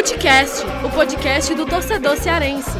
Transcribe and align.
Futecast, 0.00 0.64
o 0.82 0.90
podcast 0.90 1.54
do 1.54 1.66
torcedor 1.66 2.16
cearense. 2.16 2.70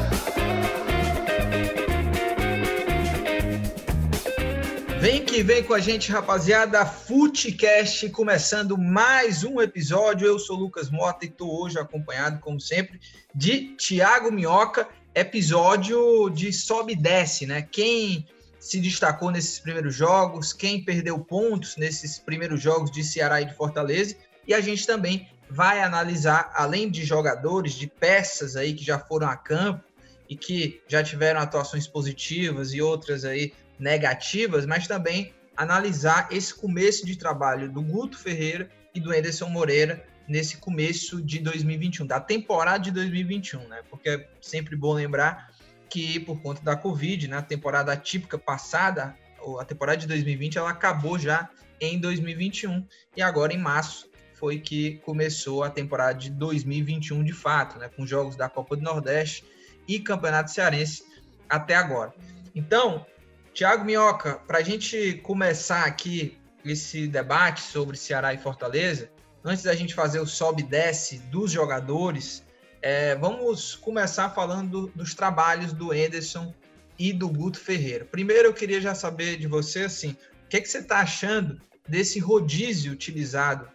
Vem 4.98 5.22
que 5.22 5.42
vem 5.42 5.62
com 5.62 5.74
a 5.74 5.80
gente, 5.80 6.10
rapaziada. 6.10 6.86
Futecast 6.86 8.08
começando 8.08 8.78
mais 8.78 9.44
um 9.44 9.60
episódio. 9.60 10.26
Eu 10.26 10.38
sou 10.38 10.56
Lucas 10.56 10.88
Mota 10.88 11.26
e 11.26 11.28
estou 11.28 11.62
hoje 11.62 11.78
acompanhado, 11.78 12.40
como 12.40 12.58
sempre, 12.58 12.98
de 13.34 13.76
Thiago 13.76 14.32
Minhoca. 14.32 14.88
Episódio 15.14 16.30
de 16.30 16.50
sobe 16.54 16.94
e 16.94 16.96
desce, 16.96 17.44
né? 17.44 17.60
Quem 17.60 18.26
se 18.58 18.80
destacou 18.80 19.30
nesses 19.30 19.58
primeiros 19.58 19.94
jogos, 19.94 20.54
quem 20.54 20.82
perdeu 20.82 21.18
pontos 21.18 21.76
nesses 21.76 22.18
primeiros 22.18 22.62
jogos 22.62 22.90
de 22.90 23.04
Ceará 23.04 23.42
e 23.42 23.44
de 23.44 23.54
Fortaleza. 23.54 24.16
E 24.48 24.54
a 24.54 24.60
gente 24.62 24.86
também 24.86 25.28
vai 25.50 25.82
analisar, 25.82 26.52
além 26.54 26.88
de 26.88 27.04
jogadores, 27.04 27.74
de 27.74 27.86
peças 27.86 28.56
aí 28.56 28.72
que 28.72 28.84
já 28.84 28.98
foram 28.98 29.28
a 29.28 29.36
campo 29.36 29.84
e 30.28 30.36
que 30.36 30.80
já 30.86 31.02
tiveram 31.02 31.40
atuações 31.40 31.86
positivas 31.86 32.72
e 32.72 32.80
outras 32.80 33.24
aí 33.24 33.52
negativas, 33.78 34.64
mas 34.64 34.86
também 34.86 35.34
analisar 35.56 36.28
esse 36.30 36.54
começo 36.54 37.04
de 37.04 37.16
trabalho 37.16 37.70
do 37.70 37.82
Guto 37.82 38.16
Ferreira 38.16 38.70
e 38.94 39.00
do 39.00 39.10
Anderson 39.10 39.48
Moreira 39.48 40.06
nesse 40.28 40.58
começo 40.58 41.20
de 41.20 41.40
2021, 41.40 42.06
da 42.06 42.20
temporada 42.20 42.78
de 42.78 42.92
2021, 42.92 43.66
né? 43.66 43.82
Porque 43.90 44.08
é 44.08 44.28
sempre 44.40 44.76
bom 44.76 44.92
lembrar 44.94 45.50
que 45.88 46.20
por 46.20 46.40
conta 46.40 46.62
da 46.62 46.76
Covid, 46.76 47.26
na 47.26 47.40
né, 47.40 47.42
temporada 47.42 47.96
típica 47.96 48.38
passada, 48.38 49.16
a 49.58 49.64
temporada 49.64 49.98
de 49.98 50.06
2020, 50.06 50.56
ela 50.56 50.70
acabou 50.70 51.18
já 51.18 51.50
em 51.80 51.98
2021 51.98 52.86
e 53.16 53.22
agora 53.22 53.52
em 53.52 53.58
março 53.58 54.09
foi 54.40 54.58
que 54.58 54.96
começou 55.04 55.62
a 55.62 55.68
temporada 55.68 56.18
de 56.18 56.30
2021 56.30 57.22
de 57.22 57.32
fato, 57.34 57.78
né, 57.78 57.90
com 57.94 58.06
jogos 58.06 58.34
da 58.34 58.48
Copa 58.48 58.74
do 58.74 58.82
Nordeste 58.82 59.44
e 59.86 60.00
Campeonato 60.00 60.50
Cearense 60.50 61.04
até 61.46 61.76
agora. 61.76 62.14
Então, 62.54 63.04
Thiago 63.52 63.84
Minhoca, 63.84 64.36
para 64.46 64.58
a 64.58 64.62
gente 64.62 65.20
começar 65.22 65.84
aqui 65.84 66.38
esse 66.64 67.06
debate 67.06 67.60
sobre 67.60 67.98
Ceará 67.98 68.32
e 68.32 68.38
Fortaleza, 68.38 69.10
antes 69.44 69.64
da 69.64 69.74
gente 69.74 69.94
fazer 69.94 70.20
o 70.20 70.26
sobe 70.26 70.62
e 70.62 70.66
desce 70.66 71.18
dos 71.18 71.52
jogadores, 71.52 72.42
é, 72.80 73.14
vamos 73.16 73.74
começar 73.74 74.30
falando 74.30 74.90
dos 74.94 75.14
trabalhos 75.14 75.74
do 75.74 75.92
Enderson 75.94 76.54
e 76.98 77.12
do 77.12 77.28
Guto 77.28 77.60
Ferreira. 77.60 78.06
Primeiro, 78.06 78.48
eu 78.48 78.54
queria 78.54 78.80
já 78.80 78.94
saber 78.94 79.36
de 79.36 79.46
você, 79.46 79.80
assim, 79.80 80.16
o 80.44 80.48
que, 80.48 80.56
é 80.56 80.60
que 80.60 80.68
você 80.68 80.78
está 80.78 81.00
achando 81.00 81.60
desse 81.86 82.18
rodízio 82.18 82.92
utilizado 82.92 83.68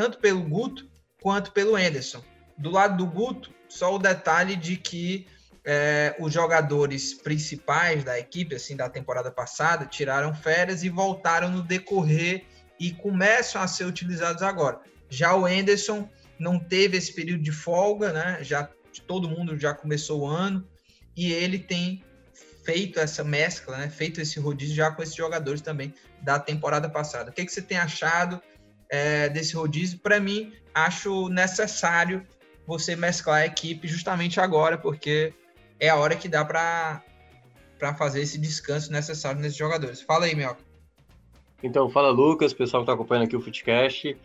tanto 0.00 0.16
pelo 0.16 0.40
Guto 0.40 0.88
quanto 1.20 1.52
pelo 1.52 1.78
Enderson. 1.78 2.24
Do 2.56 2.70
lado 2.70 2.96
do 2.96 3.06
Guto, 3.06 3.50
só 3.68 3.94
o 3.94 3.98
detalhe 3.98 4.56
de 4.56 4.78
que 4.78 5.26
é, 5.62 6.16
os 6.18 6.32
jogadores 6.32 7.12
principais 7.12 8.02
da 8.02 8.18
equipe, 8.18 8.54
assim, 8.54 8.74
da 8.74 8.88
temporada 8.88 9.30
passada, 9.30 9.84
tiraram 9.84 10.34
férias 10.34 10.82
e 10.82 10.88
voltaram 10.88 11.50
no 11.50 11.62
decorrer 11.62 12.46
e 12.78 12.92
começam 12.92 13.60
a 13.60 13.68
ser 13.68 13.84
utilizados 13.84 14.42
agora. 14.42 14.80
Já 15.10 15.36
o 15.36 15.46
Enderson 15.46 16.08
não 16.38 16.58
teve 16.58 16.96
esse 16.96 17.12
período 17.12 17.42
de 17.42 17.52
folga, 17.52 18.10
né? 18.10 18.38
Já 18.40 18.70
todo 19.06 19.28
mundo 19.28 19.58
já 19.58 19.74
começou 19.74 20.22
o 20.22 20.26
ano 20.26 20.66
e 21.14 21.30
ele 21.30 21.58
tem 21.58 22.02
feito 22.64 22.98
essa 22.98 23.22
mescla, 23.22 23.76
né? 23.76 23.90
Feito 23.90 24.18
esse 24.18 24.40
rodízio 24.40 24.74
já 24.74 24.90
com 24.90 25.02
esses 25.02 25.14
jogadores 25.14 25.60
também 25.60 25.92
da 26.22 26.38
temporada 26.38 26.88
passada. 26.88 27.30
O 27.30 27.34
que, 27.34 27.44
que 27.44 27.52
você 27.52 27.60
tem 27.60 27.76
achado 27.76 28.40
é, 28.90 29.28
desse 29.28 29.54
rodízio? 29.54 29.98
Para 30.00 30.18
mim, 30.20 30.52
acho 30.74 31.28
necessário 31.28 32.26
você 32.66 32.94
mesclar 32.94 33.42
a 33.42 33.46
equipe 33.46 33.88
justamente 33.88 34.40
agora, 34.40 34.76
porque 34.76 35.32
é 35.78 35.88
a 35.88 35.96
hora 35.96 36.16
que 36.16 36.28
dá 36.28 36.44
para 36.44 37.02
fazer 37.96 38.20
esse 38.20 38.38
descanso 38.38 38.92
necessário 38.92 39.40
nesses 39.40 39.56
jogadores. 39.56 40.02
Fala 40.02 40.26
aí, 40.26 40.34
Mel. 40.34 40.56
Então, 41.62 41.88
fala 41.90 42.10
Lucas, 42.10 42.52
pessoal 42.52 42.82
que 42.82 42.84
está 42.84 42.94
acompanhando 42.94 43.24
aqui 43.24 43.36
o 43.36 43.40
Footcast. 43.40 44.16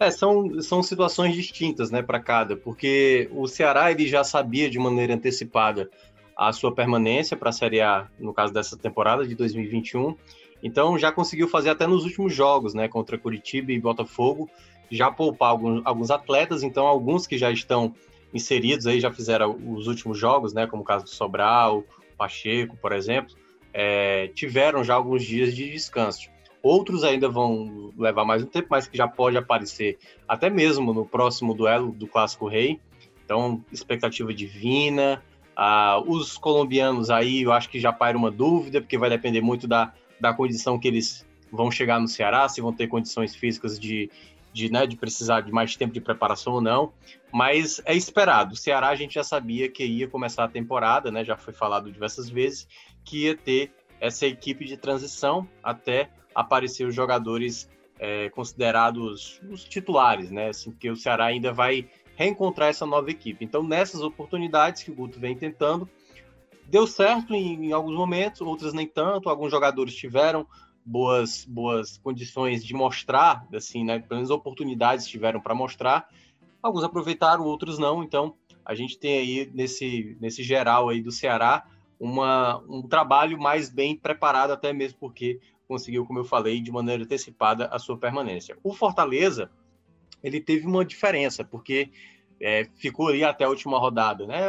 É, 0.00 0.10
são, 0.10 0.60
são 0.60 0.82
situações 0.82 1.34
distintas 1.34 1.90
né, 1.90 2.02
para 2.02 2.18
cada, 2.18 2.56
porque 2.56 3.28
o 3.32 3.46
Ceará 3.46 3.90
ele 3.92 4.08
já 4.08 4.24
sabia 4.24 4.68
de 4.68 4.78
maneira 4.78 5.14
antecipada 5.14 5.88
a 6.36 6.52
sua 6.52 6.74
permanência 6.74 7.36
para 7.36 7.50
a 7.50 7.52
Série 7.52 7.80
A, 7.80 8.08
no 8.18 8.34
caso 8.34 8.52
dessa 8.52 8.76
temporada 8.76 9.26
de 9.26 9.36
2021, 9.36 10.16
então 10.64 10.98
já 10.98 11.12
conseguiu 11.12 11.46
fazer 11.46 11.68
até 11.68 11.86
nos 11.86 12.04
últimos 12.04 12.34
jogos, 12.34 12.72
né, 12.72 12.88
contra 12.88 13.18
Curitiba 13.18 13.70
e 13.70 13.78
Botafogo, 13.78 14.48
já 14.90 15.10
poupar 15.10 15.50
alguns, 15.50 15.82
alguns 15.84 16.10
atletas, 16.10 16.62
então 16.62 16.86
alguns 16.86 17.26
que 17.26 17.36
já 17.36 17.50
estão 17.50 17.94
inseridos 18.32 18.86
aí 18.86 18.98
já 18.98 19.12
fizeram 19.12 19.56
os 19.76 19.86
últimos 19.86 20.18
jogos, 20.18 20.54
né, 20.54 20.66
como 20.66 20.82
o 20.82 20.84
caso 20.84 21.04
do 21.04 21.10
Sobral, 21.10 21.84
Pacheco, 22.16 22.78
por 22.78 22.92
exemplo, 22.92 23.36
é, 23.74 24.28
tiveram 24.28 24.82
já 24.82 24.94
alguns 24.94 25.22
dias 25.22 25.54
de 25.54 25.70
descanso. 25.70 26.30
Outros 26.62 27.04
ainda 27.04 27.28
vão 27.28 27.92
levar 27.98 28.24
mais 28.24 28.42
um 28.42 28.46
tempo, 28.46 28.68
mas 28.70 28.86
que 28.86 28.96
já 28.96 29.06
pode 29.06 29.36
aparecer 29.36 29.98
até 30.26 30.48
mesmo 30.48 30.94
no 30.94 31.04
próximo 31.04 31.52
duelo 31.52 31.92
do 31.92 32.06
Clássico 32.06 32.48
Rei. 32.48 32.80
Então, 33.22 33.62
expectativa 33.70 34.32
divina. 34.32 35.22
Ah, 35.54 36.00
os 36.06 36.38
colombianos 36.38 37.10
aí, 37.10 37.42
eu 37.42 37.52
acho 37.52 37.68
que 37.68 37.78
já 37.78 37.92
paira 37.92 38.16
uma 38.16 38.30
dúvida, 38.30 38.80
porque 38.80 38.96
vai 38.96 39.10
depender 39.10 39.42
muito 39.42 39.68
da, 39.68 39.92
da 40.20 40.32
condição 40.32 40.78
que 40.78 40.88
eles 40.88 41.26
vão 41.50 41.70
chegar 41.70 42.00
no 42.00 42.08
Ceará, 42.08 42.48
se 42.48 42.60
vão 42.60 42.72
ter 42.72 42.88
condições 42.88 43.34
físicas 43.34 43.78
de, 43.78 44.10
de, 44.52 44.70
né, 44.70 44.86
de 44.86 44.96
precisar 44.96 45.40
de 45.40 45.52
mais 45.52 45.76
tempo 45.76 45.92
de 45.92 46.00
preparação 46.00 46.54
ou 46.54 46.60
não. 46.60 46.92
Mas 47.32 47.80
é 47.84 47.94
esperado. 47.94 48.54
O 48.54 48.56
Ceará 48.56 48.88
a 48.88 48.94
gente 48.94 49.14
já 49.14 49.24
sabia 49.24 49.68
que 49.68 49.84
ia 49.84 50.08
começar 50.08 50.44
a 50.44 50.48
temporada, 50.48 51.10
né? 51.10 51.24
Já 51.24 51.36
foi 51.36 51.52
falado 51.52 51.90
diversas 51.90 52.28
vezes 52.28 52.66
que 53.04 53.24
ia 53.24 53.36
ter 53.36 53.72
essa 54.00 54.26
equipe 54.26 54.64
de 54.64 54.76
transição 54.76 55.48
até 55.62 56.10
aparecer 56.34 56.86
os 56.86 56.94
jogadores 56.94 57.68
é, 57.98 58.28
considerados 58.30 59.40
os 59.50 59.64
titulares, 59.64 60.30
né? 60.30 60.48
Assim, 60.48 60.72
que 60.72 60.90
o 60.90 60.96
Ceará 60.96 61.26
ainda 61.26 61.52
vai 61.52 61.88
reencontrar 62.16 62.68
essa 62.68 62.86
nova 62.86 63.10
equipe. 63.10 63.44
Então, 63.44 63.62
nessas 63.62 64.00
oportunidades 64.00 64.82
que 64.82 64.90
o 64.90 64.94
Guto 64.94 65.18
vem 65.18 65.36
tentando, 65.36 65.88
deu 66.68 66.86
certo 66.86 67.34
em, 67.34 67.66
em 67.66 67.72
alguns 67.72 67.94
momentos, 67.96 68.40
outras 68.40 68.72
nem 68.72 68.86
tanto. 68.86 69.28
Alguns 69.28 69.50
jogadores 69.50 69.94
tiveram 69.94 70.46
boas 70.84 71.44
boas 71.44 71.96
condições 71.98 72.64
de 72.64 72.74
mostrar, 72.74 73.46
assim, 73.54 73.84
né? 73.84 73.98
Pelo 73.98 74.16
menos 74.16 74.30
oportunidades 74.30 75.06
tiveram 75.06 75.40
para 75.40 75.54
mostrar. 75.54 76.08
Alguns 76.62 76.84
aproveitaram, 76.84 77.44
outros 77.44 77.78
não. 77.78 78.02
Então, 78.02 78.34
a 78.64 78.74
gente 78.74 78.98
tem 78.98 79.18
aí 79.18 79.50
nesse 79.54 80.16
nesse 80.20 80.42
geral 80.42 80.88
aí 80.88 81.00
do 81.00 81.12
Ceará 81.12 81.64
uma, 81.98 82.58
um 82.68 82.82
trabalho 82.82 83.38
mais 83.38 83.70
bem 83.70 83.96
preparado, 83.96 84.52
até 84.52 84.72
mesmo 84.72 84.98
porque 84.98 85.40
conseguiu, 85.66 86.04
como 86.04 86.18
eu 86.18 86.24
falei, 86.24 86.60
de 86.60 86.70
maneira 86.70 87.02
antecipada 87.02 87.66
a 87.66 87.78
sua 87.78 87.96
permanência. 87.96 88.56
O 88.62 88.74
Fortaleza, 88.74 89.50
ele 90.22 90.40
teve 90.40 90.66
uma 90.66 90.84
diferença, 90.84 91.44
porque 91.44 91.90
é, 92.40 92.66
ficou 92.76 93.08
ali 93.08 93.24
até 93.24 93.44
a 93.44 93.48
última 93.48 93.78
rodada, 93.78 94.26
né? 94.26 94.40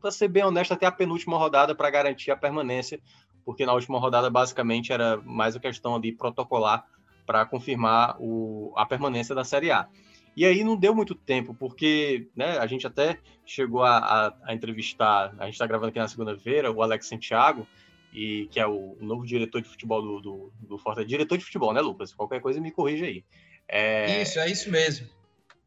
Para 0.00 0.10
ser 0.10 0.28
bem 0.28 0.44
honesto, 0.44 0.72
até 0.72 0.86
a 0.86 0.92
penúltima 0.92 1.38
rodada 1.38 1.74
para 1.74 1.90
garantir 1.90 2.30
a 2.30 2.36
permanência, 2.36 3.00
porque 3.44 3.64
na 3.64 3.72
última 3.72 3.98
rodada 3.98 4.28
basicamente 4.28 4.92
era 4.92 5.16
mais 5.18 5.56
a 5.56 5.60
questão 5.60 5.94
ali 5.94 6.12
protocolar 6.12 6.84
para 7.26 7.44
confirmar 7.44 8.16
o, 8.18 8.72
a 8.76 8.86
permanência 8.86 9.34
da 9.34 9.44
Série 9.44 9.70
A. 9.70 9.88
E 10.36 10.46
aí 10.46 10.62
não 10.62 10.76
deu 10.76 10.94
muito 10.94 11.14
tempo, 11.14 11.52
porque 11.52 12.28
né, 12.34 12.58
a 12.58 12.66
gente 12.66 12.86
até 12.86 13.18
chegou 13.44 13.82
a, 13.82 13.98
a, 13.98 14.34
a 14.44 14.54
entrevistar, 14.54 15.34
a 15.38 15.44
gente 15.46 15.54
está 15.54 15.66
gravando 15.66 15.88
aqui 15.88 15.98
na 15.98 16.06
segunda-feira, 16.06 16.70
o 16.70 16.82
Alex 16.82 17.06
Santiago, 17.08 17.66
e 18.12 18.46
que 18.50 18.60
é 18.60 18.66
o 18.66 18.96
novo 19.00 19.26
diretor 19.26 19.60
de 19.60 19.68
futebol 19.68 20.00
do, 20.00 20.20
do, 20.20 20.52
do 20.60 20.78
Fortaleza. 20.78 21.08
Diretor 21.08 21.36
de 21.38 21.44
futebol, 21.44 21.72
né, 21.72 21.80
Lucas? 21.80 22.14
Qualquer 22.14 22.40
coisa 22.40 22.60
me 22.60 22.70
corrija 22.70 23.06
aí. 23.06 23.24
É... 23.68 24.22
Isso, 24.22 24.38
é 24.38 24.50
isso 24.50 24.70
mesmo. 24.70 25.08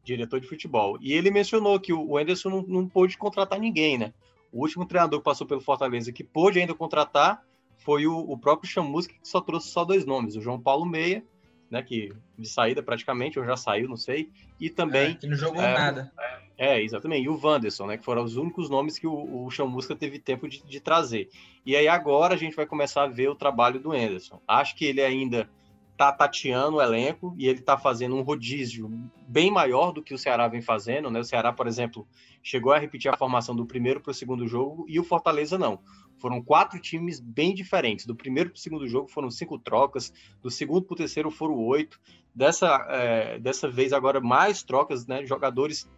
Diretor 0.04 0.40
de 0.40 0.48
futebol. 0.48 0.98
E 1.00 1.12
ele 1.12 1.30
mencionou 1.30 1.78
que 1.78 1.92
o 1.92 2.18
Anderson 2.18 2.50
não, 2.50 2.62
não 2.62 2.88
pôde 2.88 3.16
contratar 3.16 3.58
ninguém, 3.58 3.98
né? 3.98 4.12
O 4.52 4.60
último 4.60 4.84
treinador 4.84 5.20
que 5.20 5.24
passou 5.24 5.46
pelo 5.46 5.60
Fortaleza 5.60 6.12
que 6.12 6.24
pôde 6.24 6.60
ainda 6.60 6.74
contratar 6.74 7.42
foi 7.78 8.06
o, 8.06 8.18
o 8.18 8.38
próprio 8.38 8.70
Chamusca, 8.70 9.14
que 9.14 9.28
só 9.28 9.40
trouxe 9.40 9.68
só 9.68 9.84
dois 9.84 10.04
nomes, 10.04 10.36
o 10.36 10.40
João 10.40 10.60
Paulo 10.60 10.84
Meia, 10.84 11.24
né, 11.70 11.82
que 11.82 12.12
de 12.38 12.48
saída 12.48 12.82
praticamente, 12.82 13.38
ou 13.38 13.44
já 13.44 13.56
saiu, 13.56 13.88
não 13.88 13.96
sei, 13.96 14.30
e 14.60 14.68
também... 14.68 15.12
É, 15.12 15.14
que 15.14 15.26
não 15.26 15.34
jogou 15.34 15.62
é, 15.62 15.72
nada. 15.74 16.12
É, 16.58 16.80
exatamente. 16.82 17.24
E 17.24 17.28
o 17.28 17.40
Wanderson, 17.42 17.86
né? 17.86 17.96
Que 17.96 18.04
foram 18.04 18.22
os 18.22 18.36
únicos 18.36 18.70
nomes 18.70 18.98
que 18.98 19.06
o, 19.06 19.46
o 19.46 19.50
Chamusca 19.50 19.96
teve 19.96 20.18
tempo 20.18 20.48
de, 20.48 20.62
de, 20.62 20.80
trazer. 20.80 21.28
E 21.64 21.74
aí 21.74 21.88
agora 21.88 22.34
a 22.34 22.36
gente 22.36 22.54
vai 22.54 22.66
começar 22.66 23.04
a 23.04 23.08
ver 23.08 23.28
o 23.28 23.34
trabalho 23.34 23.80
do 23.80 23.90
Anderson. 23.90 24.40
Acho 24.46 24.76
que 24.76 24.84
ele 24.84 25.02
ainda 25.02 25.48
tá 25.96 26.10
tateando 26.10 26.76
o 26.76 26.82
elenco 26.82 27.34
e 27.38 27.46
ele 27.46 27.60
tá 27.60 27.76
fazendo 27.76 28.16
um 28.16 28.22
rodízio 28.22 28.90
bem 29.28 29.50
maior 29.50 29.92
do 29.92 30.02
que 30.02 30.14
o 30.14 30.18
Ceará 30.18 30.48
vem 30.48 30.62
fazendo, 30.62 31.10
né? 31.10 31.20
O 31.20 31.24
Ceará, 31.24 31.52
por 31.52 31.66
exemplo, 31.66 32.06
chegou 32.42 32.72
a 32.72 32.78
repetir 32.78 33.12
a 33.12 33.16
formação 33.16 33.54
do 33.54 33.66
primeiro 33.66 34.00
para 34.00 34.10
o 34.10 34.14
segundo 34.14 34.46
jogo 34.46 34.84
e 34.88 34.98
o 34.98 35.04
Fortaleza 35.04 35.58
não. 35.58 35.78
Foram 36.18 36.42
quatro 36.42 36.80
times 36.80 37.20
bem 37.20 37.54
diferentes. 37.54 38.06
Do 38.06 38.14
primeiro 38.14 38.50
para 38.50 38.56
o 38.56 38.60
segundo 38.60 38.86
jogo 38.86 39.08
foram 39.08 39.30
cinco 39.30 39.58
trocas, 39.58 40.12
do 40.40 40.50
segundo 40.50 40.84
para 40.84 40.94
o 40.94 40.96
terceiro 40.96 41.30
foram 41.30 41.56
oito. 41.56 42.00
Dessa, 42.34 42.86
é, 42.88 43.38
dessa 43.38 43.68
vez 43.68 43.92
agora 43.92 44.20
mais 44.20 44.62
trocas, 44.62 45.06
né? 45.06 45.26
Jogadores 45.26 45.88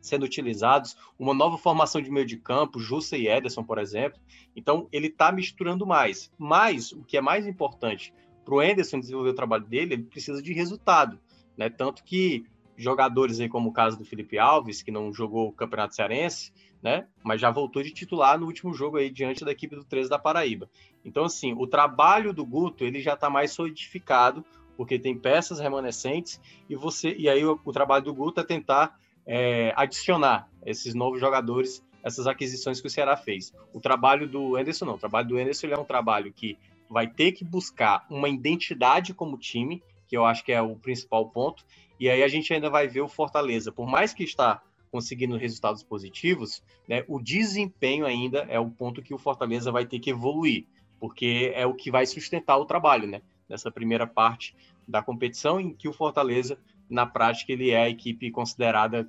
sendo 0.00 0.24
utilizados, 0.24 0.96
uma 1.18 1.34
nova 1.34 1.58
formação 1.58 2.00
de 2.00 2.10
meio 2.10 2.24
de 2.24 2.36
campo, 2.36 2.78
Jussa 2.78 3.16
e 3.16 3.28
Ederson, 3.28 3.62
por 3.62 3.78
exemplo. 3.78 4.18
Então, 4.56 4.88
ele 4.90 5.08
está 5.08 5.30
misturando 5.30 5.86
mais. 5.86 6.32
Mas, 6.38 6.92
o 6.92 7.02
que 7.04 7.16
é 7.16 7.20
mais 7.20 7.46
importante 7.46 8.12
para 8.44 8.54
o 8.54 8.62
Ederson 8.62 9.00
desenvolver 9.00 9.30
o 9.30 9.34
trabalho 9.34 9.64
dele, 9.64 9.94
ele 9.94 10.02
precisa 10.04 10.42
de 10.42 10.52
resultado. 10.52 11.18
Né? 11.56 11.68
Tanto 11.68 12.02
que 12.04 12.44
jogadores 12.76 13.40
aí, 13.40 13.48
como 13.48 13.68
o 13.68 13.72
caso 13.72 13.98
do 13.98 14.04
Felipe 14.04 14.38
Alves, 14.38 14.82
que 14.82 14.90
não 14.90 15.12
jogou 15.12 15.48
o 15.48 15.52
Campeonato 15.52 15.94
Cearense, 15.94 16.52
né? 16.82 17.06
Mas 17.22 17.40
já 17.40 17.50
voltou 17.50 17.82
de 17.82 17.90
titular 17.90 18.38
no 18.38 18.46
último 18.46 18.72
jogo 18.72 18.96
aí 18.96 19.10
diante 19.10 19.44
da 19.44 19.52
equipe 19.52 19.76
do 19.76 19.84
13 19.84 20.08
da 20.08 20.18
Paraíba. 20.18 20.68
Então, 21.04 21.24
assim, 21.24 21.52
o 21.52 21.66
trabalho 21.66 22.32
do 22.32 22.44
Guto 22.44 22.84
ele 22.84 23.00
já 23.00 23.12
está 23.12 23.28
mais 23.28 23.52
solidificado, 23.52 24.42
porque 24.78 24.98
tem 24.98 25.14
peças 25.14 25.60
remanescentes, 25.60 26.40
e 26.70 26.74
você 26.74 27.14
e 27.18 27.28
aí 27.28 27.44
o, 27.44 27.60
o 27.62 27.72
trabalho 27.72 28.04
do 28.04 28.14
Guto 28.14 28.40
é 28.40 28.44
tentar 28.44 28.98
é, 29.26 29.74
adicionar 29.76 30.48
esses 30.64 30.94
novos 30.94 31.20
jogadores, 31.20 31.84
essas 32.02 32.26
aquisições 32.26 32.80
que 32.80 32.86
o 32.86 32.90
Ceará 32.90 33.14
fez. 33.14 33.52
O 33.74 33.80
trabalho 33.80 34.26
do 34.26 34.56
Anderson 34.56 34.86
não, 34.86 34.94
o 34.94 34.98
trabalho 34.98 35.28
do 35.28 35.36
Anderson 35.36 35.66
é 35.66 35.78
um 35.78 35.84
trabalho 35.84 36.32
que 36.32 36.56
vai 36.90 37.06
ter 37.06 37.32
que 37.32 37.44
buscar 37.44 38.04
uma 38.10 38.28
identidade 38.28 39.14
como 39.14 39.38
time, 39.38 39.80
que 40.08 40.16
eu 40.16 40.26
acho 40.26 40.44
que 40.44 40.50
é 40.50 40.60
o 40.60 40.74
principal 40.74 41.30
ponto, 41.30 41.64
e 42.00 42.10
aí 42.10 42.22
a 42.22 42.28
gente 42.28 42.52
ainda 42.52 42.68
vai 42.68 42.88
ver 42.88 43.00
o 43.00 43.08
Fortaleza, 43.08 43.70
por 43.70 43.86
mais 43.86 44.12
que 44.12 44.24
está 44.24 44.60
conseguindo 44.90 45.36
resultados 45.36 45.84
positivos, 45.84 46.62
né, 46.88 47.04
o 47.06 47.20
desempenho 47.20 48.04
ainda 48.04 48.40
é 48.48 48.58
o 48.58 48.68
ponto 48.68 49.00
que 49.00 49.14
o 49.14 49.18
Fortaleza 49.18 49.70
vai 49.70 49.86
ter 49.86 50.00
que 50.00 50.10
evoluir, 50.10 50.66
porque 50.98 51.52
é 51.54 51.64
o 51.64 51.74
que 51.74 51.92
vai 51.92 52.04
sustentar 52.06 52.58
o 52.58 52.64
trabalho, 52.64 53.06
né? 53.06 53.22
Nessa 53.48 53.70
primeira 53.70 54.06
parte 54.06 54.54
da 54.86 55.00
competição, 55.00 55.60
em 55.60 55.72
que 55.72 55.88
o 55.88 55.92
Fortaleza, 55.92 56.58
na 56.88 57.06
prática, 57.06 57.52
ele 57.52 57.70
é 57.70 57.82
a 57.82 57.88
equipe 57.88 58.30
considerada 58.30 59.08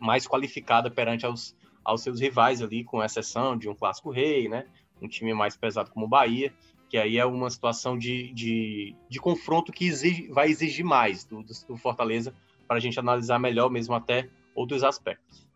mais 0.00 0.26
qualificada 0.26 0.90
perante 0.90 1.26
aos, 1.26 1.54
aos 1.84 2.02
seus 2.02 2.18
rivais 2.18 2.62
ali, 2.62 2.82
com 2.82 3.04
exceção 3.04 3.56
de 3.56 3.68
um 3.68 3.74
clássico 3.74 4.10
rei, 4.10 4.48
né? 4.48 4.66
Um 5.00 5.06
time 5.06 5.34
mais 5.34 5.56
pesado 5.56 5.90
como 5.90 6.06
o 6.06 6.08
Bahia, 6.08 6.52
que 6.92 6.98
aí 6.98 7.16
é 7.16 7.24
uma 7.24 7.48
situação 7.48 7.96
de, 7.96 8.30
de, 8.34 8.94
de 9.08 9.18
confronto 9.18 9.72
que 9.72 9.86
exige, 9.86 10.28
vai 10.28 10.50
exigir 10.50 10.84
mais 10.84 11.24
do, 11.24 11.42
do 11.42 11.74
Fortaleza 11.78 12.34
para 12.68 12.76
a 12.76 12.80
gente 12.80 13.00
analisar 13.00 13.38
melhor 13.38 13.70
mesmo 13.70 13.94
até 13.94 14.28
outros 14.54 14.84
aspectos. 14.84 15.48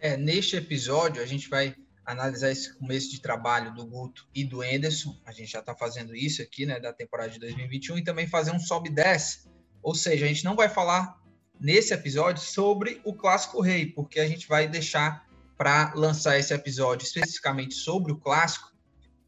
É, 0.00 0.16
neste 0.16 0.56
episódio, 0.56 1.22
a 1.22 1.24
gente 1.24 1.48
vai 1.48 1.76
analisar 2.04 2.50
esse 2.50 2.76
começo 2.76 3.12
de 3.12 3.20
trabalho 3.20 3.72
do 3.72 3.86
Guto 3.86 4.26
e 4.34 4.42
do 4.42 4.64
Enderson. 4.64 5.16
A 5.24 5.30
gente 5.30 5.52
já 5.52 5.60
está 5.60 5.72
fazendo 5.72 6.16
isso 6.16 6.42
aqui, 6.42 6.66
né, 6.66 6.80
da 6.80 6.92
temporada 6.92 7.30
de 7.30 7.38
2021, 7.38 7.98
e 7.98 8.02
também 8.02 8.26
fazer 8.26 8.50
um 8.50 8.58
sobe 8.58 8.88
e 8.88 8.92
desce. 8.92 9.46
Ou 9.84 9.94
seja, 9.94 10.24
a 10.24 10.28
gente 10.28 10.44
não 10.44 10.56
vai 10.56 10.68
falar 10.68 11.16
nesse 11.60 11.94
episódio 11.94 12.42
sobre 12.42 13.00
o 13.04 13.14
Clássico 13.14 13.60
Rei, 13.60 13.86
porque 13.86 14.18
a 14.18 14.26
gente 14.26 14.48
vai 14.48 14.66
deixar 14.66 15.28
para 15.56 15.94
lançar 15.94 16.36
esse 16.40 16.52
episódio 16.52 17.04
especificamente 17.04 17.74
sobre 17.74 18.10
o 18.10 18.16
Clássico. 18.16 18.71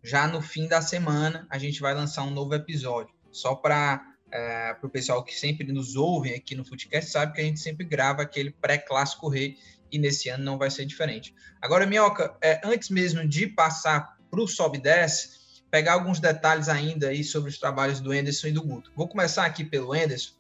Já 0.05 0.29
no 0.29 0.43
fim 0.43 0.69
da 0.69 0.83
semana, 0.83 1.47
a 1.49 1.57
gente 1.57 1.81
vai 1.81 1.95
lançar 1.95 2.25
um 2.25 2.31
novo 2.31 2.55
episódio, 2.55 3.15
só 3.33 3.55
para 3.55 4.05
é, 4.31 4.77
o 4.83 4.89
pessoal 4.91 5.25
que 5.25 5.35
sempre 5.35 5.73
nos 5.73 5.97
ouve 5.97 6.35
aqui 6.35 6.55
no 6.55 6.63
Footcast, 6.63 7.11
sabe 7.11 7.33
que 7.33 7.41
a 7.41 7.45
gente 7.45 7.59
sempre 7.59 7.87
grava 7.87 8.21
aquele 8.21 8.51
pré-clássico 8.51 9.31
rei 9.31 9.57
e 9.91 9.99
nesse 9.99 10.29
ano 10.29 10.45
não 10.45 10.59
vai 10.59 10.71
ser 10.71 10.85
diferente. 10.85 11.35
Agora, 11.59 11.87
Minhoca, 11.87 12.37
é, 12.43 12.61
antes 12.63 12.91
mesmo 12.91 13.27
de 13.27 13.47
passar 13.47 14.19
para 14.31 14.43
o 14.43 14.47
Sobe 14.47 14.77
10, 14.77 15.63
pegar 15.71 15.95
alguns 15.95 16.21
detalhes 16.21 16.69
ainda 16.69 17.09
aí 17.09 17.25
sobre 17.25 17.49
os 17.49 17.59
trabalhos 17.59 17.99
do 17.99 18.13
Enderson 18.13 18.49
e 18.49 18.53
do 18.53 18.63
Guto. 18.63 18.93
Vou 18.95 19.09
começar 19.09 19.47
aqui 19.47 19.65
pelo 19.65 19.95
Enderson, 19.97 20.35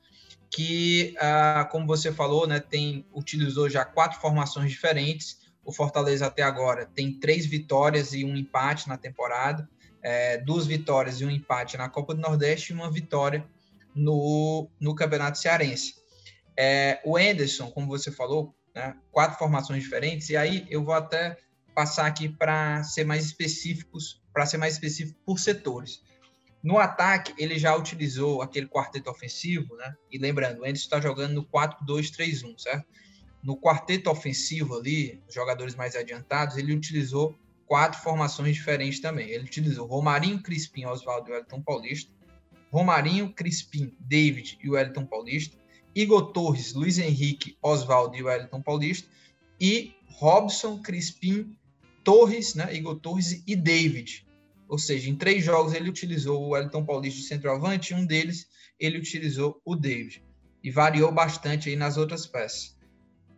que, 0.50 1.16
ah, 1.18 1.66
como 1.72 1.86
você 1.86 2.12
falou, 2.12 2.46
né, 2.46 2.60
tem, 2.60 3.06
utilizou 3.14 3.70
já 3.70 3.84
quatro 3.84 4.20
formações 4.20 4.70
diferentes. 4.70 5.38
O 5.64 5.72
Fortaleza 5.72 6.26
até 6.26 6.42
agora 6.42 6.86
tem 6.86 7.18
três 7.18 7.46
vitórias 7.46 8.12
e 8.12 8.24
um 8.24 8.36
empate 8.36 8.88
na 8.88 8.96
temporada, 8.96 9.68
é, 10.02 10.38
duas 10.38 10.66
vitórias 10.66 11.20
e 11.20 11.24
um 11.24 11.30
empate 11.30 11.76
na 11.76 11.88
Copa 11.88 12.14
do 12.14 12.20
Nordeste 12.20 12.72
e 12.72 12.76
uma 12.76 12.90
vitória 12.90 13.44
no, 13.94 14.68
no 14.78 14.94
Campeonato 14.94 15.38
Cearense. 15.38 15.94
É, 16.56 17.00
o 17.04 17.16
Anderson, 17.16 17.70
como 17.70 17.86
você 17.86 18.10
falou, 18.10 18.54
né, 18.74 18.96
quatro 19.10 19.38
formações 19.38 19.82
diferentes, 19.82 20.28
e 20.28 20.36
aí 20.36 20.66
eu 20.68 20.84
vou 20.84 20.94
até 20.94 21.38
passar 21.74 22.06
aqui 22.06 22.28
para 22.28 22.82
ser 22.84 23.04
mais 23.04 23.24
específicos, 23.24 24.22
para 24.32 24.46
ser 24.46 24.58
mais 24.58 24.74
específico 24.74 25.18
por 25.24 25.38
setores. 25.38 26.02
No 26.62 26.78
ataque, 26.78 27.34
ele 27.36 27.58
já 27.58 27.76
utilizou 27.76 28.40
aquele 28.40 28.66
quarteto 28.66 29.10
ofensivo, 29.10 29.76
né? 29.76 29.94
E 30.10 30.18
lembrando, 30.18 30.60
o 30.60 30.64
Anderson 30.64 30.84
está 30.84 31.00
jogando 31.00 31.34
no 31.34 31.44
4-2-3-1, 31.44 32.58
certo? 32.58 32.86
No 33.44 33.56
quarteto 33.58 34.10
ofensivo 34.10 34.78
ali, 34.78 35.22
jogadores 35.28 35.74
mais 35.74 35.94
adiantados, 35.94 36.56
ele 36.56 36.72
utilizou 36.72 37.38
quatro 37.66 38.00
formações 38.00 38.56
diferentes 38.56 39.00
também. 39.00 39.28
Ele 39.28 39.44
utilizou 39.44 39.86
Romarinho, 39.86 40.42
Crispim, 40.42 40.86
Oswaldo 40.86 41.28
e 41.28 41.32
Wellington 41.32 41.60
Paulista. 41.60 42.10
Romarinho, 42.72 43.32
Crispim, 43.32 43.94
David 44.00 44.58
e 44.60 44.70
Wellington 44.70 45.04
Paulista, 45.04 45.56
Igor 45.94 46.32
Torres, 46.32 46.72
Luiz 46.72 46.98
Henrique, 46.98 47.56
Oswaldo 47.62 48.16
e 48.16 48.22
Wellington 48.22 48.62
Paulista, 48.62 49.08
e 49.60 49.94
Robson, 50.08 50.82
Crispim, 50.82 51.56
Torres, 52.02 52.54
né, 52.54 52.74
Igor 52.74 52.96
Torres 52.96 53.44
e 53.46 53.54
David. 53.54 54.26
Ou 54.68 54.78
seja, 54.78 55.08
em 55.08 55.14
três 55.14 55.44
jogos 55.44 55.72
ele 55.72 55.88
utilizou 55.88 56.42
o 56.42 56.48
Wellington 56.48 56.84
Paulista 56.84 57.20
de 57.20 57.26
centroavante, 57.26 57.94
um 57.94 58.04
deles 58.04 58.48
ele 58.80 58.98
utilizou 58.98 59.60
o 59.64 59.76
David. 59.76 60.24
E 60.62 60.70
variou 60.70 61.12
bastante 61.12 61.68
aí 61.68 61.76
nas 61.76 61.96
outras 61.96 62.26
peças. 62.26 62.74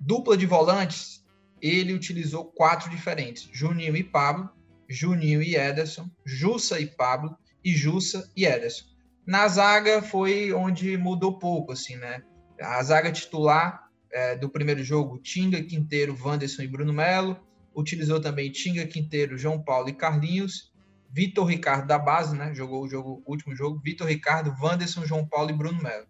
Dupla 0.01 0.37
de 0.37 0.47
volantes, 0.47 1.25
ele 1.61 1.95
utilizou 1.95 2.45
quatro 2.45 2.91
diferentes: 2.91 3.49
Juninho 3.53 3.97
e 3.97 4.05
Pablo, 4.05 4.51
Juninho 4.89 5.43
e 5.43 5.57
Ederson, 5.57 6.09
Jussa 6.25 6.79
e 6.81 6.87
Pablo 6.87 7.37
e 7.65 7.73
Jussa 7.73 8.31
e 8.37 8.45
Ederson. 8.45 8.85
Na 9.27 9.49
zaga 9.49 10.01
foi 10.01 10.53
onde 10.53 10.97
mudou 10.97 11.39
pouco, 11.39 11.73
assim, 11.73 11.97
né? 11.97 12.23
A 12.61 12.81
zaga 12.83 13.11
titular 13.11 13.91
é, 14.13 14.37
do 14.37 14.49
primeiro 14.49 14.83
jogo, 14.85 15.19
Tinga, 15.19 15.61
Quinteiro, 15.63 16.17
Wanderson 16.19 16.63
e 16.63 16.69
Bruno 16.69 16.93
Melo. 16.93 17.37
Utilizou 17.75 18.21
também 18.21 18.53
Tinga, 18.53 18.87
Quinteiro, 18.87 19.37
João 19.37 19.63
Paulo 19.63 19.89
e 19.89 19.93
Carlinhos. 19.93 20.73
Vitor 21.11 21.47
Ricardo 21.47 21.87
da 21.87 21.99
base, 21.99 22.37
né? 22.37 22.55
Jogou 22.55 22.85
o 22.85 22.89
jogo, 22.89 23.23
último 23.27 23.55
jogo. 23.55 23.81
Vitor 23.83 24.07
Ricardo, 24.07 24.55
Wanderson, 24.61 25.05
João 25.05 25.27
Paulo 25.27 25.51
e 25.51 25.55
Bruno 25.55 25.83
Melo. 25.83 26.07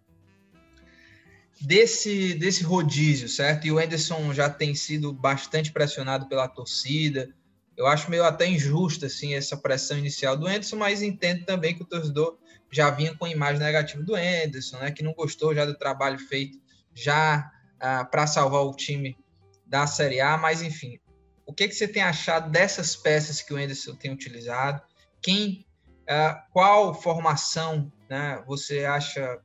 Desse, 1.59 2.35
desse 2.35 2.63
rodízio, 2.63 3.27
certo? 3.27 3.65
E 3.65 3.71
o 3.71 3.79
Anderson 3.79 4.33
já 4.33 4.49
tem 4.49 4.75
sido 4.75 5.11
bastante 5.11 5.71
pressionado 5.71 6.27
pela 6.27 6.47
torcida. 6.47 7.33
Eu 7.75 7.87
acho 7.87 8.09
meio 8.09 8.23
até 8.23 8.47
injusta 8.47 9.07
assim, 9.07 9.33
essa 9.33 9.57
pressão 9.57 9.97
inicial 9.97 10.37
do 10.37 10.47
Anderson, 10.47 10.75
mas 10.75 11.01
entendo 11.01 11.45
também 11.45 11.75
que 11.75 11.81
o 11.81 11.85
torcedor 11.85 12.37
já 12.71 12.89
vinha 12.89 13.15
com 13.15 13.25
a 13.25 13.29
imagem 13.29 13.59
negativa 13.59 14.03
do 14.03 14.15
Anderson, 14.15 14.77
né, 14.77 14.91
que 14.91 15.03
não 15.03 15.13
gostou 15.13 15.53
já 15.53 15.65
do 15.65 15.77
trabalho 15.77 16.19
feito 16.19 16.59
já 16.93 17.51
ah, 17.79 18.03
para 18.05 18.27
salvar 18.27 18.63
o 18.63 18.75
time 18.75 19.17
da 19.65 19.85
Série 19.85 20.19
A, 20.19 20.37
mas 20.37 20.61
enfim, 20.61 20.99
o 21.45 21.53
que, 21.53 21.67
que 21.67 21.75
você 21.75 21.87
tem 21.87 22.01
achado 22.01 22.49
dessas 22.49 22.95
peças 22.95 23.41
que 23.41 23.53
o 23.53 23.57
Anderson 23.57 23.95
tem 23.95 24.11
utilizado? 24.11 24.81
Quem, 25.21 25.65
ah, 26.07 26.43
qual 26.51 26.93
formação 26.93 27.91
né, 28.09 28.43
você 28.47 28.85
acha 28.85 29.39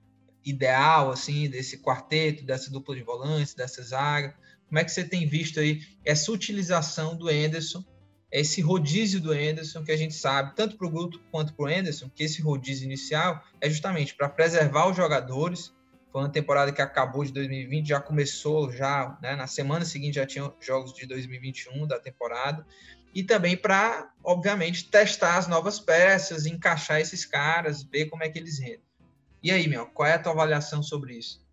ideal 0.45 1.11
assim 1.11 1.49
desse 1.49 1.79
quarteto, 1.79 2.45
dessa 2.45 2.71
dupla 2.71 2.95
de 2.95 3.03
volantes, 3.03 3.55
dessa 3.55 3.83
zaga? 3.83 4.35
Como 4.69 4.79
é 4.79 4.85
que 4.85 4.91
você 4.91 5.05
tem 5.05 5.27
visto 5.27 5.61
aí 5.61 5.83
essa 6.05 6.33
utilização 6.33 7.15
do 7.17 7.29
Anderson 7.29 7.85
esse 8.33 8.63
rodízio 8.63 9.21
do 9.21 9.31
Anderson, 9.31 9.85
que 9.85 9.93
a 9.93 9.97
gente 9.97 10.15
sabe, 10.15 10.57
tanto 10.57 10.79
para 10.79 10.87
o 10.87 10.91
Guto 10.91 11.21
quanto 11.31 11.53
para 11.53 11.65
o 11.67 11.69
Anderson, 11.69 12.09
que 12.09 12.25
esse 12.25 12.41
rodízio 12.41 12.87
inicial 12.87 13.45
é 13.61 13.69
justamente 13.69 14.15
para 14.15 14.27
preservar 14.27 14.89
os 14.89 14.97
jogadores. 14.97 15.73
Foi 16.11 16.23
uma 16.23 16.31
temporada 16.31 16.73
que 16.73 16.81
acabou 16.81 17.25
de 17.25 17.33
2020, 17.33 17.89
já 17.89 18.01
começou, 18.01 18.73
já 18.73 19.19
né, 19.21 19.37
na 19.37 19.47
semana 19.47 19.85
seguinte 19.85 20.15
já 20.15 20.27
tinha 20.27 20.51
jogos 20.61 20.95
de 20.95 21.07
2021 21.07 21.87
da 21.87 22.01
temporada, 22.01 22.67
e 23.15 23.23
também 23.23 23.55
para, 23.55 24.11
obviamente, 24.25 24.89
testar 24.89 25.37
as 25.37 25.47
novas 25.47 25.79
peças, 25.79 26.47
encaixar 26.47 27.01
esses 27.01 27.27
caras, 27.27 27.83
ver 27.83 28.07
como 28.07 28.25
é 28.25 28.31
que 28.31 28.39
eles 28.39 28.59
rendem. 28.59 28.81
E 29.43 29.51
aí, 29.51 29.67
meu, 29.67 29.87
qual 29.87 30.09
é 30.09 30.15
a 30.15 30.19
tua 30.19 30.33
avaliação 30.33 30.83
sobre 30.83 31.19
isso? 31.19 31.45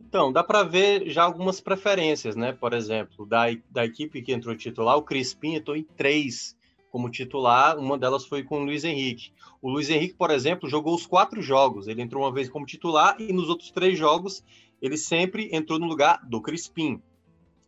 Então, 0.00 0.32
dá 0.32 0.44
para 0.44 0.62
ver 0.62 1.08
já 1.08 1.24
algumas 1.24 1.60
preferências, 1.60 2.36
né? 2.36 2.52
Por 2.52 2.72
exemplo, 2.72 3.26
da, 3.26 3.46
da 3.70 3.84
equipe 3.84 4.22
que 4.22 4.32
entrou 4.32 4.54
titular, 4.54 4.96
o 4.96 5.02
Crispim 5.02 5.54
entrou 5.54 5.76
em 5.76 5.82
três 5.82 6.56
como 6.90 7.10
titular, 7.10 7.76
uma 7.76 7.98
delas 7.98 8.24
foi 8.24 8.44
com 8.44 8.60
o 8.60 8.64
Luiz 8.64 8.84
Henrique. 8.84 9.32
O 9.60 9.68
Luiz 9.68 9.90
Henrique, 9.90 10.14
por 10.14 10.30
exemplo, 10.30 10.68
jogou 10.68 10.94
os 10.94 11.06
quatro 11.06 11.42
jogos. 11.42 11.88
Ele 11.88 12.02
entrou 12.02 12.22
uma 12.22 12.32
vez 12.32 12.48
como 12.48 12.64
titular 12.64 13.16
e 13.18 13.32
nos 13.32 13.48
outros 13.48 13.72
três 13.72 13.98
jogos 13.98 14.44
ele 14.80 14.96
sempre 14.96 15.48
entrou 15.52 15.78
no 15.80 15.86
lugar 15.86 16.20
do 16.24 16.40
Crispim. 16.40 17.02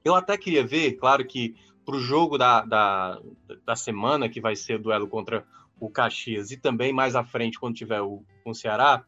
Eu 0.04 0.14
até 0.14 0.38
queria 0.38 0.64
ver, 0.64 0.92
claro 0.92 1.26
que 1.26 1.56
para 1.84 1.96
o 1.96 2.00
jogo 2.00 2.38
da, 2.38 2.64
da, 2.64 3.20
da 3.64 3.74
semana, 3.74 4.28
que 4.28 4.40
vai 4.40 4.54
ser 4.54 4.74
o 4.74 4.82
duelo 4.82 5.08
contra 5.08 5.44
o 5.78 5.90
Caxias, 5.90 6.50
e 6.50 6.56
também 6.56 6.92
mais 6.92 7.14
à 7.14 7.24
frente, 7.24 7.58
quando 7.58 7.76
tiver 7.76 8.00
o, 8.00 8.22
o 8.44 8.54
Ceará, 8.54 9.04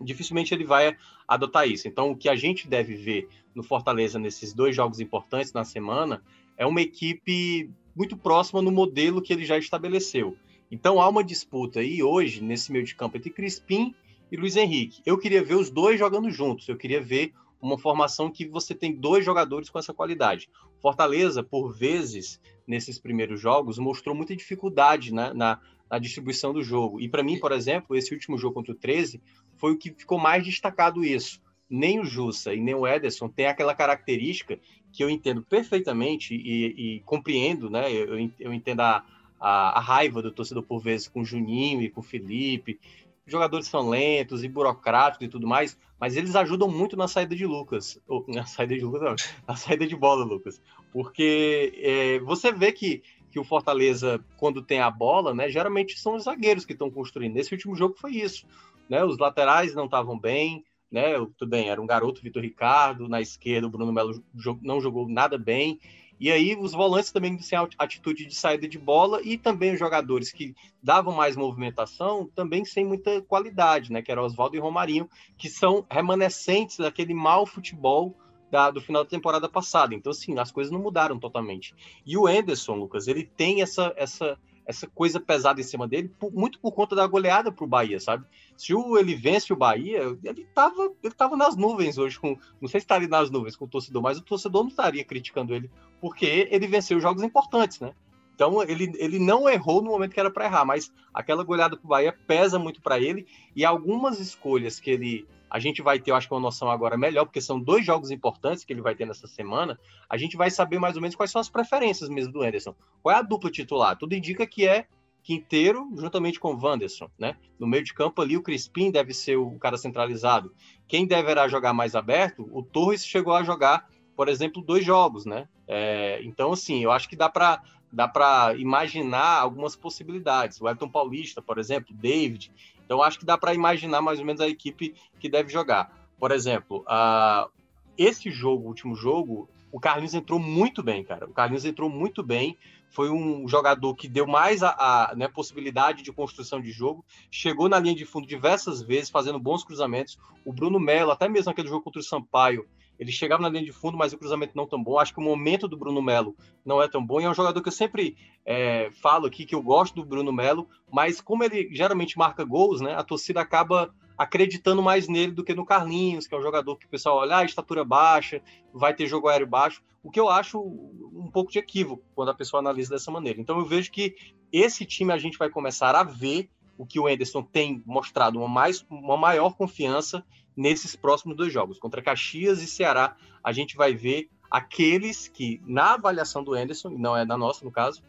dificilmente 0.00 0.52
ele 0.52 0.64
vai 0.64 0.96
adotar 1.26 1.68
isso. 1.68 1.86
Então, 1.86 2.10
o 2.10 2.16
que 2.16 2.28
a 2.28 2.36
gente 2.36 2.68
deve 2.68 2.94
ver 2.94 3.28
no 3.54 3.62
Fortaleza 3.62 4.18
nesses 4.18 4.52
dois 4.52 4.74
jogos 4.74 5.00
importantes 5.00 5.52
na 5.52 5.64
semana 5.64 6.22
é 6.56 6.66
uma 6.66 6.80
equipe 6.80 7.70
muito 7.94 8.16
próxima 8.16 8.60
no 8.60 8.72
modelo 8.72 9.22
que 9.22 9.32
ele 9.32 9.44
já 9.44 9.56
estabeleceu. 9.58 10.36
Então, 10.70 11.00
há 11.00 11.08
uma 11.08 11.22
disputa 11.22 11.80
aí 11.80 12.02
hoje, 12.02 12.42
nesse 12.42 12.72
meio 12.72 12.84
de 12.84 12.94
campo, 12.94 13.16
entre 13.16 13.30
Crispim 13.30 13.94
e 14.30 14.36
Luiz 14.36 14.56
Henrique. 14.56 15.02
Eu 15.04 15.18
queria 15.18 15.44
ver 15.44 15.54
os 15.54 15.70
dois 15.70 15.98
jogando 15.98 16.30
juntos, 16.30 16.68
eu 16.68 16.76
queria 16.76 17.00
ver 17.00 17.32
uma 17.60 17.78
formação 17.78 18.30
que 18.30 18.46
você 18.46 18.74
tem 18.74 18.92
dois 18.92 19.24
jogadores 19.24 19.70
com 19.70 19.78
essa 19.78 19.94
qualidade. 19.94 20.50
Fortaleza, 20.80 21.44
por 21.44 21.72
vezes, 21.72 22.40
nesses 22.66 22.98
primeiros 22.98 23.40
jogos, 23.40 23.78
mostrou 23.78 24.16
muita 24.16 24.34
dificuldade 24.34 25.14
né, 25.14 25.32
na, 25.32 25.60
na 25.92 25.98
distribuição 25.98 26.54
do 26.54 26.62
jogo. 26.62 26.98
E 27.02 27.06
para 27.06 27.22
mim, 27.22 27.38
por 27.38 27.52
exemplo, 27.52 27.94
esse 27.94 28.14
último 28.14 28.38
jogo 28.38 28.54
contra 28.54 28.72
o 28.72 28.74
13 28.74 29.20
foi 29.58 29.72
o 29.72 29.76
que 29.76 29.92
ficou 29.92 30.18
mais 30.18 30.42
destacado 30.42 31.04
isso. 31.04 31.38
Nem 31.68 32.00
o 32.00 32.04
Jussa 32.04 32.54
e 32.54 32.60
nem 32.62 32.74
o 32.74 32.86
Ederson 32.86 33.28
têm 33.28 33.46
aquela 33.46 33.74
característica 33.74 34.58
que 34.90 35.04
eu 35.04 35.10
entendo 35.10 35.42
perfeitamente 35.42 36.34
e, 36.34 36.96
e 36.96 37.00
compreendo, 37.00 37.68
né? 37.68 37.92
Eu, 37.92 38.30
eu 38.40 38.54
entendo 38.54 38.80
a, 38.80 39.04
a, 39.38 39.78
a, 39.78 39.80
raiva 39.80 40.22
do 40.22 40.32
torcedor 40.32 40.62
por 40.62 40.80
vezes 40.80 41.08
com 41.08 41.20
o 41.20 41.24
Juninho 41.24 41.82
e 41.82 41.90
com 41.90 42.00
o 42.00 42.04
Felipe. 42.04 42.80
Os 43.26 43.30
jogadores 43.30 43.66
são 43.66 43.90
lentos 43.90 44.42
e 44.42 44.48
burocráticos 44.48 45.26
e 45.26 45.30
tudo 45.30 45.46
mais, 45.46 45.78
mas 46.00 46.16
eles 46.16 46.34
ajudam 46.34 46.68
muito 46.68 46.96
na 46.96 47.06
saída 47.06 47.36
de 47.36 47.44
Lucas. 47.46 48.00
Ou, 48.08 48.24
na 48.28 48.46
saída 48.46 48.74
de 48.74 48.82
Lucas, 48.82 49.02
não, 49.02 49.14
na 49.46 49.56
saída 49.56 49.86
de 49.86 49.94
bola, 49.94 50.24
Lucas. 50.24 50.58
Porque 50.90 51.72
é, 51.76 52.18
você 52.20 52.50
vê 52.50 52.72
que 52.72 53.02
que 53.32 53.40
o 53.40 53.44
Fortaleza, 53.44 54.22
quando 54.36 54.62
tem 54.62 54.80
a 54.80 54.90
bola, 54.90 55.34
né, 55.34 55.48
geralmente 55.48 55.98
são 55.98 56.14
os 56.14 56.24
zagueiros 56.24 56.66
que 56.66 56.74
estão 56.74 56.90
construindo. 56.90 57.34
Nesse 57.34 57.54
último 57.54 57.74
jogo 57.74 57.94
foi 57.98 58.12
isso. 58.12 58.46
Né? 58.88 59.02
Os 59.02 59.18
laterais 59.18 59.74
não 59.74 59.86
estavam 59.86 60.18
bem, 60.18 60.62
né? 60.90 61.14
Tudo 61.38 61.48
bem, 61.48 61.70
era 61.70 61.80
um 61.80 61.86
garoto, 61.86 62.20
Vitor 62.20 62.42
Ricardo, 62.42 63.08
na 63.08 63.22
esquerda 63.22 63.66
o 63.66 63.70
Bruno 63.70 63.90
Melo 63.90 64.22
não 64.60 64.80
jogou 64.80 65.08
nada 65.08 65.38
bem. 65.38 65.80
E 66.20 66.30
aí 66.30 66.54
os 66.54 66.72
volantes 66.72 67.10
também 67.10 67.36
sem 67.38 67.58
atitude 67.78 68.26
de 68.26 68.34
saída 68.34 68.68
de 68.68 68.78
bola 68.78 69.20
e 69.24 69.38
também 69.38 69.72
os 69.72 69.78
jogadores 69.78 70.30
que 70.30 70.54
davam 70.80 71.14
mais 71.14 71.34
movimentação 71.34 72.30
também 72.34 72.64
sem 72.64 72.84
muita 72.84 73.22
qualidade, 73.22 73.90
né? 73.90 74.02
Que 74.02 74.12
era 74.12 74.22
Oswaldo 74.22 74.54
e 74.54 74.60
Romarinho, 74.60 75.08
que 75.38 75.48
são 75.48 75.84
remanescentes 75.90 76.76
daquele 76.76 77.14
mau 77.14 77.46
futebol 77.46 78.14
da, 78.52 78.70
do 78.70 78.82
final 78.82 79.02
da 79.02 79.08
temporada 79.08 79.48
passada. 79.48 79.94
Então, 79.94 80.10
assim, 80.10 80.38
as 80.38 80.52
coisas 80.52 80.70
não 80.70 80.78
mudaram 80.78 81.18
totalmente. 81.18 81.74
E 82.04 82.18
o 82.18 82.26
Anderson, 82.26 82.74
Lucas, 82.74 83.08
ele 83.08 83.24
tem 83.24 83.62
essa, 83.62 83.94
essa, 83.96 84.38
essa 84.66 84.86
coisa 84.88 85.18
pesada 85.18 85.58
em 85.58 85.64
cima 85.64 85.88
dele, 85.88 86.10
por, 86.20 86.30
muito 86.30 86.60
por 86.60 86.70
conta 86.72 86.94
da 86.94 87.06
goleada 87.06 87.50
para 87.50 87.64
o 87.64 87.66
Bahia, 87.66 87.98
sabe? 87.98 88.26
Se 88.54 88.74
o, 88.74 88.98
ele 88.98 89.14
vence 89.14 89.50
o 89.54 89.56
Bahia, 89.56 90.02
ele 90.22 90.42
estava 90.42 90.92
ele 91.02 91.14
tava 91.14 91.34
nas 91.34 91.56
nuvens 91.56 91.96
hoje, 91.96 92.20
com, 92.20 92.36
não 92.60 92.68
sei 92.68 92.78
se 92.78 92.84
estaria 92.84 93.08
tá 93.08 93.20
nas 93.20 93.30
nuvens 93.30 93.56
com 93.56 93.64
o 93.64 93.68
torcedor, 93.68 94.02
mas 94.02 94.18
o 94.18 94.22
torcedor 94.22 94.64
não 94.64 94.68
estaria 94.68 95.02
criticando 95.02 95.54
ele, 95.54 95.70
porque 95.98 96.46
ele 96.50 96.66
venceu 96.66 97.00
jogos 97.00 97.22
importantes, 97.22 97.80
né? 97.80 97.94
Então 98.34 98.62
ele, 98.62 98.92
ele 98.96 99.18
não 99.18 99.48
errou 99.48 99.80
no 99.80 99.90
momento 99.90 100.12
que 100.12 100.20
era 100.20 100.30
para 100.30 100.44
errar, 100.44 100.66
mas 100.66 100.92
aquela 101.14 101.42
goleada 101.42 101.74
para 101.74 101.86
o 101.86 101.88
Bahia 101.88 102.14
pesa 102.26 102.58
muito 102.58 102.82
para 102.82 103.00
ele 103.00 103.26
e 103.56 103.64
algumas 103.64 104.20
escolhas 104.20 104.78
que 104.78 104.90
ele 104.90 105.26
a 105.52 105.58
gente 105.58 105.82
vai 105.82 105.98
ter, 105.98 106.10
eu 106.10 106.14
acho 106.14 106.26
que 106.26 106.32
uma 106.32 106.40
noção 106.40 106.70
agora 106.70 106.96
melhor, 106.96 107.26
porque 107.26 107.38
são 107.38 107.60
dois 107.60 107.84
jogos 107.84 108.10
importantes 108.10 108.64
que 108.64 108.72
ele 108.72 108.80
vai 108.80 108.94
ter 108.94 109.04
nessa 109.04 109.26
semana. 109.26 109.78
A 110.08 110.16
gente 110.16 110.34
vai 110.34 110.50
saber 110.50 110.78
mais 110.78 110.96
ou 110.96 111.02
menos 111.02 111.14
quais 111.14 111.30
são 111.30 111.42
as 111.42 111.50
preferências 111.50 112.08
mesmo 112.08 112.32
do 112.32 112.42
Anderson. 112.42 112.74
Qual 113.02 113.14
é 113.14 113.18
a 113.18 113.22
dupla 113.22 113.50
titular? 113.50 113.94
Tudo 113.98 114.14
indica 114.14 114.46
que 114.46 114.66
é 114.66 114.86
Quinteiro 115.22 115.90
juntamente 115.94 116.40
com 116.40 116.54
o 116.54 116.58
Wanderson, 116.58 117.10
né? 117.18 117.36
No 117.60 117.66
meio 117.66 117.84
de 117.84 117.92
campo 117.92 118.22
ali, 118.22 118.34
o 118.34 118.42
Crispim 118.42 118.90
deve 118.90 119.12
ser 119.12 119.36
o 119.36 119.58
cara 119.58 119.76
centralizado. 119.76 120.54
Quem 120.88 121.06
deverá 121.06 121.46
jogar 121.48 121.74
mais 121.74 121.94
aberto? 121.94 122.48
O 122.50 122.62
Torres 122.62 123.04
chegou 123.04 123.34
a 123.34 123.42
jogar, 123.42 123.90
por 124.16 124.30
exemplo, 124.30 124.62
dois 124.62 124.82
jogos, 124.82 125.26
né? 125.26 125.46
É, 125.68 126.18
então, 126.24 126.52
assim, 126.52 126.82
eu 126.82 126.90
acho 126.90 127.10
que 127.10 127.14
dá 127.14 127.28
para 127.28 127.62
dá 127.92 128.08
para 128.08 128.54
imaginar 128.56 129.38
algumas 129.38 129.76
possibilidades. 129.76 130.58
O 130.62 130.66
Elton 130.66 130.88
Paulista, 130.88 131.42
por 131.42 131.58
exemplo, 131.58 131.94
David. 131.94 132.50
Então, 132.92 133.02
acho 133.02 133.18
que 133.18 133.24
dá 133.24 133.38
para 133.38 133.54
imaginar 133.54 134.02
mais 134.02 134.18
ou 134.18 134.24
menos 134.26 134.42
a 134.42 134.46
equipe 134.46 134.94
que 135.18 135.26
deve 135.26 135.50
jogar. 135.50 136.06
Por 136.18 136.30
exemplo, 136.30 136.84
uh, 136.86 137.50
esse 137.96 138.30
jogo, 138.30 138.64
o 138.64 138.68
último 138.68 138.94
jogo, 138.94 139.48
o 139.72 139.80
Carlinhos 139.80 140.12
entrou 140.12 140.38
muito 140.38 140.82
bem, 140.82 141.02
cara. 141.02 141.24
O 141.24 141.32
Carlinhos 141.32 141.64
entrou 141.64 141.88
muito 141.88 142.22
bem. 142.22 142.54
Foi 142.90 143.08
um 143.08 143.48
jogador 143.48 143.94
que 143.94 144.06
deu 144.06 144.26
mais 144.26 144.62
a, 144.62 144.72
a 145.08 145.14
né, 145.16 145.26
possibilidade 145.26 146.02
de 146.02 146.12
construção 146.12 146.60
de 146.60 146.70
jogo. 146.70 147.02
Chegou 147.30 147.66
na 147.66 147.78
linha 147.78 147.94
de 147.94 148.04
fundo 148.04 148.26
diversas 148.26 148.82
vezes, 148.82 149.08
fazendo 149.08 149.38
bons 149.38 149.64
cruzamentos. 149.64 150.18
O 150.44 150.52
Bruno 150.52 150.78
Melo, 150.78 151.12
até 151.12 151.30
mesmo 151.30 151.50
aquele 151.50 151.68
jogo 151.68 151.84
contra 151.84 152.00
o 152.00 152.04
Sampaio, 152.04 152.68
ele 152.98 153.10
chegava 153.10 153.42
na 153.42 153.48
linha 153.48 153.64
de 153.64 153.72
fundo, 153.72 153.96
mas 153.96 154.12
o 154.12 154.18
cruzamento 154.18 154.56
não 154.56 154.66
tão 154.66 154.82
bom. 154.82 154.98
Acho 154.98 155.12
que 155.12 155.20
o 155.20 155.22
momento 155.22 155.66
do 155.66 155.76
Bruno 155.76 156.00
Melo 156.00 156.36
não 156.64 156.80
é 156.80 156.88
tão 156.88 157.04
bom. 157.04 157.20
E 157.20 157.24
é 157.24 157.28
um 157.28 157.34
jogador 157.34 157.60
que 157.60 157.68
eu 157.68 157.72
sempre 157.72 158.16
é, 158.44 158.90
falo 159.02 159.26
aqui 159.26 159.44
que 159.44 159.54
eu 159.54 159.62
gosto 159.62 159.94
do 159.94 160.04
Bruno 160.04 160.32
Melo, 160.32 160.68
mas 160.90 161.20
como 161.20 161.42
ele 161.44 161.68
geralmente 161.72 162.16
marca 162.16 162.44
gols, 162.44 162.80
né? 162.80 162.94
A 162.94 163.02
torcida 163.02 163.40
acaba 163.40 163.92
acreditando 164.16 164.82
mais 164.82 165.08
nele 165.08 165.32
do 165.32 165.42
que 165.42 165.54
no 165.54 165.66
Carlinhos, 165.66 166.26
que 166.26 166.34
é 166.34 166.38
um 166.38 166.42
jogador 166.42 166.76
que 166.76 166.86
o 166.86 166.88
pessoal 166.88 167.18
olha, 167.18 167.38
ah, 167.38 167.44
estatura 167.44 167.84
baixa, 167.84 168.40
vai 168.72 168.94
ter 168.94 169.06
jogo 169.06 169.28
aéreo 169.28 169.46
baixo, 169.46 169.82
o 170.02 170.10
que 170.10 170.20
eu 170.20 170.28
acho 170.28 170.60
um 170.60 171.30
pouco 171.32 171.50
de 171.50 171.58
equívoco 171.58 172.04
quando 172.14 172.30
a 172.30 172.34
pessoa 172.34 172.60
analisa 172.60 172.90
dessa 172.90 173.10
maneira. 173.10 173.40
Então 173.40 173.58
eu 173.58 173.64
vejo 173.64 173.90
que 173.90 174.14
esse 174.52 174.84
time 174.84 175.12
a 175.12 175.18
gente 175.18 175.38
vai 175.38 175.48
começar 175.48 175.94
a 175.94 176.02
ver 176.02 176.48
o 176.76 176.86
que 176.86 176.98
o 176.98 177.06
Anderson 177.06 177.42
tem 177.42 177.82
mostrado 177.86 178.38
uma, 178.38 178.48
mais, 178.48 178.84
uma 178.90 179.16
maior 179.16 179.56
confiança 179.56 180.24
nesses 180.56 180.94
próximos 180.96 181.36
dois 181.36 181.52
jogos. 181.52 181.78
Contra 181.78 182.02
Caxias 182.02 182.62
e 182.62 182.66
Ceará, 182.66 183.16
a 183.42 183.52
gente 183.52 183.76
vai 183.76 183.94
ver 183.94 184.28
aqueles 184.50 185.28
que, 185.28 185.60
na 185.66 185.94
avaliação 185.94 186.44
do 186.44 186.54
Anderson, 186.54 186.90
não 186.90 187.16
é 187.16 187.24
da 187.24 187.36
nossa 187.36 187.64
no 187.64 187.70
caso, 187.70 188.02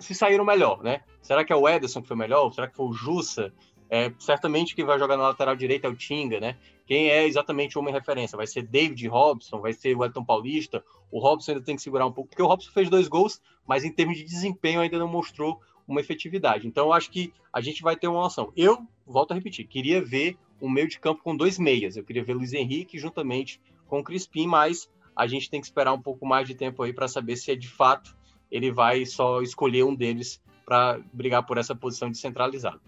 se 0.00 0.14
saíram 0.14 0.44
melhor, 0.44 0.82
né? 0.82 1.02
Será 1.20 1.44
que 1.44 1.52
é 1.52 1.56
o 1.56 1.68
Ederson 1.68 2.02
que 2.02 2.08
foi 2.08 2.16
melhor? 2.16 2.52
Será 2.52 2.66
que 2.66 2.76
foi 2.76 2.86
o 2.86 2.92
Jussa? 2.92 3.52
É, 3.90 4.12
certamente 4.18 4.74
quem 4.74 4.84
vai 4.84 4.98
jogar 4.98 5.16
na 5.16 5.24
lateral 5.24 5.54
direita 5.54 5.86
é 5.86 5.90
o 5.90 5.94
Tinga, 5.94 6.40
né? 6.40 6.56
Quem 6.86 7.10
é 7.10 7.26
exatamente 7.26 7.76
o 7.76 7.80
homem 7.80 7.92
referência? 7.92 8.36
Vai 8.36 8.46
ser 8.46 8.62
David 8.62 9.06
Robson, 9.08 9.60
vai 9.60 9.72
ser 9.72 9.96
o 9.96 10.04
Elton 10.04 10.24
Paulista. 10.24 10.82
O 11.10 11.20
Robson 11.20 11.52
ainda 11.52 11.64
tem 11.64 11.76
que 11.76 11.82
segurar 11.82 12.06
um 12.06 12.12
pouco, 12.12 12.30
porque 12.30 12.42
o 12.42 12.46
Robson 12.46 12.70
fez 12.72 12.90
dois 12.90 13.08
gols, 13.08 13.40
mas 13.66 13.84
em 13.84 13.92
termos 13.92 14.16
de 14.16 14.24
desempenho 14.24 14.80
ainda 14.80 14.98
não 14.98 15.08
mostrou 15.08 15.60
uma 15.86 16.00
efetividade. 16.00 16.66
Então, 16.66 16.92
acho 16.92 17.10
que 17.10 17.32
a 17.52 17.60
gente 17.60 17.82
vai 17.82 17.94
ter 17.94 18.08
uma 18.08 18.20
noção. 18.20 18.52
Eu, 18.56 18.86
volto 19.06 19.32
a 19.32 19.34
repetir, 19.34 19.66
queria 19.66 20.02
ver 20.02 20.36
um 20.60 20.68
meio 20.68 20.88
de 20.88 20.98
campo 20.98 21.22
com 21.22 21.36
dois 21.36 21.58
meias. 21.58 21.96
Eu 21.96 22.04
queria 22.04 22.24
ver 22.24 22.34
Luiz 22.34 22.52
Henrique 22.52 22.98
juntamente 22.98 23.60
com 23.86 24.00
o 24.00 24.04
Crispim, 24.04 24.46
mas 24.46 24.88
a 25.14 25.26
gente 25.26 25.50
tem 25.50 25.60
que 25.60 25.66
esperar 25.66 25.92
um 25.92 26.00
pouco 26.00 26.26
mais 26.26 26.46
de 26.46 26.54
tempo 26.54 26.82
aí 26.82 26.92
para 26.92 27.08
saber 27.08 27.36
se 27.36 27.50
é 27.50 27.54
de 27.54 27.68
fato 27.68 28.16
ele 28.50 28.70
vai 28.70 29.04
só 29.04 29.42
escolher 29.42 29.84
um 29.84 29.94
deles 29.94 30.40
para 30.64 31.00
brigar 31.12 31.44
por 31.44 31.58
essa 31.58 31.74
posição 31.74 32.10
de 32.10 32.18
centralizado. 32.18 32.80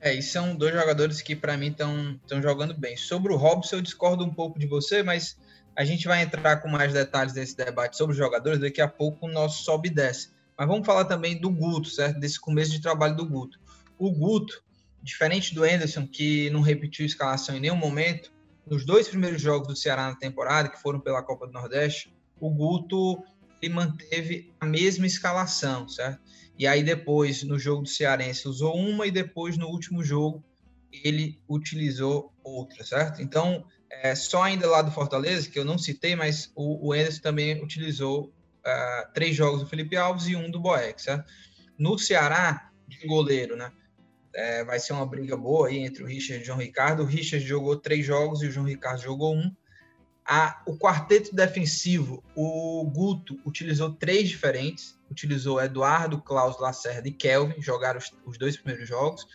É, 0.00 0.14
e 0.14 0.22
são 0.22 0.56
dois 0.56 0.72
jogadores 0.72 1.20
que 1.20 1.36
para 1.36 1.56
mim 1.56 1.68
estão 1.68 2.42
jogando 2.42 2.74
bem. 2.74 2.96
Sobre 2.96 3.32
o 3.32 3.36
Robson, 3.36 3.76
eu 3.76 3.82
discordo 3.82 4.24
um 4.24 4.32
pouco 4.32 4.58
de 4.58 4.66
você, 4.66 5.02
mas 5.02 5.38
a 5.76 5.84
gente 5.84 6.08
vai 6.08 6.22
entrar 6.22 6.56
com 6.56 6.68
mais 6.68 6.92
detalhes 6.92 7.34
nesse 7.34 7.56
debate 7.56 7.96
sobre 7.96 8.12
os 8.12 8.18
jogadores 8.18 8.58
daqui 8.58 8.80
a 8.80 8.88
pouco 8.88 9.26
o 9.26 9.30
nosso 9.30 9.62
sobe 9.62 9.88
e 9.88 9.92
desce. 9.92 10.30
Mas 10.56 10.66
vamos 10.66 10.86
falar 10.86 11.04
também 11.04 11.38
do 11.38 11.50
Guto, 11.50 11.88
certo? 11.88 12.18
Desse 12.18 12.40
começo 12.40 12.72
de 12.72 12.80
trabalho 12.80 13.14
do 13.14 13.26
Guto. 13.26 13.58
O 13.98 14.10
Guto, 14.10 14.62
diferente 15.02 15.54
do 15.54 15.64
Anderson, 15.64 16.06
que 16.06 16.50
não 16.50 16.60
repetiu 16.60 17.06
escalação 17.06 17.56
em 17.56 17.60
nenhum 17.60 17.76
momento, 17.76 18.32
nos 18.66 18.84
dois 18.84 19.08
primeiros 19.08 19.40
jogos 19.40 19.68
do 19.68 19.76
Ceará 19.76 20.08
na 20.08 20.16
temporada, 20.16 20.68
que 20.68 20.80
foram 20.80 21.00
pela 21.00 21.22
Copa 21.22 21.46
do 21.46 21.52
Nordeste, 21.52 22.14
o 22.38 22.50
Guto 22.50 23.22
ele 23.60 23.74
manteve 23.74 24.52
a 24.58 24.66
mesma 24.66 25.06
escalação, 25.06 25.88
certo? 25.88 26.20
E 26.58 26.66
aí 26.66 26.82
depois, 26.82 27.42
no 27.42 27.58
jogo 27.58 27.82
do 27.82 27.88
Cearense, 27.88 28.48
usou 28.48 28.76
uma 28.76 29.06
e 29.06 29.10
depois, 29.10 29.56
no 29.56 29.66
último 29.66 30.02
jogo, 30.02 30.44
ele 30.92 31.38
utilizou 31.48 32.32
outra, 32.42 32.84
certo? 32.84 33.22
Então, 33.22 33.64
é, 33.90 34.14
só 34.14 34.42
ainda 34.42 34.68
lá 34.68 34.82
do 34.82 34.90
Fortaleza, 34.90 35.48
que 35.48 35.58
eu 35.58 35.64
não 35.64 35.78
citei, 35.78 36.14
mas 36.14 36.50
o, 36.54 36.88
o 36.88 36.92
Anderson 36.92 37.20
também 37.22 37.62
utilizou 37.62 38.32
uh, 38.60 39.12
três 39.12 39.34
jogos 39.34 39.60
do 39.60 39.66
Felipe 39.66 39.96
Alves 39.96 40.28
e 40.28 40.36
um 40.36 40.50
do 40.50 40.60
Boeck, 40.60 41.00
certo? 41.00 41.30
No 41.78 41.98
Ceará, 41.98 42.70
de 42.86 43.06
goleiro, 43.06 43.56
né? 43.56 43.72
É, 44.34 44.64
vai 44.64 44.78
ser 44.78 44.92
uma 44.92 45.06
briga 45.06 45.36
boa 45.36 45.68
aí 45.68 45.78
entre 45.78 46.02
o 46.02 46.06
Richard 46.06 46.40
e 46.40 46.42
o 46.42 46.46
João 46.46 46.58
Ricardo. 46.58 47.02
O 47.02 47.06
Richard 47.06 47.44
jogou 47.46 47.76
três 47.76 48.06
jogos 48.06 48.42
e 48.42 48.46
o 48.46 48.50
João 48.50 48.66
Ricardo 48.66 49.02
jogou 49.02 49.34
um. 49.34 49.54
A, 50.24 50.62
o 50.66 50.76
quarteto 50.78 51.34
defensivo, 51.34 52.22
o 52.36 52.84
Guto 52.84 53.40
utilizou 53.44 53.92
três 53.92 54.28
diferentes. 54.28 54.98
Utilizou 55.10 55.60
Eduardo, 55.60 56.22
Klaus 56.22 56.60
Lacerda 56.60 57.08
e 57.08 57.12
Kelvin, 57.12 57.60
jogaram 57.60 57.98
os, 57.98 58.12
os 58.24 58.38
dois 58.38 58.56
primeiros 58.56 58.88
jogos. 58.88 59.26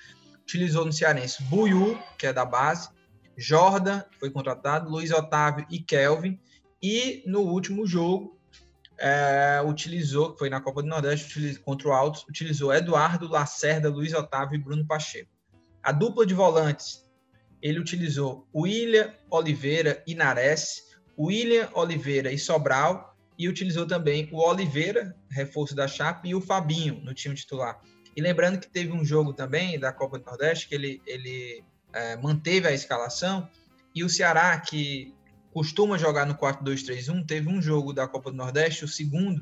Utilizou 0.43 0.85
no 0.85 0.93
Cearense 0.93 1.43
Buiu, 1.43 1.99
que 2.17 2.27
é 2.27 2.31
da 2.31 2.45
base, 2.45 2.89
Jordan, 3.35 4.01
que 4.11 4.19
foi 4.19 4.29
contratado, 4.29 4.89
Luiz 4.89 5.11
Otávio 5.11 5.65
e 5.69 5.79
Kelvin. 5.79 6.39
E 6.81 7.23
no 7.25 7.41
último 7.41 7.85
jogo, 7.85 8.34
é, 8.97 9.61
utilizou, 9.65 10.33
que 10.33 10.39
foi 10.39 10.49
na 10.49 10.61
Copa 10.61 10.81
do 10.81 10.87
Nordeste, 10.87 11.59
contra 11.59 11.87
o 11.87 11.91
Altos, 11.91 12.25
utilizou 12.29 12.73
Eduardo, 12.73 13.27
Lacerda, 13.27 13.89
Luiz 13.89 14.13
Otávio 14.13 14.55
e 14.55 14.61
Bruno 14.61 14.85
Pacheco. 14.85 15.29
A 15.83 15.91
dupla 15.91 16.25
de 16.25 16.33
volantes, 16.33 17.03
ele 17.61 17.79
utilizou 17.79 18.47
William 18.55 19.13
Oliveira 19.29 20.03
e 20.07 20.15
Nares, 20.15 20.83
William 21.17 21.69
Oliveira 21.73 22.31
e 22.31 22.37
Sobral, 22.37 23.15
e 23.37 23.49
utilizou 23.49 23.85
também 23.85 24.29
o 24.31 24.37
Oliveira, 24.37 25.15
reforço 25.29 25.75
da 25.75 25.87
Chape, 25.87 26.29
e 26.29 26.35
o 26.35 26.41
Fabinho 26.41 27.01
no 27.01 27.13
time 27.13 27.35
titular. 27.35 27.79
E 28.15 28.21
lembrando 28.21 28.59
que 28.59 28.67
teve 28.69 28.91
um 28.93 29.03
jogo 29.03 29.33
também 29.33 29.77
da 29.77 29.91
Copa 29.91 30.17
do 30.17 30.25
Nordeste 30.25 30.69
que 30.69 30.75
ele, 30.75 31.01
ele 31.05 31.63
é, 31.91 32.15
manteve 32.15 32.67
a 32.67 32.71
escalação, 32.71 33.49
e 33.93 34.03
o 34.03 34.09
Ceará, 34.09 34.57
que 34.59 35.13
costuma 35.55 35.97
jogar 35.97 36.25
no 36.25 36.35
4-2-3-1, 36.35 37.25
teve 37.25 37.47
um 37.47 37.61
jogo 37.61 37.93
da 37.93 38.05
Copa 38.05 38.29
do 38.29 38.35
Nordeste, 38.35 38.83
o 38.83 38.89
segundo, 38.89 39.41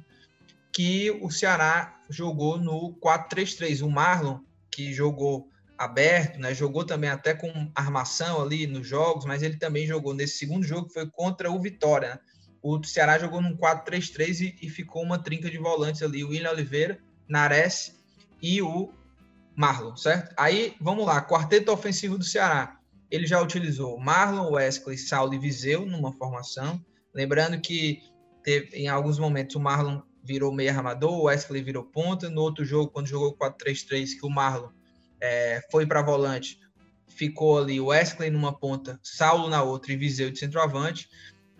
que 0.71 1.09
o 1.09 1.31
Ceará 1.31 1.99
jogou 2.07 2.59
no 2.59 2.93
4-3-3. 3.03 3.81
O 3.81 3.89
Marlon, 3.89 4.37
que 4.69 4.93
jogou 4.93 5.49
aberto, 5.75 6.39
né? 6.39 6.53
Jogou 6.53 6.85
também 6.85 7.09
até 7.09 7.33
com 7.33 7.51
armação 7.73 8.39
ali 8.39 8.67
nos 8.67 8.87
jogos, 8.87 9.25
mas 9.25 9.41
ele 9.41 9.57
também 9.57 9.87
jogou 9.87 10.13
nesse 10.13 10.37
segundo 10.37 10.63
jogo 10.63 10.85
que 10.85 10.93
foi 10.93 11.09
contra 11.09 11.49
o 11.49 11.59
Vitória. 11.59 12.09
Né? 12.09 12.19
O 12.61 12.83
Ceará 12.83 13.17
jogou 13.17 13.41
num 13.41 13.57
4-3-3 13.57 14.41
e, 14.41 14.67
e, 14.67 14.69
ficou 14.69 15.01
uma 15.01 15.17
trinca 15.17 15.49
de 15.49 15.57
volantes 15.57 16.03
ali, 16.03 16.23
o 16.23 16.29
William 16.29 16.51
Oliveira, 16.51 16.99
Nares 17.27 17.99
e 18.39 18.61
o 18.61 18.93
Marlon, 19.55 19.95
certo? 19.95 20.31
Aí, 20.37 20.75
vamos 20.79 21.07
lá, 21.07 21.19
quarteto 21.25 21.71
ofensivo 21.71 22.19
do 22.19 22.23
Ceará. 22.23 22.77
Ele 23.13 23.27
já 23.27 23.39
utilizou 23.39 23.99
Marlon, 23.99 24.53
Wesley, 24.53 24.97
Saulo 24.97 25.35
e 25.35 25.37
Viseu 25.37 25.85
numa 25.85 26.11
formação. 26.13 26.83
Lembrando 27.13 27.61
que 27.61 28.01
teve, 28.43 28.75
em 28.75 28.87
alguns 28.87 29.19
momentos 29.19 29.55
o 29.55 29.59
Marlon 29.59 30.01
virou 30.23 30.51
meio 30.51 30.71
armador, 30.71 31.11
o 31.11 31.23
Wesley 31.25 31.61
virou 31.61 31.83
ponta. 31.83 32.27
No 32.27 32.41
outro 32.41 32.65
jogo, 32.65 32.89
quando 32.89 33.05
jogou 33.05 33.37
4-3-3, 33.37 34.19
que 34.19 34.25
o 34.25 34.31
Marlon 34.31 34.69
é, 35.21 35.61
foi 35.71 35.85
para 35.85 36.01
volante, 36.01 36.59
ficou 37.07 37.59
ali 37.59 37.79
o 37.79 37.85
Wesley 37.85 38.31
numa 38.31 38.51
ponta, 38.51 38.99
Saulo 39.03 39.47
na 39.47 39.61
outra 39.61 39.93
e 39.93 39.95
Viseu 39.95 40.31
de 40.31 40.39
centroavante. 40.39 41.07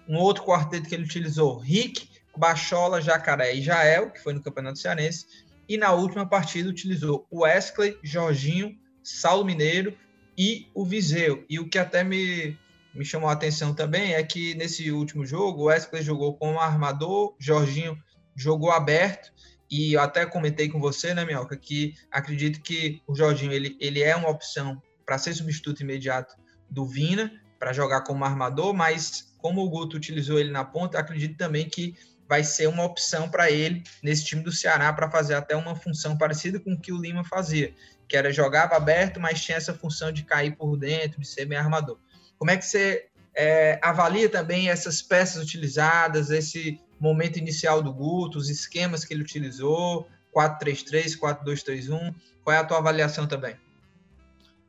Um 0.09 0.17
outro 0.17 0.43
quarteto 0.43 0.89
que 0.89 0.95
ele 0.95 1.03
utilizou, 1.03 1.59
Rick, 1.59 2.09
Bachola, 2.35 2.99
Jacaré 2.99 3.53
e 3.53 3.61
Jael, 3.61 4.09
que 4.09 4.23
foi 4.23 4.33
no 4.33 4.41
Campeonato 4.41 4.79
Cearense. 4.79 5.27
E 5.69 5.77
na 5.77 5.91
última 5.91 6.27
partida 6.27 6.67
utilizou 6.67 7.27
o 7.29 7.41
Wesley, 7.41 7.95
Jorginho, 8.01 8.75
Saulo 9.03 9.45
Mineiro 9.45 9.95
e 10.37 10.67
o 10.73 10.85
Viseu. 10.85 11.45
E 11.49 11.59
o 11.59 11.67
que 11.67 11.77
até 11.77 12.03
me, 12.03 12.57
me 12.93 13.05
chamou 13.05 13.29
a 13.29 13.33
atenção 13.33 13.73
também 13.73 14.13
é 14.13 14.23
que 14.23 14.53
nesse 14.55 14.91
último 14.91 15.25
jogo 15.25 15.63
o 15.63 15.65
Wesley 15.65 16.01
jogou 16.01 16.35
como 16.37 16.59
armador, 16.59 17.35
Jorginho 17.39 17.97
jogou 18.35 18.71
aberto 18.71 19.31
e 19.69 19.93
eu 19.93 20.01
até 20.01 20.25
comentei 20.25 20.69
com 20.69 20.79
você, 20.79 21.13
né, 21.13 21.25
Minhoca, 21.25 21.57
que 21.57 21.95
acredito 22.11 22.61
que 22.61 23.01
o 23.07 23.15
Jorginho 23.15 23.51
ele, 23.51 23.75
ele 23.79 24.01
é 24.01 24.15
uma 24.15 24.29
opção 24.29 24.81
para 25.05 25.17
ser 25.17 25.33
substituto 25.33 25.81
imediato 25.81 26.35
do 26.69 26.85
Vina, 26.85 27.31
para 27.59 27.73
jogar 27.73 28.01
como 28.01 28.25
armador, 28.25 28.73
mas 28.73 29.33
como 29.37 29.61
o 29.61 29.69
Guto 29.69 29.97
utilizou 29.97 30.39
ele 30.39 30.51
na 30.51 30.63
ponta, 30.63 30.99
acredito 30.99 31.37
também 31.37 31.67
que 31.67 31.95
vai 32.27 32.43
ser 32.43 32.67
uma 32.67 32.83
opção 32.83 33.29
para 33.29 33.51
ele 33.51 33.83
nesse 34.01 34.25
time 34.25 34.41
do 34.41 34.51
Ceará 34.51 34.91
para 34.93 35.09
fazer 35.09 35.35
até 35.35 35.55
uma 35.55 35.75
função 35.75 36.17
parecida 36.17 36.59
com 36.59 36.73
o 36.73 36.79
que 36.79 36.91
o 36.91 36.97
Lima 36.97 37.23
fazia, 37.23 37.73
que 38.07 38.17
era 38.17 38.31
jogava 38.31 38.75
aberto, 38.75 39.19
mas 39.19 39.43
tinha 39.43 39.57
essa 39.57 39.73
função 39.73 40.11
de 40.11 40.23
cair 40.23 40.55
por 40.55 40.77
dentro, 40.77 41.19
de 41.19 41.27
ser 41.27 41.45
bem 41.45 41.57
armador. 41.57 41.97
Como 42.37 42.51
é 42.51 42.57
que 42.57 42.65
você 42.65 43.07
é, 43.35 43.79
avalia 43.81 44.29
também 44.29 44.69
essas 44.69 45.01
peças 45.01 45.43
utilizadas, 45.43 46.29
esse 46.29 46.79
momento 46.99 47.37
inicial 47.37 47.81
do 47.81 47.93
Guto, 47.93 48.37
os 48.37 48.49
esquemas 48.49 49.03
que 49.03 49.13
ele 49.13 49.23
utilizou, 49.23 50.07
4-3-3, 50.33 51.17
4-2-3-1. 51.17 52.13
Qual 52.43 52.55
é 52.55 52.59
a 52.59 52.63
tua 52.63 52.77
avaliação 52.77 53.27
também? 53.27 53.55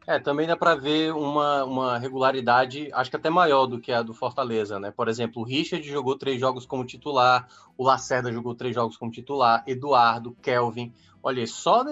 É, 0.07 0.19
também 0.19 0.47
dá 0.47 0.55
para 0.55 0.75
ver 0.75 1.15
uma, 1.15 1.65
uma 1.65 1.99
regularidade, 1.99 2.91
acho 2.93 3.09
que 3.09 3.17
até 3.17 3.31
maior 3.31 3.67
do 3.67 3.81
que 3.81 3.91
a 3.91 4.03
do 4.03 4.13
Fortaleza, 4.13 4.79
né? 4.79 4.91
Por 4.91 5.09
exemplo, 5.09 5.41
o 5.41 5.45
Richard 5.45 5.87
jogou 5.89 6.17
três 6.17 6.39
jogos 6.39 6.67
como 6.67 6.85
titular, 6.85 7.49
o 7.77 7.85
Lacerda 7.85 8.31
jogou 8.31 8.55
três 8.55 8.75
jogos 8.75 8.99
como 8.99 9.11
titular, 9.11 9.65
Eduardo, 9.67 10.37
Kelvin. 10.43 10.93
Olha, 11.23 11.47
só, 11.47 11.83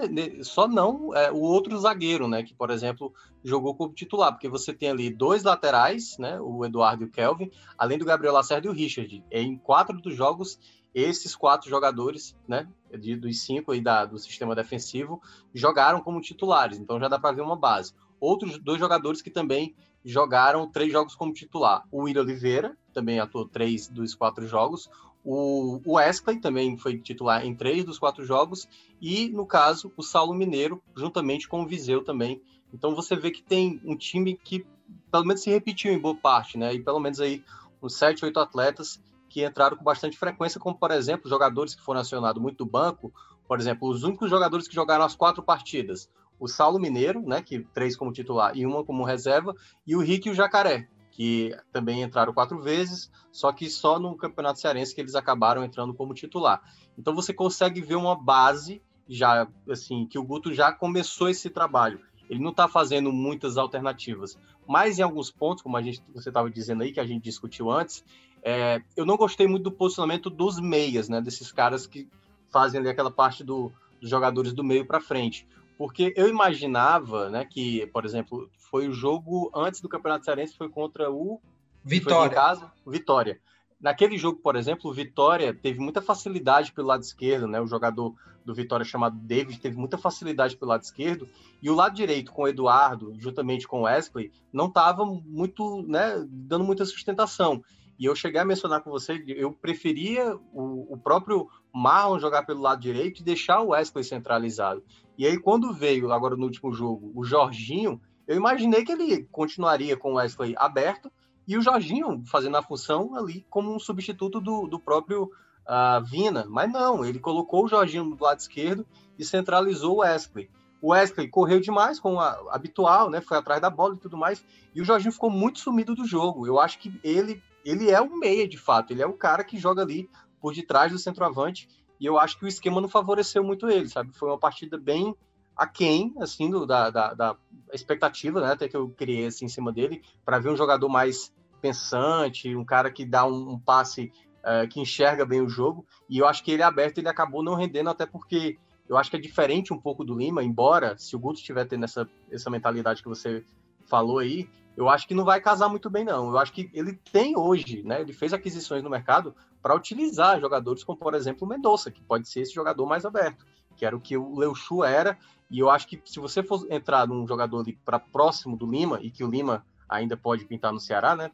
só 0.42 0.68
não 0.68 1.16
é, 1.16 1.32
o 1.32 1.38
outro 1.38 1.78
zagueiro, 1.78 2.28
né? 2.28 2.42
Que, 2.42 2.52
por 2.52 2.68
exemplo, 2.68 3.14
jogou 3.42 3.74
como 3.74 3.94
titular, 3.94 4.30
porque 4.30 4.46
você 4.46 4.74
tem 4.74 4.90
ali 4.90 5.08
dois 5.08 5.42
laterais, 5.42 6.18
né? 6.18 6.38
O 6.38 6.66
Eduardo 6.66 7.04
e 7.04 7.06
o 7.06 7.10
Kelvin, 7.10 7.50
além 7.78 7.96
do 7.96 8.04
Gabriel 8.04 8.34
Lacerda 8.34 8.66
e 8.66 8.70
o 8.70 8.74
Richard. 8.74 9.24
Em 9.30 9.56
quatro 9.56 9.98
dos 10.02 10.14
jogos, 10.14 10.58
esses 10.94 11.34
quatro 11.34 11.68
jogadores, 11.68 12.36
né? 12.46 12.68
De, 12.90 13.16
dos 13.16 13.40
cinco 13.40 13.72
aí 13.72 13.80
da, 13.80 14.04
do 14.04 14.18
sistema 14.18 14.54
defensivo, 14.54 15.20
jogaram 15.54 16.00
como 16.00 16.20
titulares. 16.20 16.78
Então 16.78 17.00
já 17.00 17.08
dá 17.08 17.18
para 17.18 17.36
ver 17.36 17.42
uma 17.42 17.56
base. 17.56 17.94
Outros 18.20 18.58
dois 18.58 18.78
jogadores 18.78 19.22
que 19.22 19.30
também 19.30 19.74
jogaram 20.04 20.70
três 20.70 20.92
jogos 20.92 21.14
como 21.14 21.32
titular. 21.32 21.84
O 21.90 22.02
William 22.02 22.22
Oliveira, 22.22 22.76
também 22.92 23.18
atuou 23.18 23.48
três 23.48 23.88
dos 23.88 24.14
quatro 24.14 24.46
jogos. 24.46 24.90
O 25.24 25.80
Wesley 25.86 26.40
também 26.40 26.76
foi 26.76 26.98
titular 26.98 27.46
em 27.46 27.54
três 27.54 27.84
dos 27.84 27.98
quatro 27.98 28.24
jogos, 28.24 28.68
e 29.00 29.28
no 29.28 29.46
caso, 29.46 29.92
o 29.96 30.02
Saulo 30.02 30.34
Mineiro, 30.34 30.82
juntamente 30.96 31.48
com 31.48 31.62
o 31.62 31.66
Viseu 31.66 32.02
também. 32.02 32.42
Então 32.74 32.94
você 32.94 33.14
vê 33.14 33.30
que 33.30 33.42
tem 33.42 33.80
um 33.84 33.96
time 33.96 34.36
que 34.36 34.66
pelo 35.10 35.24
menos 35.24 35.42
se 35.42 35.50
repetiu 35.50 35.92
em 35.92 35.98
boa 35.98 36.16
parte, 36.16 36.58
né? 36.58 36.74
E 36.74 36.82
pelo 36.82 36.98
menos 36.98 37.20
aí 37.20 37.44
uns 37.80 37.94
sete, 37.94 38.24
oito 38.24 38.40
atletas 38.40 39.00
que 39.32 39.44
entraram 39.44 39.78
com 39.78 39.82
bastante 39.82 40.18
frequência, 40.18 40.60
como 40.60 40.76
por 40.76 40.90
exemplo, 40.90 41.28
jogadores 41.28 41.74
que 41.74 41.82
foram 41.82 42.00
acionados 42.00 42.40
muito 42.40 42.58
do 42.58 42.66
banco, 42.66 43.10
por 43.48 43.58
exemplo, 43.58 43.88
os 43.88 44.02
únicos 44.02 44.28
jogadores 44.28 44.68
que 44.68 44.74
jogaram 44.74 45.04
as 45.04 45.16
quatro 45.16 45.42
partidas, 45.42 46.10
o 46.38 46.46
Saulo 46.46 46.78
Mineiro, 46.78 47.22
né, 47.22 47.40
que 47.40 47.60
três 47.72 47.96
como 47.96 48.12
titular 48.12 48.54
e 48.54 48.66
uma 48.66 48.84
como 48.84 49.04
reserva, 49.04 49.54
e 49.86 49.96
o 49.96 50.00
Rick 50.00 50.28
e 50.28 50.32
o 50.32 50.34
Jacaré, 50.34 50.86
que 51.10 51.56
também 51.72 52.02
entraram 52.02 52.34
quatro 52.34 52.60
vezes, 52.60 53.10
só 53.30 53.50
que 53.52 53.70
só 53.70 53.98
no 53.98 54.14
Campeonato 54.16 54.60
Cearense 54.60 54.94
que 54.94 55.00
eles 55.00 55.14
acabaram 55.14 55.64
entrando 55.64 55.94
como 55.94 56.12
titular. 56.12 56.62
Então 56.98 57.14
você 57.14 57.32
consegue 57.32 57.80
ver 57.80 57.96
uma 57.96 58.14
base 58.14 58.82
já 59.08 59.48
assim 59.70 60.06
que 60.06 60.18
o 60.18 60.24
Guto 60.24 60.52
já 60.52 60.72
começou 60.72 61.30
esse 61.30 61.48
trabalho. 61.48 62.00
Ele 62.28 62.40
não 62.40 62.50
está 62.50 62.68
fazendo 62.68 63.12
muitas 63.12 63.56
alternativas, 63.56 64.38
mas 64.66 64.98
em 64.98 65.02
alguns 65.02 65.30
pontos, 65.30 65.62
como 65.62 65.76
a 65.76 65.82
gente 65.82 66.02
você 66.14 66.30
estava 66.30 66.50
dizendo 66.50 66.82
aí 66.82 66.92
que 66.92 67.00
a 67.00 67.06
gente 67.06 67.22
discutiu 67.22 67.70
antes, 67.70 68.04
é, 68.42 68.82
eu 68.96 69.04
não 69.04 69.16
gostei 69.16 69.46
muito 69.46 69.64
do 69.64 69.72
posicionamento 69.72 70.28
dos 70.28 70.58
meias, 70.58 71.08
né? 71.08 71.20
Desses 71.20 71.52
caras 71.52 71.86
que 71.86 72.08
fazem 72.50 72.80
ali 72.80 72.88
aquela 72.88 73.10
parte 73.10 73.44
do, 73.44 73.72
dos 74.00 74.10
jogadores 74.10 74.52
do 74.52 74.64
meio 74.64 74.86
para 74.86 75.00
frente. 75.00 75.46
Porque 75.78 76.12
eu 76.16 76.28
imaginava, 76.28 77.30
né, 77.30 77.44
que, 77.44 77.86
por 77.86 78.04
exemplo, 78.04 78.48
foi 78.58 78.86
o 78.88 78.92
jogo 78.92 79.50
antes 79.54 79.80
do 79.80 79.88
Campeonato 79.88 80.24
Cearense, 80.24 80.56
foi 80.56 80.68
contra 80.68 81.10
o 81.10 81.40
Vitória. 81.84 82.30
Em 82.30 82.34
casa, 82.34 82.72
Vitória. 82.86 83.40
Naquele 83.82 84.16
jogo, 84.16 84.38
por 84.38 84.54
exemplo, 84.54 84.88
o 84.88 84.94
Vitória 84.94 85.52
teve 85.52 85.80
muita 85.80 86.00
facilidade 86.00 86.72
pelo 86.72 86.86
lado 86.86 87.02
esquerdo, 87.02 87.48
né? 87.48 87.60
O 87.60 87.66
jogador 87.66 88.14
do 88.44 88.54
Vitória 88.54 88.84
chamado 88.84 89.16
David 89.16 89.58
teve 89.58 89.76
muita 89.76 89.98
facilidade 89.98 90.56
pelo 90.56 90.70
lado 90.70 90.82
esquerdo 90.82 91.28
e 91.60 91.68
o 91.68 91.74
lado 91.74 91.94
direito 91.94 92.32
com 92.32 92.42
o 92.42 92.48
Eduardo, 92.48 93.12
juntamente 93.18 93.66
com 93.66 93.80
o 93.80 93.82
Wesley, 93.82 94.30
não 94.52 94.66
estava 94.66 95.04
muito, 95.04 95.82
né, 95.82 96.24
dando 96.28 96.64
muita 96.64 96.84
sustentação. 96.84 97.62
E 97.98 98.04
eu 98.04 98.14
cheguei 98.14 98.40
a 98.40 98.44
mencionar 98.44 98.82
com 98.82 98.90
você, 98.90 99.22
eu 99.28 99.52
preferia 99.52 100.36
o, 100.52 100.94
o 100.94 100.98
próprio 100.98 101.48
Marlon 101.72 102.18
jogar 102.18 102.44
pelo 102.44 102.60
lado 102.60 102.80
direito 102.80 103.20
e 103.20 103.24
deixar 103.24 103.60
o 103.60 103.68
Wesley 103.68 104.04
centralizado. 104.04 104.82
E 105.18 105.26
aí, 105.26 105.38
quando 105.38 105.72
veio, 105.72 106.10
agora 106.12 106.36
no 106.36 106.44
último 106.44 106.72
jogo, 106.72 107.12
o 107.14 107.24
Jorginho, 107.24 108.00
eu 108.26 108.36
imaginei 108.36 108.84
que 108.84 108.92
ele 108.92 109.24
continuaria 109.30 109.96
com 109.96 110.12
o 110.12 110.14
Wesley 110.16 110.54
aberto 110.56 111.12
e 111.46 111.56
o 111.56 111.62
Jorginho 111.62 112.22
fazendo 112.26 112.56
a 112.56 112.62
função 112.62 113.16
ali 113.16 113.44
como 113.50 113.74
um 113.74 113.78
substituto 113.78 114.40
do, 114.40 114.66
do 114.66 114.78
próprio 114.78 115.30
uh, 115.66 116.04
Vina. 116.04 116.46
Mas 116.48 116.70
não, 116.72 117.04
ele 117.04 117.18
colocou 117.18 117.64
o 117.64 117.68
Jorginho 117.68 118.14
do 118.14 118.22
lado 118.22 118.38
esquerdo 118.38 118.86
e 119.18 119.24
centralizou 119.24 119.96
o 119.96 119.98
Wesley. 119.98 120.50
O 120.80 120.90
Wesley 120.90 121.28
correu 121.28 121.60
demais, 121.60 122.00
como 122.00 122.20
a, 122.20 122.30
habitual, 122.50 123.08
né? 123.08 123.20
Foi 123.20 123.36
atrás 123.36 123.60
da 123.60 123.70
bola 123.70 123.94
e 123.94 123.98
tudo 123.98 124.16
mais. 124.16 124.44
E 124.74 124.80
o 124.80 124.84
Jorginho 124.84 125.12
ficou 125.12 125.30
muito 125.30 125.60
sumido 125.60 125.94
do 125.94 126.04
jogo. 126.04 126.46
Eu 126.46 126.58
acho 126.58 126.78
que 126.78 126.92
ele 127.02 127.42
ele 127.64 127.90
é 127.90 128.00
o 128.00 128.18
meia, 128.18 128.48
de 128.48 128.58
fato. 128.58 128.92
Ele 128.92 129.02
é 129.02 129.06
o 129.06 129.12
cara 129.12 129.44
que 129.44 129.56
joga 129.56 129.82
ali 129.82 130.10
por 130.40 130.52
detrás 130.52 130.90
do 130.90 130.98
centroavante. 130.98 131.68
E 132.00 132.06
eu 132.06 132.18
acho 132.18 132.36
que 132.36 132.44
o 132.44 132.48
esquema 132.48 132.80
não 132.80 132.88
favoreceu 132.88 133.44
muito 133.44 133.68
ele, 133.68 133.88
sabe? 133.88 134.12
Foi 134.12 134.28
uma 134.28 134.38
partida 134.38 134.76
bem 134.76 135.14
aquém, 135.62 136.14
assim, 136.20 136.50
do, 136.50 136.66
da, 136.66 136.90
da, 136.90 137.14
da 137.14 137.36
expectativa, 137.72 138.40
né? 138.40 138.52
Até 138.52 138.68
que 138.68 138.76
eu 138.76 138.88
criei 138.90 139.26
assim, 139.26 139.44
em 139.44 139.48
cima 139.48 139.72
dele, 139.72 140.02
para 140.24 140.38
ver 140.38 140.50
um 140.50 140.56
jogador 140.56 140.88
mais 140.88 141.32
pensante, 141.60 142.54
um 142.56 142.64
cara 142.64 142.90
que 142.90 143.04
dá 143.04 143.24
um, 143.24 143.52
um 143.52 143.58
passe 143.58 144.12
uh, 144.40 144.66
que 144.68 144.80
enxerga 144.80 145.24
bem 145.24 145.40
o 145.40 145.48
jogo. 145.48 145.86
E 146.08 146.18
eu 146.18 146.26
acho 146.26 146.42
que 146.42 146.50
ele 146.50 146.62
aberto, 146.62 146.98
ele 146.98 147.08
acabou 147.08 147.42
não 147.42 147.54
rendendo, 147.54 147.90
até 147.90 148.04
porque 148.04 148.58
eu 148.88 148.96
acho 148.96 149.10
que 149.10 149.16
é 149.16 149.20
diferente 149.20 149.72
um 149.72 149.78
pouco 149.78 150.04
do 150.04 150.14
Lima, 150.14 150.42
embora 150.42 150.98
se 150.98 151.14
o 151.14 151.18
Guto 151.18 151.38
estiver 151.38 151.64
tendo 151.66 151.84
essa, 151.84 152.08
essa 152.30 152.50
mentalidade 152.50 153.02
que 153.02 153.08
você 153.08 153.44
falou 153.86 154.18
aí, 154.18 154.48
eu 154.76 154.88
acho 154.88 155.06
que 155.06 155.14
não 155.14 155.24
vai 155.24 155.40
casar 155.40 155.68
muito 155.68 155.88
bem, 155.90 156.04
não. 156.04 156.30
Eu 156.30 156.38
acho 156.38 156.52
que 156.52 156.70
ele 156.72 156.94
tem 157.12 157.36
hoje, 157.36 157.82
né? 157.82 158.00
Ele 158.00 158.12
fez 158.12 158.32
aquisições 158.32 158.82
no 158.82 158.90
mercado 158.90 159.34
para 159.62 159.74
utilizar 159.74 160.40
jogadores 160.40 160.82
como, 160.82 160.98
por 160.98 161.14
exemplo, 161.14 161.46
o 161.46 161.48
Mendonça, 161.48 161.90
que 161.90 162.02
pode 162.02 162.28
ser 162.28 162.40
esse 162.40 162.54
jogador 162.54 162.86
mais 162.86 163.04
aberto, 163.04 163.46
que 163.76 163.84
era 163.84 163.94
o 163.94 164.00
que 164.00 164.16
o 164.16 164.36
Leo 164.36 164.54
Chu 164.54 164.82
era. 164.82 165.18
E 165.52 165.58
eu 165.58 165.68
acho 165.68 165.86
que 165.86 166.00
se 166.06 166.18
você 166.18 166.42
for 166.42 166.66
entrar 166.70 167.06
num 167.06 167.26
jogador 167.26 167.60
ali 167.60 167.78
para 167.84 168.00
próximo 168.00 168.56
do 168.56 168.64
Lima, 168.64 168.98
e 169.02 169.10
que 169.10 169.22
o 169.22 169.30
Lima 169.30 169.62
ainda 169.86 170.16
pode 170.16 170.46
pintar 170.46 170.72
no 170.72 170.80
Ceará, 170.80 171.14
né? 171.14 171.30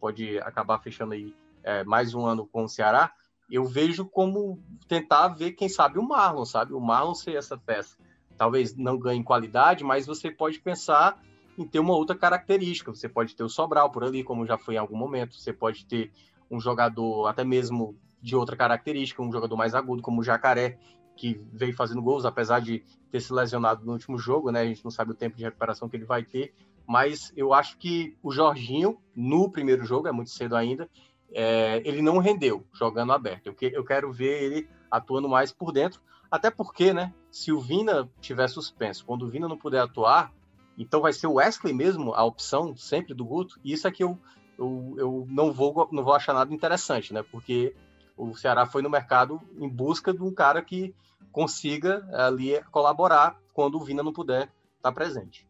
Pode 0.00 0.40
acabar 0.40 0.80
fechando 0.80 1.14
aí 1.14 1.32
é, 1.62 1.84
mais 1.84 2.12
um 2.12 2.26
ano 2.26 2.44
com 2.44 2.64
o 2.64 2.68
Ceará. 2.68 3.12
Eu 3.48 3.64
vejo 3.64 4.04
como 4.04 4.60
tentar 4.88 5.28
ver, 5.28 5.52
quem 5.52 5.68
sabe, 5.68 6.00
o 6.00 6.02
Marlon, 6.02 6.44
sabe? 6.44 6.74
O 6.74 6.80
Marlon 6.80 7.14
ser 7.14 7.36
essa 7.36 7.56
peça. 7.56 7.96
Talvez 8.36 8.74
não 8.74 8.98
ganhe 8.98 9.22
qualidade, 9.22 9.84
mas 9.84 10.04
você 10.04 10.32
pode 10.32 10.58
pensar 10.58 11.22
em 11.56 11.64
ter 11.64 11.78
uma 11.78 11.94
outra 11.94 12.16
característica. 12.16 12.92
Você 12.92 13.08
pode 13.08 13.36
ter 13.36 13.44
o 13.44 13.48
Sobral 13.48 13.88
por 13.92 14.02
ali, 14.02 14.24
como 14.24 14.44
já 14.44 14.58
foi 14.58 14.74
em 14.74 14.78
algum 14.78 14.96
momento. 14.96 15.36
Você 15.36 15.52
pode 15.52 15.86
ter 15.86 16.10
um 16.50 16.58
jogador 16.58 17.28
até 17.28 17.44
mesmo 17.44 17.96
de 18.20 18.34
outra 18.34 18.56
característica, 18.56 19.22
um 19.22 19.30
jogador 19.30 19.56
mais 19.56 19.76
agudo, 19.76 20.02
como 20.02 20.22
o 20.22 20.24
Jacaré, 20.24 20.76
que 21.20 21.38
veio 21.52 21.76
fazendo 21.76 22.00
gols, 22.00 22.24
apesar 22.24 22.60
de 22.60 22.82
ter 23.10 23.20
se 23.20 23.30
lesionado 23.30 23.84
no 23.84 23.92
último 23.92 24.16
jogo, 24.16 24.50
né? 24.50 24.62
A 24.62 24.64
gente 24.64 24.82
não 24.82 24.90
sabe 24.90 25.10
o 25.10 25.14
tempo 25.14 25.36
de 25.36 25.44
recuperação 25.44 25.86
que 25.86 25.94
ele 25.94 26.06
vai 26.06 26.24
ter, 26.24 26.54
mas 26.86 27.30
eu 27.36 27.52
acho 27.52 27.76
que 27.76 28.16
o 28.22 28.32
Jorginho, 28.32 28.96
no 29.14 29.50
primeiro 29.50 29.84
jogo, 29.84 30.08
é 30.08 30.12
muito 30.12 30.30
cedo 30.30 30.56
ainda, 30.56 30.88
é, 31.30 31.82
ele 31.84 32.00
não 32.00 32.16
rendeu 32.16 32.64
jogando 32.72 33.12
aberto. 33.12 33.48
Eu, 33.48 33.54
que, 33.54 33.66
eu 33.66 33.84
quero 33.84 34.10
ver 34.10 34.42
ele 34.42 34.68
atuando 34.90 35.28
mais 35.28 35.52
por 35.52 35.72
dentro, 35.72 36.00
até 36.30 36.50
porque, 36.50 36.94
né? 36.94 37.12
Se 37.30 37.52
o 37.52 37.60
Vina 37.60 38.08
tiver 38.18 38.48
suspenso, 38.48 39.04
quando 39.04 39.26
o 39.26 39.28
Vina 39.28 39.46
não 39.46 39.58
puder 39.58 39.80
atuar, 39.80 40.32
então 40.78 41.02
vai 41.02 41.12
ser 41.12 41.26
o 41.26 41.34
Wesley 41.34 41.74
mesmo 41.74 42.14
a 42.14 42.24
opção 42.24 42.74
sempre 42.74 43.12
do 43.12 43.26
Guto, 43.26 43.60
e 43.62 43.74
isso 43.74 43.86
é 43.86 43.90
que 43.90 44.02
eu, 44.02 44.18
eu, 44.58 44.94
eu 44.96 45.26
não, 45.28 45.52
vou, 45.52 45.86
não 45.92 46.02
vou 46.02 46.14
achar 46.14 46.32
nada 46.32 46.54
interessante, 46.54 47.12
né? 47.12 47.22
Porque 47.22 47.74
o 48.22 48.36
Ceará 48.36 48.66
foi 48.66 48.82
no 48.82 48.90
mercado 48.90 49.40
em 49.58 49.68
busca 49.68 50.12
de 50.12 50.22
um 50.22 50.32
cara 50.32 50.62
que 50.62 50.94
consiga 51.32 52.06
ali 52.12 52.60
colaborar 52.70 53.38
quando 53.54 53.76
o 53.76 53.84
Vina 53.84 54.02
não 54.02 54.12
puder 54.12 54.48
estar 54.76 54.92
presente. 54.92 55.48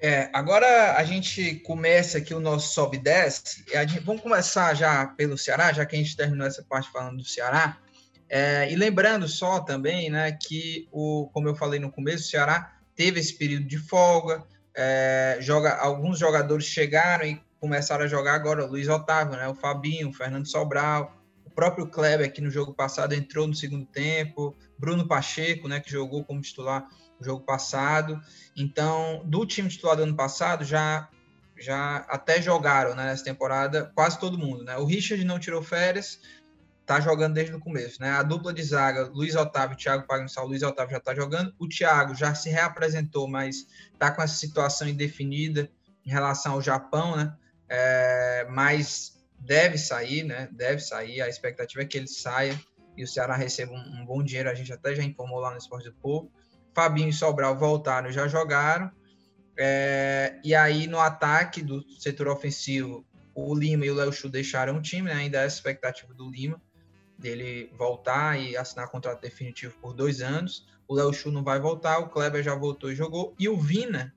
É, 0.00 0.28
agora 0.32 0.94
a 0.96 1.04
gente 1.04 1.56
começa 1.60 2.18
aqui 2.18 2.34
o 2.34 2.40
nosso 2.40 2.74
sobe 2.74 2.98
e 2.98 3.00
desce. 3.00 3.64
vamos 4.04 4.22
começar 4.22 4.74
já 4.74 5.06
pelo 5.06 5.38
Ceará, 5.38 5.72
já 5.72 5.86
que 5.86 5.96
a 5.96 5.98
gente 5.98 6.16
terminou 6.16 6.46
essa 6.46 6.62
parte 6.62 6.90
falando 6.90 7.18
do 7.18 7.24
Ceará. 7.24 7.78
É, 8.28 8.70
e 8.70 8.76
lembrando 8.76 9.26
só 9.26 9.60
também, 9.60 10.10
né, 10.10 10.32
que 10.32 10.88
o, 10.92 11.30
como 11.32 11.48
eu 11.48 11.54
falei 11.54 11.80
no 11.80 11.90
começo, 11.90 12.24
o 12.24 12.28
Ceará 12.28 12.76
teve 12.94 13.20
esse 13.20 13.34
período 13.34 13.66
de 13.66 13.78
folga. 13.78 14.44
É, 14.74 15.38
joga, 15.40 15.76
alguns 15.76 16.18
jogadores 16.18 16.66
chegaram 16.66 17.24
e 17.24 17.40
começaram 17.58 18.04
a 18.04 18.08
jogar 18.08 18.34
agora. 18.34 18.64
O 18.64 18.68
Luiz 18.68 18.88
Otávio, 18.88 19.36
né, 19.36 19.48
o 19.48 19.54
Fabinho, 19.54 20.10
o 20.10 20.12
Fernando 20.12 20.46
Sobral, 20.46 21.16
próprio 21.56 21.88
Kleber, 21.88 22.30
que 22.30 22.42
no 22.42 22.50
jogo 22.50 22.74
passado 22.74 23.14
entrou 23.14 23.48
no 23.48 23.54
segundo 23.54 23.86
tempo, 23.86 24.54
Bruno 24.78 25.08
Pacheco, 25.08 25.66
né, 25.66 25.80
que 25.80 25.90
jogou 25.90 26.22
como 26.22 26.42
titular 26.42 26.86
no 27.18 27.24
jogo 27.24 27.44
passado. 27.44 28.20
Então, 28.54 29.22
do 29.24 29.44
time 29.46 29.68
titular 29.68 29.96
do 29.96 30.02
ano 30.02 30.14
passado, 30.14 30.64
já 30.64 31.08
já 31.58 32.04
até 32.10 32.42
jogaram 32.42 32.94
né, 32.94 33.06
nessa 33.06 33.24
temporada 33.24 33.90
quase 33.94 34.20
todo 34.20 34.36
mundo. 34.36 34.62
Né? 34.62 34.76
O 34.76 34.84
Richard 34.84 35.24
não 35.24 35.38
tirou 35.38 35.62
férias, 35.62 36.20
tá 36.84 37.00
jogando 37.00 37.32
desde 37.32 37.54
o 37.54 37.58
começo. 37.58 38.00
Né? 38.00 38.10
A 38.10 38.22
dupla 38.22 38.52
de 38.52 38.62
zaga, 38.62 39.10
Luiz 39.12 39.34
Otávio 39.34 39.74
e 39.74 39.78
Thiago 39.78 40.06
Pagnussal, 40.06 40.46
Luiz 40.46 40.62
Otávio 40.62 40.92
já 40.92 40.98
está 40.98 41.14
jogando. 41.14 41.54
O 41.58 41.66
Thiago 41.66 42.14
já 42.14 42.34
se 42.34 42.50
reapresentou, 42.50 43.26
mas 43.26 43.66
está 43.90 44.10
com 44.10 44.20
essa 44.20 44.34
situação 44.34 44.86
indefinida 44.86 45.70
em 46.04 46.10
relação 46.10 46.52
ao 46.52 46.60
Japão, 46.60 47.16
né? 47.16 47.34
É, 47.68 48.46
mas 48.50 49.15
deve 49.46 49.78
sair, 49.78 50.24
né? 50.24 50.48
Deve 50.52 50.80
sair. 50.80 51.22
A 51.22 51.28
expectativa 51.28 51.82
é 51.82 51.86
que 51.86 51.96
ele 51.96 52.08
saia 52.08 52.58
e 52.96 53.04
o 53.04 53.08
Ceará 53.08 53.36
receba 53.36 53.72
um, 53.72 54.00
um 54.00 54.04
bom 54.04 54.22
dinheiro. 54.22 54.50
A 54.50 54.54
gente 54.54 54.72
até 54.72 54.94
já 54.94 55.02
informou 55.02 55.38
lá 55.38 55.50
no 55.50 55.58
Esporte 55.58 55.88
do 55.88 55.94
Povo. 55.94 56.30
Fabinho 56.74 57.08
e 57.08 57.12
Sobral 57.12 57.56
voltaram, 57.56 58.10
já 58.10 58.26
jogaram. 58.26 58.90
É, 59.58 60.38
e 60.44 60.54
aí, 60.54 60.86
no 60.86 61.00
ataque 61.00 61.62
do 61.62 61.82
setor 61.98 62.28
ofensivo, 62.28 63.06
o 63.34 63.54
Lima 63.54 63.86
e 63.86 63.90
o 63.90 63.94
Léo 63.94 64.12
Chu 64.12 64.28
deixaram 64.28 64.76
o 64.76 64.82
time, 64.82 65.08
né? 65.08 65.14
Ainda 65.14 65.38
é 65.38 65.44
a 65.44 65.46
expectativa 65.46 66.12
do 66.12 66.28
Lima 66.28 66.60
dele 67.18 67.72
voltar 67.78 68.38
e 68.38 68.56
assinar 68.56 68.90
contrato 68.90 69.22
definitivo 69.22 69.74
por 69.80 69.94
dois 69.94 70.20
anos. 70.20 70.66
O 70.86 70.94
Léo 70.94 71.12
Chu 71.12 71.30
não 71.30 71.42
vai 71.42 71.58
voltar, 71.58 71.98
o 71.98 72.08
Kleber 72.08 72.42
já 72.42 72.54
voltou 72.54 72.92
e 72.92 72.94
jogou. 72.94 73.34
E 73.38 73.48
o 73.48 73.56
Vina 73.56 74.14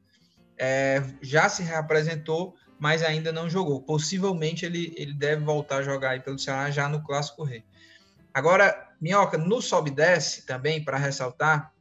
é, 0.58 1.02
já 1.22 1.48
se 1.48 1.64
reapresentou, 1.64 2.56
mas 2.80 3.04
ainda 3.04 3.32
não 3.32 3.50
jogou. 3.50 3.82
Possivelmente 3.82 4.66
ele, 4.66 4.94
ele 4.96 5.14
deve 5.14 5.44
voltar 5.44 5.78
a 5.78 5.84
jogar 5.84 6.12
aí 6.12 6.20
pelo 6.20 6.40
Ceará 6.40 6.72
já 6.72 6.88
no 6.88 7.04
Clássico 7.04 7.44
Rei. 7.44 7.64
Agora, 8.34 8.90
Minhoca, 9.02 9.38
no 9.38 9.62
sobe 9.62 9.92
desce 9.92 10.46
também, 10.46 10.84
para 10.84 10.98
ressaltar, 10.98 11.74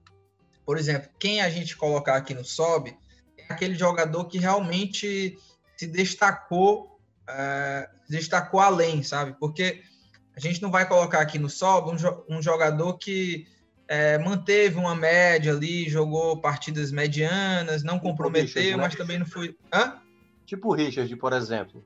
por 0.66 0.76
exemplo, 0.76 1.08
quem 1.18 1.40
a 1.40 1.48
gente 1.48 1.76
colocar 1.76 2.16
aqui 2.16 2.34
no 2.34 2.44
sobe 2.44 2.96
é 3.36 3.52
aquele 3.52 3.74
jogador 3.74 4.24
que 4.26 4.38
realmente 4.38 5.38
se 5.76 5.86
destacou, 5.86 7.00
uh, 7.28 7.88
destacou 8.08 8.60
além, 8.60 9.02
sabe? 9.02 9.36
Porque 9.38 9.82
a 10.36 10.40
gente 10.40 10.60
não 10.60 10.70
vai 10.70 10.86
colocar 10.86 11.20
aqui 11.20 11.38
no 11.38 11.48
sobe 11.48 11.90
um, 11.90 12.36
um 12.36 12.42
jogador 12.42 12.98
que 12.98 13.46
é, 13.88 14.18
manteve 14.18 14.76
uma 14.76 14.94
média 14.94 15.52
ali, 15.52 15.88
jogou 15.88 16.40
partidas 16.40 16.92
medianas, 16.92 17.82
não 17.82 17.98
comprometeu, 17.98 18.76
mas 18.76 18.94
também 18.94 19.18
não 19.18 19.26
foi. 19.26 19.56
Hã? 19.72 19.96
Tipo 20.48 20.70
o 20.70 20.74
Richard, 20.74 21.14
por 21.16 21.34
exemplo. 21.34 21.84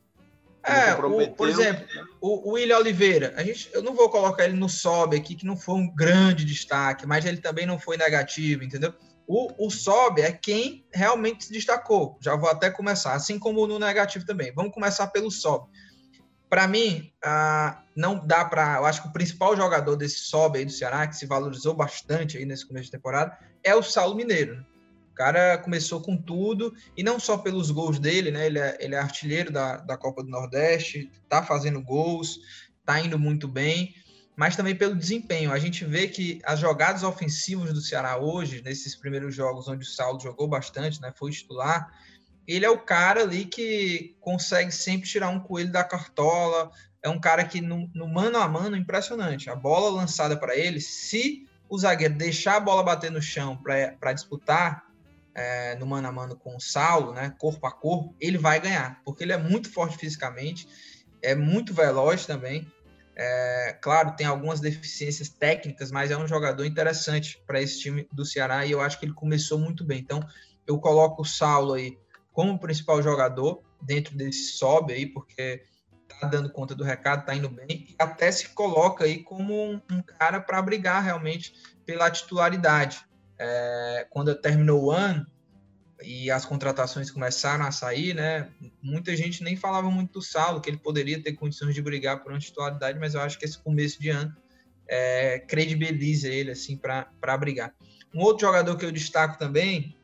É, 0.64 0.94
o, 0.94 1.34
por 1.34 1.48
exemplo, 1.48 1.84
o, 2.20 2.50
o 2.50 2.52
William 2.52 2.78
Oliveira, 2.78 3.34
a 3.36 3.42
gente, 3.42 3.68
eu 3.72 3.82
não 3.82 3.92
vou 3.92 4.08
colocar 4.08 4.44
ele 4.44 4.56
no 4.56 4.68
sobe 4.68 5.16
aqui, 5.16 5.34
que 5.34 5.44
não 5.44 5.56
foi 5.56 5.74
um 5.74 5.92
grande 5.92 6.44
destaque, 6.44 7.04
mas 7.04 7.24
ele 7.24 7.38
também 7.38 7.66
não 7.66 7.76
foi 7.76 7.96
negativo, 7.96 8.62
entendeu? 8.62 8.94
O, 9.26 9.66
o 9.66 9.68
sobe 9.68 10.22
é 10.22 10.30
quem 10.30 10.86
realmente 10.94 11.44
se 11.44 11.52
destacou. 11.52 12.16
Já 12.20 12.36
vou 12.36 12.48
até 12.48 12.70
começar, 12.70 13.14
assim 13.14 13.36
como 13.36 13.66
no 13.66 13.80
negativo 13.80 14.24
também. 14.24 14.52
Vamos 14.54 14.72
começar 14.72 15.08
pelo 15.08 15.28
sobe. 15.28 15.66
Para 16.48 16.68
mim, 16.68 17.12
ah, 17.24 17.82
não 17.96 18.24
dá 18.24 18.44
para. 18.44 18.76
Eu 18.76 18.84
acho 18.84 19.02
que 19.02 19.08
o 19.08 19.12
principal 19.12 19.56
jogador 19.56 19.96
desse 19.96 20.18
sobe 20.18 20.60
aí 20.60 20.64
do 20.64 20.70
Ceará, 20.70 21.04
que 21.08 21.16
se 21.16 21.26
valorizou 21.26 21.74
bastante 21.74 22.38
aí 22.38 22.44
nesse 22.44 22.64
começo 22.64 22.84
de 22.84 22.92
temporada, 22.92 23.36
é 23.64 23.74
o 23.74 23.82
Saulo 23.82 24.14
Mineiro. 24.14 24.64
O 25.12 25.14
cara 25.14 25.58
começou 25.58 26.00
com 26.00 26.16
tudo, 26.16 26.74
e 26.96 27.02
não 27.02 27.20
só 27.20 27.36
pelos 27.36 27.70
gols 27.70 27.98
dele, 27.98 28.30
né? 28.30 28.46
Ele 28.46 28.58
é, 28.58 28.76
ele 28.80 28.94
é 28.94 28.98
artilheiro 28.98 29.52
da, 29.52 29.76
da 29.76 29.96
Copa 29.96 30.22
do 30.22 30.30
Nordeste, 30.30 31.10
tá 31.28 31.42
fazendo 31.42 31.82
gols, 31.82 32.40
tá 32.84 32.98
indo 32.98 33.18
muito 33.18 33.46
bem, 33.46 33.94
mas 34.34 34.56
também 34.56 34.74
pelo 34.74 34.96
desempenho. 34.96 35.52
A 35.52 35.58
gente 35.58 35.84
vê 35.84 36.08
que 36.08 36.40
as 36.44 36.58
jogadas 36.58 37.02
ofensivas 37.02 37.74
do 37.74 37.82
Ceará 37.82 38.16
hoje, 38.16 38.62
nesses 38.62 38.96
primeiros 38.96 39.34
jogos 39.34 39.68
onde 39.68 39.84
o 39.84 39.88
Saulo 39.88 40.18
jogou 40.18 40.48
bastante, 40.48 40.98
né? 41.00 41.12
Foi 41.14 41.30
titular, 41.30 41.92
ele 42.46 42.64
é 42.64 42.70
o 42.70 42.78
cara 42.78 43.22
ali 43.22 43.44
que 43.44 44.16
consegue 44.18 44.72
sempre 44.72 45.08
tirar 45.08 45.28
um 45.28 45.40
coelho 45.40 45.70
da 45.70 45.84
cartola. 45.84 46.70
É 47.02 47.08
um 47.08 47.20
cara 47.20 47.44
que, 47.44 47.60
no, 47.60 47.90
no 47.94 48.08
mano 48.08 48.38
a 48.38 48.48
mano, 48.48 48.76
impressionante. 48.76 49.50
A 49.50 49.54
bola 49.54 49.90
lançada 49.90 50.36
para 50.36 50.56
ele, 50.56 50.80
se 50.80 51.46
o 51.68 51.78
zagueiro 51.78 52.14
deixar 52.14 52.56
a 52.56 52.60
bola 52.60 52.82
bater 52.82 53.10
no 53.10 53.22
chão 53.22 53.56
para 53.56 54.12
disputar, 54.12 54.84
é, 55.34 55.74
no 55.76 55.86
mano 55.86 56.08
a 56.08 56.12
mano 56.12 56.36
com 56.36 56.56
o 56.56 56.60
Saulo, 56.60 57.12
né, 57.12 57.34
corpo 57.38 57.66
a 57.66 57.72
corpo, 57.72 58.14
ele 58.20 58.38
vai 58.38 58.60
ganhar, 58.60 59.00
porque 59.04 59.22
ele 59.22 59.32
é 59.32 59.38
muito 59.38 59.70
forte 59.70 59.96
fisicamente, 59.96 60.68
é 61.22 61.34
muito 61.34 61.72
veloz 61.72 62.26
também. 62.26 62.70
É, 63.14 63.78
claro, 63.80 64.16
tem 64.16 64.26
algumas 64.26 64.60
deficiências 64.60 65.28
técnicas, 65.28 65.90
mas 65.90 66.10
é 66.10 66.16
um 66.16 66.26
jogador 66.26 66.64
interessante 66.64 67.42
para 67.46 67.60
esse 67.60 67.78
time 67.80 68.08
do 68.12 68.24
Ceará 68.24 68.64
e 68.64 68.72
eu 68.72 68.80
acho 68.80 68.98
que 68.98 69.04
ele 69.04 69.12
começou 69.12 69.58
muito 69.58 69.84
bem. 69.84 69.98
Então, 69.98 70.20
eu 70.66 70.78
coloco 70.78 71.22
o 71.22 71.24
Saulo 71.24 71.74
aí 71.74 71.98
como 72.32 72.58
principal 72.58 73.02
jogador 73.02 73.62
dentro 73.82 74.16
desse 74.16 74.52
sobe 74.52 74.94
aí, 74.94 75.06
porque 75.06 75.64
tá 76.20 76.26
dando 76.26 76.50
conta 76.50 76.74
do 76.74 76.84
recado, 76.84 77.26
tá 77.26 77.34
indo 77.34 77.48
bem, 77.48 77.86
e 77.90 77.96
até 77.98 78.30
se 78.30 78.48
coloca 78.50 79.04
aí 79.04 79.22
como 79.22 79.54
um, 79.54 79.80
um 79.90 80.02
cara 80.02 80.40
para 80.40 80.62
brigar 80.62 81.02
realmente 81.02 81.54
pela 81.84 82.10
titularidade 82.10 83.04
é, 83.38 84.06
quando 84.10 84.34
terminou 84.34 84.84
o 84.84 84.90
ano 84.90 85.26
e 86.04 86.30
as 86.30 86.44
contratações 86.44 87.10
começaram 87.10 87.64
a 87.64 87.70
sair, 87.70 88.14
né? 88.14 88.50
Muita 88.82 89.14
gente 89.16 89.42
nem 89.42 89.56
falava 89.56 89.90
muito 89.90 90.14
do 90.14 90.22
Saulo, 90.22 90.60
que 90.60 90.68
ele 90.68 90.78
poderia 90.78 91.22
ter 91.22 91.32
condições 91.32 91.74
de 91.74 91.82
brigar 91.82 92.22
por 92.22 92.32
uma 92.32 92.38
titularidade, 92.38 92.98
mas 92.98 93.14
eu 93.14 93.20
acho 93.20 93.38
que 93.38 93.44
esse 93.44 93.58
começo 93.58 94.00
de 94.00 94.10
ano 94.10 94.34
é, 94.88 95.38
credibiliza 95.38 96.28
ele 96.28 96.50
assim 96.50 96.76
para 96.76 97.36
brigar. 97.38 97.74
Um 98.14 98.20
outro 98.20 98.46
jogador 98.46 98.76
que 98.76 98.84
eu 98.84 98.92
destaco 98.92 99.38
também 99.38 99.96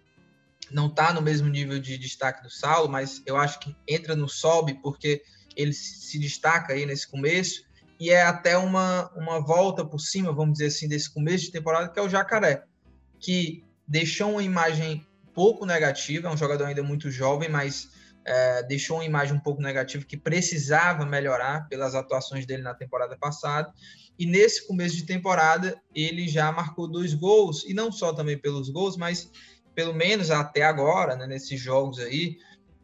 não 0.70 0.86
está 0.86 1.12
no 1.12 1.22
mesmo 1.22 1.48
nível 1.48 1.78
de 1.78 1.98
destaque 1.98 2.42
do 2.42 2.50
Saulo, 2.50 2.88
mas 2.88 3.22
eu 3.26 3.36
acho 3.36 3.58
que 3.58 3.74
entra 3.86 4.14
no 4.14 4.28
sobe 4.28 4.80
porque 4.82 5.22
ele 5.56 5.72
se 5.72 6.18
destaca 6.18 6.72
aí 6.72 6.86
nesse 6.86 7.08
começo 7.08 7.62
e 7.98 8.10
é 8.10 8.22
até 8.22 8.56
uma, 8.56 9.10
uma 9.16 9.40
volta 9.40 9.84
por 9.84 9.98
cima, 9.98 10.32
vamos 10.32 10.54
dizer 10.54 10.66
assim, 10.66 10.86
desse 10.86 11.12
começo 11.12 11.46
de 11.46 11.52
temporada, 11.52 11.88
que 11.88 11.98
é 11.98 12.02
o 12.02 12.08
Jacaré 12.08 12.62
que 13.20 13.64
deixou 13.86 14.32
uma 14.32 14.42
imagem 14.42 15.06
pouco 15.34 15.66
negativa, 15.66 16.28
é 16.28 16.32
um 16.32 16.36
jogador 16.36 16.64
ainda 16.64 16.82
muito 16.82 17.10
jovem, 17.10 17.48
mas 17.48 17.90
é, 18.24 18.62
deixou 18.64 18.96
uma 18.98 19.04
imagem 19.04 19.36
um 19.36 19.40
pouco 19.40 19.62
negativa 19.62 20.04
que 20.04 20.16
precisava 20.16 21.06
melhorar 21.06 21.68
pelas 21.68 21.94
atuações 21.94 22.44
dele 22.46 22.62
na 22.62 22.74
temporada 22.74 23.16
passada. 23.16 23.72
E 24.18 24.26
nesse 24.26 24.66
começo 24.66 24.96
de 24.96 25.06
temporada, 25.06 25.80
ele 25.94 26.28
já 26.28 26.50
marcou 26.52 26.86
dois 26.88 27.14
gols, 27.14 27.64
e 27.64 27.72
não 27.72 27.90
só 27.92 28.12
também 28.12 28.36
pelos 28.36 28.68
gols, 28.68 28.96
mas 28.96 29.30
pelo 29.74 29.94
menos 29.94 30.30
até 30.30 30.62
agora, 30.62 31.14
né, 31.16 31.26
nesses 31.26 31.60
jogos 31.60 31.98
aí, 31.98 32.36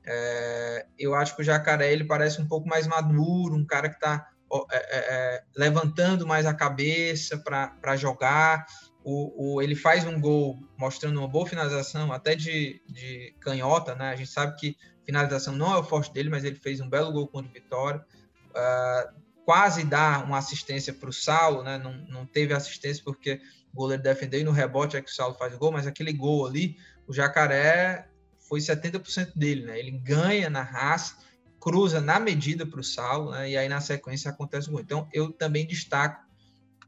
É, 0.06 0.84
eu 0.98 1.14
acho 1.14 1.34
que 1.34 1.40
o 1.40 1.44
Jacaré 1.44 1.90
ele 1.90 2.04
parece 2.04 2.38
um 2.38 2.46
pouco 2.46 2.68
mais 2.68 2.86
maduro, 2.86 3.56
um 3.56 3.64
cara 3.64 3.88
que 3.88 3.94
está 3.94 4.28
é, 4.70 4.76
é, 4.76 4.98
é, 4.98 5.42
levantando 5.56 6.26
mais 6.26 6.44
a 6.44 6.52
cabeça 6.52 7.38
para 7.38 7.96
jogar. 7.96 8.66
O, 9.04 9.56
o, 9.56 9.62
ele 9.62 9.76
faz 9.76 10.06
um 10.06 10.18
gol 10.18 10.58
mostrando 10.78 11.18
uma 11.18 11.28
boa 11.28 11.46
finalização, 11.46 12.10
até 12.10 12.34
de, 12.34 12.82
de 12.88 13.34
canhota, 13.38 13.94
né? 13.94 14.08
A 14.08 14.16
gente 14.16 14.30
sabe 14.30 14.56
que 14.56 14.76
finalização 15.04 15.54
não 15.54 15.74
é 15.74 15.78
o 15.78 15.84
forte 15.84 16.12
dele, 16.12 16.30
mas 16.30 16.42
ele 16.42 16.56
fez 16.56 16.80
um 16.80 16.88
belo 16.88 17.12
gol 17.12 17.28
contra 17.28 17.50
o 17.50 17.52
Vitória. 17.52 18.04
Uh, 18.50 19.24
quase 19.44 19.84
dá 19.84 20.20
uma 20.20 20.38
assistência 20.38 20.92
para 20.92 21.08
o 21.08 21.12
Saulo, 21.12 21.62
né? 21.62 21.78
Não, 21.78 21.92
não 22.08 22.26
teve 22.26 22.54
assistência 22.54 23.02
porque 23.04 23.40
o 23.72 23.76
goleiro 23.76 24.02
defendeu 24.02 24.40
e 24.40 24.44
no 24.44 24.52
rebote 24.52 24.96
é 24.96 25.02
que 25.02 25.10
o 25.10 25.14
Saulo 25.14 25.34
faz 25.34 25.54
o 25.54 25.58
gol, 25.58 25.72
mas 25.72 25.86
aquele 25.86 26.12
gol 26.12 26.46
ali, 26.46 26.76
o 27.06 27.12
Jacaré 27.12 28.08
foi 28.48 28.60
70% 28.60 29.32
dele, 29.36 29.66
né? 29.66 29.78
Ele 29.78 29.90
ganha 29.90 30.48
na 30.48 30.62
raça, 30.62 31.16
cruza 31.60 32.00
na 32.00 32.18
medida 32.18 32.66
para 32.66 32.80
o 32.80 32.84
Saulo, 32.84 33.32
né? 33.32 33.50
E 33.50 33.56
aí 33.56 33.68
na 33.68 33.80
sequência 33.80 34.30
acontece 34.30 34.68
o 34.68 34.72
gol. 34.72 34.80
Então 34.80 35.08
eu 35.12 35.30
também 35.30 35.66
destaco 35.66 36.22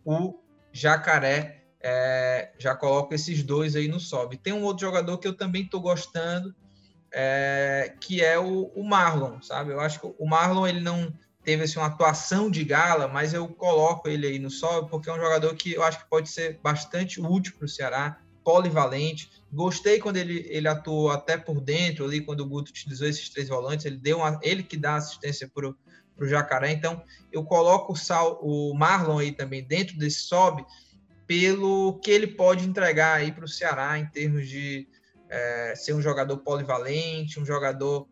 o 0.04 0.40
Jacaré, 0.72 1.64
é, 1.80 2.52
já 2.58 2.74
coloco 2.74 3.14
esses 3.14 3.42
dois 3.42 3.76
aí 3.76 3.88
no 3.88 4.00
sobe. 4.00 4.36
Tem 4.36 4.52
um 4.52 4.64
outro 4.64 4.86
jogador 4.86 5.18
que 5.18 5.28
eu 5.28 5.36
também 5.36 5.62
estou 5.62 5.80
gostando, 5.80 6.54
é, 7.12 7.94
que 8.00 8.22
é 8.22 8.38
o, 8.38 8.72
o 8.74 8.84
Marlon, 8.84 9.40
sabe? 9.40 9.72
Eu 9.72 9.80
acho 9.80 10.00
que 10.00 10.06
o 10.18 10.26
Marlon 10.26 10.66
ele 10.66 10.80
não 10.80 11.12
teve 11.44 11.62
assim, 11.62 11.78
uma 11.78 11.86
atuação 11.86 12.50
de 12.50 12.64
gala, 12.64 13.06
mas 13.06 13.32
eu 13.32 13.46
coloco 13.46 14.08
ele 14.08 14.26
aí 14.26 14.38
no 14.38 14.50
sol 14.50 14.86
porque 14.86 15.08
é 15.08 15.12
um 15.12 15.20
jogador 15.20 15.54
que 15.54 15.74
eu 15.74 15.82
acho 15.84 16.00
que 16.00 16.10
pode 16.10 16.28
ser 16.28 16.58
bastante 16.60 17.20
útil 17.20 17.54
para 17.56 17.66
o 17.66 17.68
Ceará, 17.68 18.18
polivalente. 18.42 19.30
Gostei 19.52 20.00
quando 20.00 20.16
ele, 20.16 20.44
ele 20.48 20.66
atuou 20.66 21.10
até 21.10 21.36
por 21.36 21.60
dentro 21.60 22.04
ali, 22.04 22.20
quando 22.20 22.40
o 22.40 22.46
Guto 22.46 22.70
utilizou 22.70 23.06
esses 23.06 23.28
três 23.28 23.48
volantes, 23.48 23.86
ele 23.86 23.96
deu 23.96 24.18
uma, 24.18 24.38
ele 24.42 24.62
que 24.62 24.76
dá 24.76 24.96
assistência 24.96 25.48
para 25.52 25.68
o 25.68 26.26
Jacaré. 26.26 26.72
Então, 26.72 27.02
eu 27.32 27.44
coloco 27.44 27.92
o, 27.92 27.96
Sal, 27.96 28.40
o 28.42 28.74
Marlon 28.74 29.18
aí 29.18 29.32
também 29.32 29.62
dentro 29.64 29.96
desse 29.96 30.20
sobe, 30.20 30.64
pelo 31.26 31.98
que 32.00 32.10
ele 32.10 32.26
pode 32.26 32.66
entregar 32.66 33.14
aí 33.14 33.32
para 33.32 33.44
o 33.44 33.48
Ceará 33.48 33.98
em 33.98 34.06
termos 34.06 34.48
de 34.48 34.88
é, 35.28 35.74
ser 35.74 35.92
um 35.92 36.00
jogador 36.00 36.38
polivalente, 36.38 37.40
um 37.40 37.44
jogador 37.44 38.08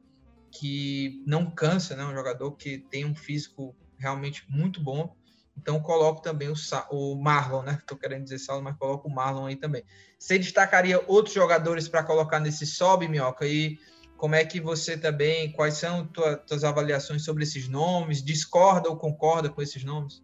que 0.50 1.22
não 1.26 1.50
cansa, 1.50 1.96
né? 1.96 2.04
Um 2.04 2.14
jogador 2.14 2.52
que 2.52 2.78
tem 2.78 3.04
um 3.04 3.14
físico 3.14 3.74
realmente 3.98 4.44
muito 4.48 4.80
bom. 4.80 5.14
Então 5.56 5.80
coloco 5.80 6.20
também 6.20 6.48
o, 6.48 6.54
o 6.90 7.14
Marlon, 7.20 7.62
né? 7.62 7.78
Estou 7.80 7.96
querendo 7.96 8.24
dizer 8.24 8.38
Saulo, 8.38 8.62
mas 8.62 8.76
coloco 8.76 9.08
o 9.08 9.14
Marlon 9.14 9.46
aí 9.46 9.56
também. 9.56 9.84
Você 10.18 10.38
destacaria 10.38 11.02
outros 11.06 11.34
jogadores 11.34 11.88
para 11.88 12.02
colocar 12.02 12.40
nesse 12.40 12.66
sobe, 12.66 13.08
Minhoca? 13.08 13.46
E 13.46 13.78
como 14.16 14.34
é 14.34 14.44
que 14.44 14.60
você 14.60 14.96
também, 14.96 15.52
quais 15.52 15.74
são 15.74 16.06
tua, 16.06 16.36
tuas 16.36 16.64
avaliações 16.64 17.24
sobre 17.24 17.44
esses 17.44 17.68
nomes? 17.68 18.22
Discorda 18.22 18.88
ou 18.88 18.96
concorda 18.96 19.48
com 19.48 19.62
esses 19.62 19.84
nomes? 19.84 20.22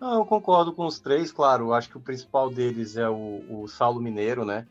Eu 0.00 0.24
concordo 0.24 0.72
com 0.72 0.86
os 0.86 0.98
três, 0.98 1.32
claro. 1.32 1.72
Acho 1.72 1.88
que 1.88 1.96
o 1.96 2.00
principal 2.00 2.50
deles 2.50 2.96
é 2.96 3.08
o, 3.08 3.42
o 3.48 3.68
Saulo 3.68 4.00
Mineiro, 4.00 4.44
né? 4.44 4.66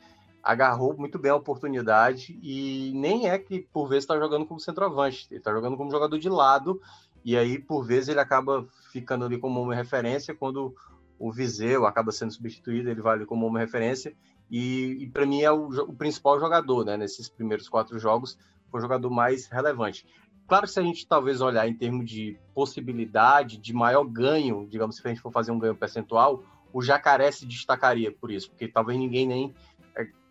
agarrou 0.46 0.96
muito 0.96 1.18
bem 1.18 1.32
a 1.32 1.36
oportunidade 1.36 2.40
e 2.44 2.92
nem 2.94 3.28
é 3.28 3.40
que 3.40 3.68
por 3.74 3.88
vezes 3.88 4.04
está 4.04 4.16
jogando 4.16 4.46
como 4.46 4.60
centroavante, 4.60 5.28
ele 5.32 5.40
está 5.40 5.52
jogando 5.52 5.76
como 5.76 5.90
jogador 5.90 6.20
de 6.20 6.30
lado 6.30 6.80
e 7.26 7.36
aí 7.36 7.58
por 7.58 7.84
vezes 7.84 8.10
ele 8.10 8.20
acaba 8.20 8.64
ficando 8.92 9.26
ali 9.26 9.40
como 9.40 9.60
uma 9.60 9.74
referência 9.74 10.36
quando 10.36 10.76
o 11.18 11.32
Viseu 11.32 11.88
acaba 11.88 12.12
sendo 12.12 12.32
substituído, 12.32 12.92
ele 12.92 13.02
vale 13.02 13.26
como 13.26 13.48
uma 13.48 13.58
referência 13.58 14.16
e, 14.52 14.98
e 15.02 15.08
para 15.08 15.26
mim 15.26 15.42
é 15.42 15.52
o, 15.52 15.68
o, 15.68 15.94
principal 15.94 16.40
jogador, 16.40 16.86
né? 16.86 16.96
Nesses 16.96 17.28
primeiros 17.28 17.68
quatro 17.68 17.98
jogos 17.98 18.38
foi 18.70 18.80
o 18.80 18.84
jogador 18.84 19.10
mais 19.10 19.48
relevante. 19.48 20.06
Claro 20.48 20.66
que 20.66 20.72
se 20.72 20.80
a 20.80 20.84
gente 20.84 21.08
talvez 21.08 21.42
olhar 21.42 21.68
em 21.68 21.74
termos 21.74 22.10
de 22.10 22.38
possibilidade 22.54 23.58
de 23.58 23.74
maior 23.74 24.04
ganho, 24.04 24.68
digamos, 24.70 24.98
se 24.98 25.02
a 25.04 25.10
gente 25.10 25.22
for 25.22 25.32
fazer 25.32 25.52
um 25.52 25.60
ganho 25.60 25.76
percentual, 25.76 26.44
o 26.72 26.82
Jacaré 26.82 27.32
se 27.32 27.46
destacaria 27.46 28.12
por 28.12 28.30
isso, 28.32 28.50
porque 28.50 28.68
talvez 28.68 29.00
ninguém 29.00 29.26
nem 29.26 29.56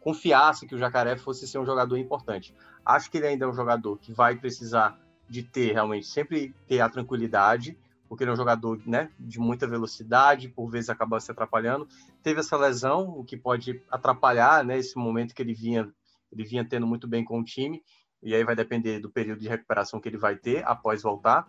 confiasse 0.04 0.66
que 0.66 0.74
o 0.74 0.78
Jacaré 0.78 1.16
fosse 1.16 1.48
ser 1.48 1.58
um 1.58 1.64
jogador 1.64 1.96
importante. 1.96 2.54
Acho 2.84 3.10
que 3.10 3.16
ele 3.16 3.26
ainda 3.26 3.46
é 3.46 3.48
um 3.48 3.54
jogador 3.54 3.96
que 3.98 4.12
vai 4.12 4.36
precisar 4.36 5.00
de 5.26 5.42
ter 5.42 5.72
realmente 5.72 6.06
sempre 6.06 6.54
ter 6.66 6.80
a 6.80 6.90
tranquilidade, 6.90 7.76
porque 8.06 8.22
ele 8.22 8.30
é 8.30 8.34
um 8.34 8.36
jogador 8.36 8.78
né, 8.86 9.10
de 9.18 9.40
muita 9.40 9.66
velocidade, 9.66 10.50
por 10.50 10.68
vezes 10.68 10.90
acaba 10.90 11.18
se 11.18 11.32
atrapalhando. 11.32 11.88
Teve 12.22 12.40
essa 12.40 12.56
lesão, 12.58 13.08
o 13.08 13.24
que 13.24 13.34
pode 13.34 13.82
atrapalhar 13.90 14.62
né, 14.62 14.76
esse 14.76 14.96
momento 14.98 15.34
que 15.34 15.40
ele 15.40 15.54
vinha, 15.54 15.90
ele 16.30 16.44
vinha 16.44 16.62
tendo 16.62 16.86
muito 16.86 17.08
bem 17.08 17.24
com 17.24 17.40
o 17.40 17.44
time, 17.44 17.82
e 18.24 18.34
aí 18.34 18.42
vai 18.42 18.56
depender 18.56 18.98
do 18.98 19.10
período 19.10 19.40
de 19.40 19.48
recuperação 19.48 20.00
que 20.00 20.08
ele 20.08 20.16
vai 20.16 20.34
ter 20.34 20.66
após 20.66 21.02
voltar. 21.02 21.46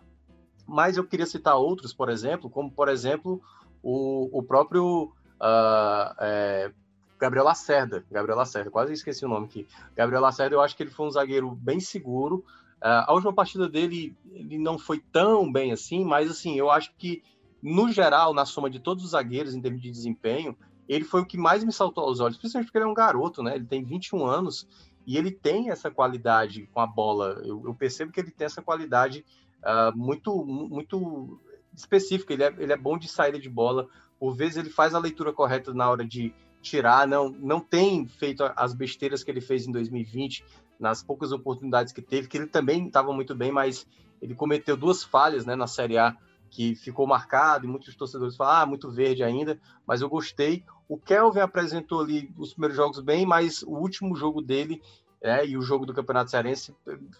Mas 0.66 0.96
eu 0.96 1.04
queria 1.04 1.26
citar 1.26 1.56
outros, 1.56 1.94
por 1.94 2.10
exemplo, 2.10 2.50
como 2.50 2.70
por 2.70 2.88
exemplo 2.88 3.40
o, 3.82 4.38
o 4.38 4.42
próprio 4.42 5.12
uh, 5.40 6.14
é, 6.20 6.70
Gabriel 7.18 7.44
Lacerda. 7.44 8.04
Gabriel 8.10 8.36
Lacerda, 8.36 8.70
quase 8.70 8.92
esqueci 8.92 9.24
o 9.24 9.28
nome 9.28 9.46
aqui. 9.46 9.66
Gabriel 9.94 10.20
Lacerda, 10.20 10.54
eu 10.54 10.60
acho 10.60 10.76
que 10.76 10.82
ele 10.82 10.90
foi 10.90 11.06
um 11.06 11.10
zagueiro 11.10 11.50
bem 11.50 11.80
seguro. 11.80 12.44
Uh, 12.82 13.06
a 13.06 13.12
última 13.14 13.32
partida 13.32 13.68
dele, 13.68 14.14
ele 14.30 14.58
não 14.58 14.78
foi 14.78 15.02
tão 15.12 15.50
bem 15.50 15.72
assim, 15.72 16.04
mas 16.04 16.30
assim, 16.30 16.58
eu 16.58 16.70
acho 16.70 16.92
que, 16.98 17.22
no 17.62 17.90
geral, 17.90 18.34
na 18.34 18.44
soma 18.44 18.68
de 18.68 18.80
todos 18.80 19.02
os 19.02 19.10
zagueiros, 19.10 19.54
em 19.54 19.62
termos 19.62 19.80
de 19.80 19.90
desempenho, 19.90 20.54
ele 20.86 21.04
foi 21.04 21.22
o 21.22 21.26
que 21.26 21.38
mais 21.38 21.64
me 21.64 21.72
saltou 21.72 22.04
aos 22.04 22.20
olhos, 22.20 22.36
principalmente 22.36 22.66
porque 22.66 22.78
ele 22.78 22.84
é 22.84 22.88
um 22.88 22.94
garoto, 22.94 23.42
né? 23.42 23.56
Ele 23.56 23.64
tem 23.64 23.82
21 23.82 24.24
anos 24.26 24.68
e 25.06 25.16
ele 25.16 25.30
tem 25.30 25.70
essa 25.70 25.90
qualidade 25.90 26.68
com 26.72 26.80
a 26.80 26.86
bola. 26.86 27.40
Eu, 27.44 27.62
eu 27.64 27.74
percebo 27.74 28.10
que 28.10 28.18
ele 28.18 28.30
tem 28.30 28.44
essa 28.44 28.60
qualidade 28.60 29.24
uh, 29.62 29.96
muito, 29.96 30.44
muito 30.44 31.40
específica. 31.74 32.32
Ele 32.32 32.42
é, 32.42 32.54
ele 32.58 32.72
é 32.72 32.76
bom 32.76 32.98
de 32.98 33.08
saída 33.08 33.38
de 33.38 33.48
bola. 33.48 33.88
Por 34.18 34.34
vezes 34.34 34.56
ele 34.56 34.70
faz 34.70 34.94
a 34.94 34.98
leitura 34.98 35.32
correta 35.32 35.72
na 35.72 35.88
hora 35.88 36.04
de 36.04 36.34
tirar, 36.60 37.06
não, 37.06 37.28
não 37.28 37.60
tem 37.60 38.08
feito 38.08 38.42
as 38.56 38.74
besteiras 38.74 39.22
que 39.22 39.30
ele 39.30 39.40
fez 39.40 39.68
em 39.68 39.72
2020, 39.72 40.44
nas 40.80 41.00
poucas 41.00 41.30
oportunidades 41.30 41.92
que 41.92 42.02
teve, 42.02 42.26
que 42.26 42.36
ele 42.36 42.48
também 42.48 42.88
estava 42.88 43.12
muito 43.12 43.36
bem, 43.36 43.52
mas 43.52 43.86
ele 44.20 44.34
cometeu 44.34 44.76
duas 44.76 45.04
falhas 45.04 45.46
né, 45.46 45.54
na 45.54 45.68
Série 45.68 45.96
A 45.96 46.16
que 46.50 46.74
ficou 46.74 47.06
marcado 47.06 47.64
e 47.64 47.68
muitos 47.68 47.94
torcedores 47.94 48.36
falam, 48.36 48.62
ah, 48.62 48.66
muito 48.66 48.90
verde 48.90 49.22
ainda, 49.22 49.60
mas 49.86 50.00
eu 50.00 50.08
gostei. 50.08 50.64
O 50.88 50.96
Kelvin 50.96 51.40
apresentou 51.40 52.00
ali 52.00 52.32
os 52.36 52.52
primeiros 52.52 52.76
jogos 52.76 53.00
bem, 53.00 53.26
mas 53.26 53.62
o 53.62 53.72
último 53.72 54.14
jogo 54.14 54.40
dele 54.40 54.80
é, 55.20 55.46
e 55.46 55.56
o 55.56 55.62
jogo 55.62 55.86
do 55.86 55.94
Campeonato 55.94 56.30
Cearense, 56.30 56.74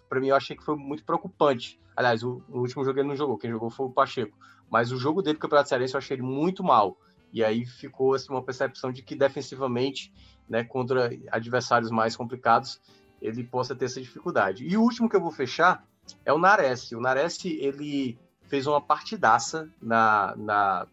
para 0.09 0.21
mim, 0.21 0.29
eu 0.29 0.37
achei 0.37 0.57
que 0.57 0.65
foi 0.65 0.77
muito 0.77 1.05
preocupante. 1.05 1.81
Aliás, 1.97 2.23
o, 2.23 2.43
o, 2.49 2.61
último 2.61 2.85
jogo 2.85 2.99
ele 3.01 3.09
não 3.09 3.17
jogou, 3.17 3.39
quem 3.39 3.51
jogou 3.51 3.71
foi 3.71 3.87
o 3.87 3.91
Pacheco. 3.91 4.37
Mas 4.71 4.93
o 4.93 4.97
jogo 4.97 5.23
dele 5.23 5.35
do 5.35 5.41
Campeonato 5.41 5.69
Cearense 5.69 5.95
eu 5.95 5.99
achei 5.99 6.17
ele 6.17 6.23
muito 6.23 6.62
mal. 6.62 6.97
E 7.33 7.43
aí 7.43 7.65
ficou 7.65 8.15
assim, 8.15 8.31
uma 8.31 8.43
percepção 8.43 8.93
de 8.93 9.03
que 9.03 9.15
defensivamente, 9.15 10.12
né, 10.49 10.62
contra 10.62 11.11
adversários 11.31 11.91
mais 11.91 12.17
complicados, 12.17 12.81
ele 13.21 13.43
possa 13.43 13.75
ter 13.75 13.87
essa 13.87 14.01
dificuldade. 14.01 14.65
E 14.65 14.77
o 14.77 14.83
último 14.83 15.09
que 15.09 15.17
eu 15.17 15.21
vou 15.21 15.33
fechar 15.33 15.85
é 16.25 16.33
o 16.33 16.39
Nares. 16.39 16.93
O 16.93 17.01
Nares, 17.01 17.45
ele 17.45 18.19
fez 18.49 18.67
uma 18.67 18.81
partidaça 18.81 19.69
na, 19.81 20.35
na, 20.37 20.87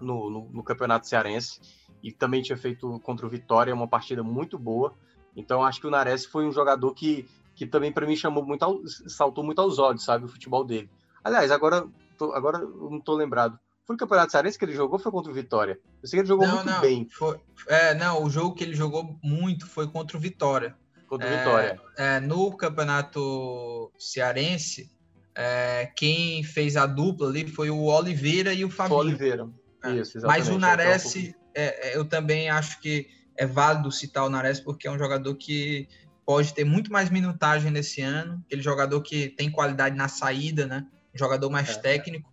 no, 0.00 0.30
no, 0.30 0.48
no, 0.50 0.62
Campeonato 0.62 1.06
Cearense 1.06 1.60
e 2.02 2.12
também 2.12 2.42
tinha 2.42 2.56
feito 2.56 3.00
contra 3.00 3.26
o 3.26 3.28
Vitória 3.28 3.74
uma 3.74 3.88
partida 3.88 4.22
muito 4.22 4.58
boa. 4.58 4.94
Então 5.36 5.64
acho 5.64 5.80
que 5.80 5.86
o 5.86 5.90
Nares 5.90 6.26
foi 6.26 6.46
um 6.46 6.52
jogador 6.52 6.92
que, 6.94 7.28
que 7.54 7.66
também 7.66 7.92
para 7.92 8.06
mim 8.06 8.16
chamou 8.16 8.44
muito, 8.44 8.62
ao, 8.62 8.80
saltou 8.86 9.44
muito 9.44 9.60
aos 9.60 9.78
olhos, 9.78 10.04
sabe, 10.04 10.24
o 10.24 10.28
futebol 10.28 10.64
dele. 10.64 10.90
Aliás, 11.24 11.50
agora, 11.50 11.86
tô, 12.18 12.32
agora 12.32 12.58
eu 12.58 12.90
não 12.90 12.98
estou 12.98 13.14
lembrado. 13.14 13.58
Foi 13.84 13.96
o 13.96 13.98
Campeonato 13.98 14.32
Cearense 14.32 14.58
que 14.58 14.64
ele 14.64 14.74
jogou 14.74 14.98
foi 14.98 15.10
contra 15.10 15.30
o 15.30 15.34
Vitória? 15.34 15.78
Eu 16.02 16.08
sei 16.08 16.16
que 16.16 16.20
ele 16.20 16.28
jogou 16.28 16.46
não, 16.46 16.56
muito 16.56 16.70
não, 16.70 16.80
bem. 16.80 17.08
Foi, 17.08 17.40
é, 17.68 17.94
não, 17.94 18.22
o 18.22 18.30
jogo 18.30 18.54
que 18.54 18.62
ele 18.62 18.74
jogou 18.74 19.18
muito 19.22 19.66
foi 19.66 19.88
contra 19.88 20.16
o 20.16 20.20
Vitória. 20.20 20.76
Contra 21.08 21.28
o 21.28 21.30
é, 21.30 21.38
Vitória. 21.38 21.80
É, 21.96 22.20
no 22.20 22.56
Campeonato 22.56 23.92
Cearense, 23.98 24.90
é, 25.34 25.90
quem 25.96 26.42
fez 26.42 26.76
a 26.76 26.86
dupla 26.86 27.28
ali 27.28 27.46
foi 27.48 27.70
o 27.70 27.84
Oliveira 27.84 28.52
e 28.52 28.64
o 28.64 28.70
Fabinho. 28.70 28.96
O 28.96 29.00
Oliveira. 29.00 29.48
É, 29.82 29.90
Isso, 29.92 30.18
exatamente. 30.18 30.46
Mas 30.46 30.48
o 30.48 30.58
Nares, 30.58 31.34
é, 31.54 31.96
eu 31.96 32.04
também 32.04 32.50
acho 32.50 32.80
que 32.80 33.08
é 33.36 33.46
válido 33.46 33.90
citar 33.90 34.24
o 34.24 34.30
Nares 34.30 34.60
porque 34.60 34.86
é 34.86 34.90
um 34.90 34.98
jogador 34.98 35.34
que 35.34 35.88
pode 36.24 36.54
ter 36.54 36.64
muito 36.64 36.92
mais 36.92 37.10
minutagem 37.10 37.70
nesse 37.70 38.00
ano. 38.00 38.42
Aquele 38.46 38.62
jogador 38.62 39.00
que 39.00 39.28
tem 39.30 39.50
qualidade 39.50 39.96
na 39.96 40.08
saída, 40.08 40.66
né? 40.66 40.86
Um 41.14 41.18
jogador 41.18 41.50
mais 41.50 41.70
é. 41.70 41.74
técnico 41.74 42.32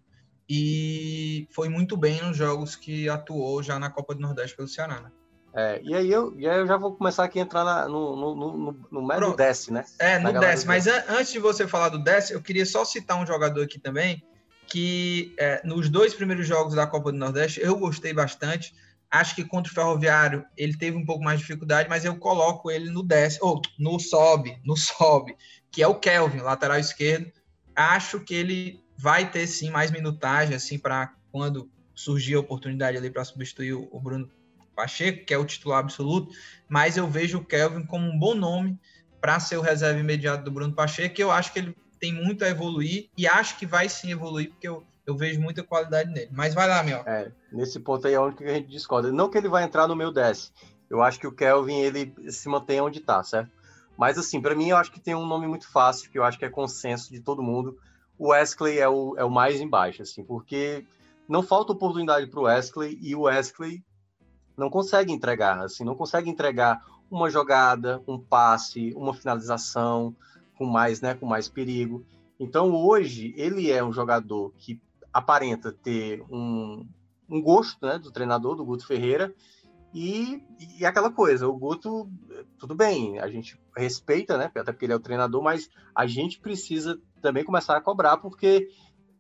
e 0.49 1.47
foi 1.51 1.69
muito 1.69 1.95
bem 1.95 2.21
nos 2.23 2.35
jogos 2.35 2.75
que 2.75 3.07
atuou 3.07 3.61
já 3.61 3.77
na 3.77 3.89
Copa 3.89 4.15
do 4.15 4.21
Nordeste 4.21 4.55
pelo 4.55 4.67
Ceará, 4.67 4.99
né? 4.99 5.11
É, 5.53 5.81
e 5.83 5.95
aí 5.95 6.11
eu, 6.11 6.33
e 6.37 6.47
aí 6.47 6.59
eu 6.59 6.67
já 6.67 6.77
vou 6.77 6.95
começar 6.95 7.23
aqui 7.23 7.39
a 7.39 7.41
entrar 7.41 7.63
na, 7.63 7.87
no, 7.87 8.15
no, 8.15 8.35
no, 8.35 8.87
no, 8.91 9.01
no 9.01 9.35
Desce, 9.35 9.73
né? 9.73 9.83
É, 9.97 10.19
no 10.19 10.31
Desce. 10.39 10.67
Mas 10.67 10.87
an 10.87 11.03
antes 11.09 11.31
de 11.31 11.39
você 11.39 11.67
falar 11.67 11.89
do 11.89 12.03
Desce, 12.03 12.33
eu 12.33 12.41
queria 12.41 12.65
só 12.65 12.85
citar 12.85 13.19
um 13.19 13.25
jogador 13.25 13.63
aqui 13.63 13.79
também, 13.79 14.23
que 14.67 15.33
é, 15.39 15.61
nos 15.65 15.89
dois 15.89 16.13
primeiros 16.13 16.47
jogos 16.47 16.75
da 16.75 16.85
Copa 16.85 17.11
do 17.11 17.17
Nordeste 17.17 17.59
eu 17.61 17.77
gostei 17.77 18.13
bastante. 18.13 18.75
Acho 19.09 19.33
que 19.33 19.43
contra 19.43 19.71
o 19.71 19.73
Ferroviário 19.73 20.45
ele 20.55 20.77
teve 20.77 20.95
um 20.95 21.05
pouco 21.05 21.23
mais 21.23 21.39
de 21.39 21.45
dificuldade, 21.45 21.89
mas 21.89 22.05
eu 22.05 22.15
coloco 22.15 22.69
ele 22.69 22.91
no 22.91 23.01
Desce, 23.01 23.39
ou 23.41 23.59
no 23.79 23.99
Sobe, 23.99 24.61
no 24.63 24.77
Sobe, 24.77 25.35
que 25.71 25.81
é 25.81 25.87
o 25.87 25.95
Kelvin, 25.95 26.41
lateral 26.41 26.77
esquerdo. 26.77 27.31
Acho 27.75 28.19
que 28.19 28.35
ele 28.35 28.83
vai 28.95 29.31
ter 29.31 29.47
sim 29.47 29.71
mais 29.71 29.89
minutagem 29.89 30.55
assim 30.55 30.77
para 30.77 31.11
quando 31.31 31.71
surgir 31.95 32.35
a 32.35 32.39
oportunidade 32.39 32.97
ali 32.97 33.09
para 33.09 33.25
substituir 33.25 33.73
o 33.73 33.99
Bruno 33.99 34.29
Pacheco, 34.79 35.25
que 35.25 35.33
é 35.33 35.37
o 35.37 35.43
titular 35.43 35.79
absoluto, 35.79 36.33
mas 36.69 36.95
eu 36.95 37.05
vejo 37.05 37.39
o 37.39 37.43
Kelvin 37.43 37.85
como 37.85 38.09
um 38.09 38.17
bom 38.17 38.33
nome 38.33 38.79
para 39.19 39.37
ser 39.41 39.57
o 39.57 39.61
reserva 39.61 39.99
imediato 39.99 40.45
do 40.45 40.51
Bruno 40.51 40.73
Pacheco, 40.73 41.15
que 41.15 41.21
eu 41.23 41.29
acho 41.29 41.51
que 41.51 41.59
ele 41.59 41.75
tem 41.99 42.13
muito 42.13 42.45
a 42.45 42.47
evoluir 42.47 43.09
e 43.17 43.27
acho 43.27 43.57
que 43.57 43.65
vai 43.65 43.89
sim 43.89 44.09
evoluir, 44.11 44.49
porque 44.51 44.67
eu, 44.67 44.85
eu 45.05 45.17
vejo 45.17 45.41
muita 45.41 45.63
qualidade 45.63 46.09
nele. 46.09 46.29
Mas 46.31 46.53
vai 46.53 46.65
lá, 46.65 46.81
meu. 46.81 46.99
É, 46.99 47.29
nesse 47.51 47.77
ponto 47.81 48.07
aí 48.07 48.13
é 48.13 48.19
onde 48.19 48.41
a 48.45 48.53
gente 48.53 48.69
discorda. 48.69 49.11
Não 49.11 49.29
que 49.29 49.37
ele 49.37 49.49
vai 49.49 49.65
entrar 49.65 49.85
no 49.85 49.97
meu 49.97 50.13
10. 50.13 50.53
Eu 50.89 51.03
acho 51.03 51.19
que 51.19 51.27
o 51.27 51.31
Kelvin 51.33 51.79
ele 51.79 52.15
se 52.31 52.47
mantém 52.47 52.79
onde 52.79 52.99
está, 52.99 53.21
certo? 53.21 53.51
Mas 53.97 54.17
assim, 54.17 54.41
para 54.41 54.55
mim 54.55 54.69
eu 54.69 54.77
acho 54.77 54.93
que 54.93 54.99
tem 55.01 55.13
um 55.13 55.25
nome 55.25 55.45
muito 55.45 55.69
fácil, 55.69 56.09
que 56.09 56.17
eu 56.17 56.23
acho 56.23 56.39
que 56.39 56.45
é 56.45 56.49
consenso 56.49 57.11
de 57.11 57.19
todo 57.19 57.43
mundo. 57.43 57.77
O 58.17 58.29
Wesley 58.29 58.79
é 58.79 58.87
o, 58.87 59.15
é 59.17 59.25
o 59.25 59.29
mais 59.29 59.59
embaixo, 59.59 60.01
assim, 60.03 60.23
porque 60.23 60.85
não 61.27 61.43
falta 61.43 61.73
oportunidade 61.73 62.27
para 62.27 62.39
o 62.39 62.43
Wesley 62.43 62.97
e 63.01 63.13
o 63.13 63.21
Wesley 63.21 63.83
não 64.59 64.69
consegue 64.69 65.11
entregar, 65.11 65.59
assim, 65.59 65.83
não 65.83 65.95
consegue 65.95 66.29
entregar 66.29 66.83
uma 67.09 67.29
jogada, 67.29 68.01
um 68.07 68.19
passe, 68.19 68.93
uma 68.95 69.13
finalização 69.13 70.15
com 70.57 70.65
mais, 70.65 71.01
né, 71.01 71.15
com 71.15 71.25
mais 71.25 71.47
perigo. 71.49 72.05
Então 72.39 72.75
hoje 72.75 73.33
ele 73.35 73.71
é 73.71 73.83
um 73.83 73.91
jogador 73.91 74.53
que 74.57 74.79
aparenta 75.11 75.71
ter 75.71 76.21
um, 76.29 76.85
um 77.27 77.41
gosto, 77.41 77.85
né, 77.85 77.97
do 77.97 78.11
treinador 78.11 78.55
do 78.55 78.65
Guto 78.65 78.85
Ferreira 78.85 79.33
e, 79.93 80.43
e 80.77 80.85
aquela 80.85 81.09
coisa, 81.09 81.47
o 81.47 81.57
Guto, 81.57 82.09
tudo 82.59 82.75
bem, 82.75 83.17
a 83.19 83.27
gente 83.27 83.59
respeita, 83.75 84.37
né, 84.37 84.45
até 84.45 84.71
porque 84.71 84.85
ele 84.85 84.93
é 84.93 84.95
o 84.95 84.99
treinador, 84.99 85.41
mas 85.41 85.69
a 85.95 86.05
gente 86.05 86.39
precisa 86.39 86.99
também 87.21 87.43
começar 87.43 87.75
a 87.75 87.81
cobrar 87.81 88.17
porque 88.17 88.69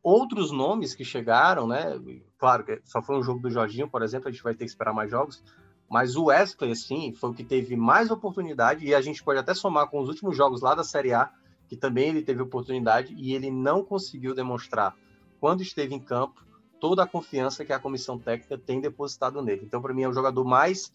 outros 0.09 0.51
nomes 0.51 0.95
que 0.95 1.05
chegaram, 1.05 1.67
né? 1.67 1.99
Claro 2.37 2.63
que 2.63 2.81
só 2.83 3.01
foi 3.01 3.17
um 3.17 3.23
jogo 3.23 3.39
do 3.39 3.51
Jorginho, 3.51 3.87
por 3.87 4.01
exemplo, 4.01 4.27
a 4.27 4.31
gente 4.31 4.43
vai 4.43 4.53
ter 4.53 4.65
que 4.65 4.71
esperar 4.71 4.93
mais 4.93 5.11
jogos. 5.11 5.43
Mas 5.89 6.15
o 6.15 6.25
Wesley, 6.25 6.71
assim, 6.71 7.13
foi 7.13 7.29
o 7.29 7.33
que 7.33 7.43
teve 7.43 7.75
mais 7.75 8.11
oportunidade, 8.11 8.85
e 8.85 8.93
a 8.93 9.01
gente 9.01 9.23
pode 9.23 9.39
até 9.39 9.53
somar 9.53 9.87
com 9.87 9.99
os 9.99 10.07
últimos 10.07 10.35
jogos 10.35 10.61
lá 10.61 10.75
da 10.75 10.83
Série 10.83 11.13
A, 11.13 11.31
que 11.67 11.75
também 11.75 12.09
ele 12.09 12.21
teve 12.21 12.41
oportunidade, 12.41 13.13
e 13.17 13.33
ele 13.33 13.49
não 13.51 13.83
conseguiu 13.83 14.35
demonstrar, 14.35 14.95
quando 15.39 15.61
esteve 15.61 15.95
em 15.95 15.99
campo, 15.99 16.43
toda 16.79 17.03
a 17.03 17.07
confiança 17.07 17.65
que 17.65 17.73
a 17.73 17.79
comissão 17.79 18.17
técnica 18.17 18.57
tem 18.57 18.79
depositado 18.79 19.41
nele. 19.41 19.63
Então, 19.65 19.81
para 19.81 19.93
mim, 19.93 20.03
é 20.03 20.07
o 20.07 20.13
jogador 20.13 20.43
mais 20.43 20.91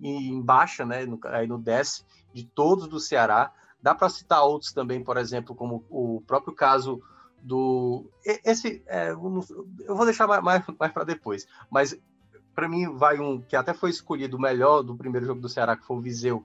em 0.00 0.40
baixa, 0.40 0.84
né, 0.84 1.06
no, 1.06 1.18
aí 1.24 1.46
no 1.46 1.58
10, 1.58 2.04
de 2.32 2.44
todos 2.44 2.88
do 2.88 3.00
Ceará. 3.00 3.52
Dá 3.80 3.94
para 3.94 4.08
citar 4.08 4.44
outros 4.44 4.72
também, 4.72 5.02
por 5.02 5.16
exemplo, 5.16 5.54
como 5.54 5.84
o 5.88 6.22
próprio 6.26 6.54
caso 6.54 7.02
do. 7.44 8.10
Esse. 8.24 8.82
É, 8.86 9.10
eu 9.10 9.20
vou 9.20 10.04
deixar 10.04 10.26
mais, 10.26 10.64
mais, 10.78 10.92
para 10.92 11.04
depois. 11.04 11.46
Mas 11.70 11.96
para 12.54 12.68
mim 12.68 12.96
vai 12.96 13.18
um 13.20 13.40
que 13.40 13.54
até 13.54 13.74
foi 13.74 13.90
escolhido 13.90 14.38
melhor 14.38 14.82
do 14.82 14.96
primeiro 14.96 15.26
jogo 15.26 15.40
do 15.40 15.48
Ceará, 15.48 15.76
que 15.76 15.84
foi 15.84 15.96
o 15.96 16.00
Viseu. 16.00 16.44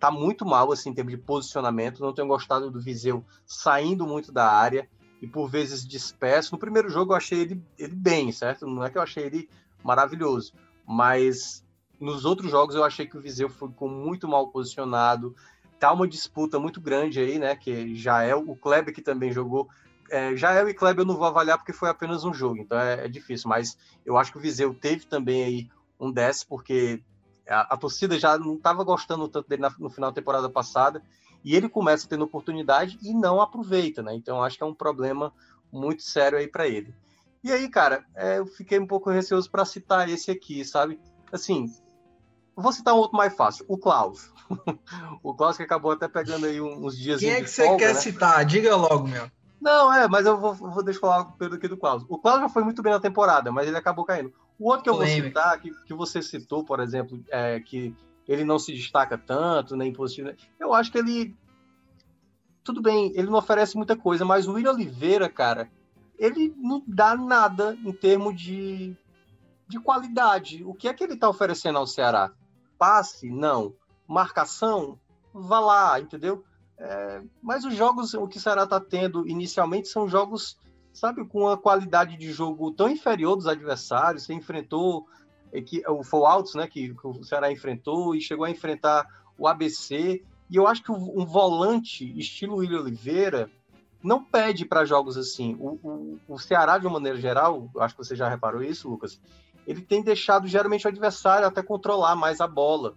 Tá 0.00 0.10
muito 0.10 0.44
mal 0.44 0.72
assim 0.72 0.90
em 0.90 0.94
termos 0.94 1.12
de 1.12 1.18
posicionamento. 1.18 2.00
Não 2.00 2.12
tenho 2.12 2.28
gostado 2.28 2.70
do 2.70 2.80
Viseu 2.80 3.24
saindo 3.46 4.06
muito 4.06 4.32
da 4.32 4.50
área 4.50 4.88
e 5.22 5.26
por 5.26 5.48
vezes 5.48 5.86
disperso. 5.86 6.52
No 6.52 6.58
primeiro 6.58 6.90
jogo 6.90 7.12
eu 7.12 7.16
achei 7.16 7.40
ele, 7.40 7.62
ele 7.78 7.94
bem, 7.94 8.32
certo? 8.32 8.66
Não 8.66 8.84
é 8.84 8.90
que 8.90 8.98
eu 8.98 9.02
achei 9.02 9.24
ele 9.24 9.48
maravilhoso, 9.84 10.52
mas 10.86 11.64
nos 12.00 12.24
outros 12.24 12.50
jogos 12.50 12.74
eu 12.74 12.82
achei 12.82 13.06
que 13.06 13.16
o 13.16 13.20
Viseu 13.20 13.48
ficou 13.48 13.88
muito 13.88 14.26
mal 14.26 14.48
posicionado. 14.48 15.34
Tá 15.78 15.92
uma 15.92 16.08
disputa 16.08 16.58
muito 16.58 16.80
grande 16.80 17.20
aí, 17.20 17.38
né? 17.38 17.54
Que 17.54 17.94
já 17.94 18.22
é 18.22 18.34
o 18.34 18.56
Kleber 18.56 18.92
que 18.92 19.02
também 19.02 19.30
jogou 19.30 19.68
é, 20.10 20.36
já 20.36 20.54
eu 20.54 20.68
e 20.68 20.74
Kleber 20.74 21.02
eu 21.02 21.06
não 21.06 21.16
vou 21.16 21.26
avaliar 21.26 21.58
porque 21.58 21.72
foi 21.72 21.88
apenas 21.88 22.24
um 22.24 22.32
jogo, 22.32 22.58
então 22.58 22.78
é, 22.78 23.04
é, 23.04 23.08
difícil, 23.08 23.48
mas 23.48 23.76
eu 24.04 24.16
acho 24.16 24.32
que 24.32 24.38
o 24.38 24.40
Viseu 24.40 24.74
teve 24.74 25.06
também 25.06 25.44
aí 25.44 25.68
um 25.98 26.10
10, 26.10 26.44
porque 26.44 27.02
a, 27.48 27.74
a 27.74 27.76
torcida 27.76 28.18
já 28.18 28.38
não 28.38 28.54
estava 28.54 28.84
gostando 28.84 29.28
tanto 29.28 29.48
dele 29.48 29.62
na, 29.62 29.74
no 29.78 29.90
final 29.90 30.10
da 30.10 30.14
temporada 30.14 30.48
passada, 30.50 31.02
e 31.44 31.54
ele 31.54 31.68
começa 31.68 32.08
tendo 32.08 32.24
oportunidade 32.24 32.98
e 33.02 33.12
não 33.12 33.40
aproveita, 33.40 34.02
né? 34.02 34.14
Então 34.14 34.42
acho 34.42 34.56
que 34.56 34.62
é 34.62 34.66
um 34.66 34.74
problema 34.74 35.32
muito 35.70 36.02
sério 36.02 36.38
aí 36.38 36.48
para 36.48 36.66
ele. 36.66 36.94
E 37.42 37.52
aí, 37.52 37.68
cara, 37.68 38.04
é, 38.16 38.38
eu 38.38 38.46
fiquei 38.46 38.78
um 38.78 38.86
pouco 38.86 39.10
receoso 39.10 39.50
para 39.50 39.66
citar 39.66 40.08
esse 40.08 40.30
aqui, 40.30 40.64
sabe? 40.64 40.98
Assim, 41.30 41.70
vou 42.56 42.72
citar 42.72 42.94
um 42.94 42.98
outro 42.98 43.16
mais 43.18 43.34
fácil, 43.34 43.66
o 43.68 43.76
Klaus. 43.76 44.32
o 45.22 45.34
Klaus 45.34 45.58
que 45.58 45.62
acabou 45.62 45.90
até 45.92 46.08
pegando 46.08 46.46
aí 46.46 46.58
uns 46.60 46.96
dias. 46.96 47.20
Quem 47.20 47.30
é 47.30 47.42
que 47.42 47.50
você 47.50 47.76
quer 47.76 47.94
né? 47.94 48.00
citar? 48.00 48.44
Diga 48.46 48.74
logo, 48.74 49.06
meu. 49.06 49.30
Não, 49.60 49.92
é, 49.92 50.06
mas 50.08 50.26
eu 50.26 50.38
vou, 50.38 50.54
vou 50.54 50.82
deixar 50.82 51.00
falar 51.00 51.24
pelo 51.32 51.54
aqui 51.54 51.68
do 51.68 51.76
Klaus. 51.76 52.04
O 52.08 52.18
Klaus 52.18 52.40
já 52.40 52.48
foi 52.48 52.64
muito 52.64 52.82
bem 52.82 52.92
na 52.92 53.00
temporada, 53.00 53.50
mas 53.50 53.66
ele 53.66 53.76
acabou 53.76 54.04
caindo. 54.04 54.32
O 54.58 54.68
outro 54.68 54.84
que 54.84 54.90
eu 54.90 54.96
vou 54.96 55.06
citar, 55.06 55.58
que, 55.60 55.70
que 55.84 55.94
você 55.94 56.22
citou, 56.22 56.64
por 56.64 56.80
exemplo, 56.80 57.22
é 57.30 57.58
que 57.60 57.94
ele 58.26 58.44
não 58.44 58.58
se 58.58 58.72
destaca 58.72 59.18
tanto, 59.18 59.76
nem 59.76 59.92
positivo. 59.92 60.30
Eu 60.58 60.72
acho 60.74 60.90
que 60.90 60.98
ele. 60.98 61.34
Tudo 62.62 62.80
bem, 62.80 63.12
ele 63.14 63.28
não 63.28 63.38
oferece 63.38 63.76
muita 63.76 63.96
coisa, 63.96 64.24
mas 64.24 64.46
o 64.46 64.54
William 64.54 64.72
Oliveira, 64.72 65.28
cara, 65.28 65.70
ele 66.18 66.54
não 66.56 66.82
dá 66.86 67.14
nada 67.14 67.76
em 67.84 67.92
termos 67.92 68.40
de, 68.40 68.96
de 69.68 69.78
qualidade. 69.78 70.64
O 70.64 70.72
que 70.72 70.88
é 70.88 70.94
que 70.94 71.04
ele 71.04 71.14
está 71.14 71.28
oferecendo 71.28 71.78
ao 71.78 71.86
Ceará? 71.86 72.32
Passe? 72.78 73.28
Não. 73.28 73.74
Marcação? 74.08 74.98
Vá 75.32 75.60
lá, 75.60 76.00
entendeu? 76.00 76.44
É, 76.84 77.22
mas 77.42 77.64
os 77.64 77.74
jogos, 77.74 78.12
o 78.12 78.28
que 78.28 78.36
o 78.36 78.40
Ceará 78.40 78.64
está 78.64 78.78
tendo 78.78 79.26
inicialmente 79.26 79.88
são 79.88 80.06
jogos, 80.06 80.58
sabe, 80.92 81.24
com 81.24 81.40
uma 81.40 81.56
qualidade 81.56 82.14
de 82.14 82.30
jogo 82.30 82.70
tão 82.72 82.90
inferior 82.90 83.36
dos 83.36 83.46
adversários. 83.46 84.24
Você 84.24 84.34
enfrentou 84.34 85.08
é, 85.50 85.62
que, 85.62 85.82
o 85.88 86.04
Fallouts, 86.04 86.54
né, 86.54 86.66
que, 86.66 86.94
que, 86.94 87.06
o 87.06 87.24
Ceará 87.24 87.50
enfrentou, 87.50 88.14
e 88.14 88.20
chegou 88.20 88.44
a 88.44 88.50
enfrentar 88.50 89.06
o 89.38 89.48
ABC. 89.48 90.22
E 90.50 90.56
eu 90.56 90.66
acho 90.66 90.82
que 90.82 90.92
um 90.92 91.24
volante 91.24 92.04
estilo 92.18 92.56
William 92.56 92.80
Oliveira 92.80 93.50
não 94.02 94.22
pede 94.22 94.66
para 94.66 94.84
jogos 94.84 95.16
assim. 95.16 95.56
O, 95.58 95.80
o, 95.82 96.18
o, 96.28 96.38
Ceará, 96.38 96.76
de 96.76 96.86
uma 96.86 97.00
maneira 97.00 97.18
geral, 97.18 97.70
acho 97.78 97.96
que 97.96 98.04
você 98.04 98.14
já 98.14 98.28
reparou 98.28 98.62
isso, 98.62 98.90
Lucas, 98.90 99.18
ele 99.66 99.80
tem 99.80 100.02
deixado 100.02 100.46
geralmente 100.46 100.86
o 100.86 100.90
adversário 100.90 101.48
até 101.48 101.62
controlar 101.62 102.14
mais 102.14 102.42
a 102.42 102.46
bola. 102.46 102.94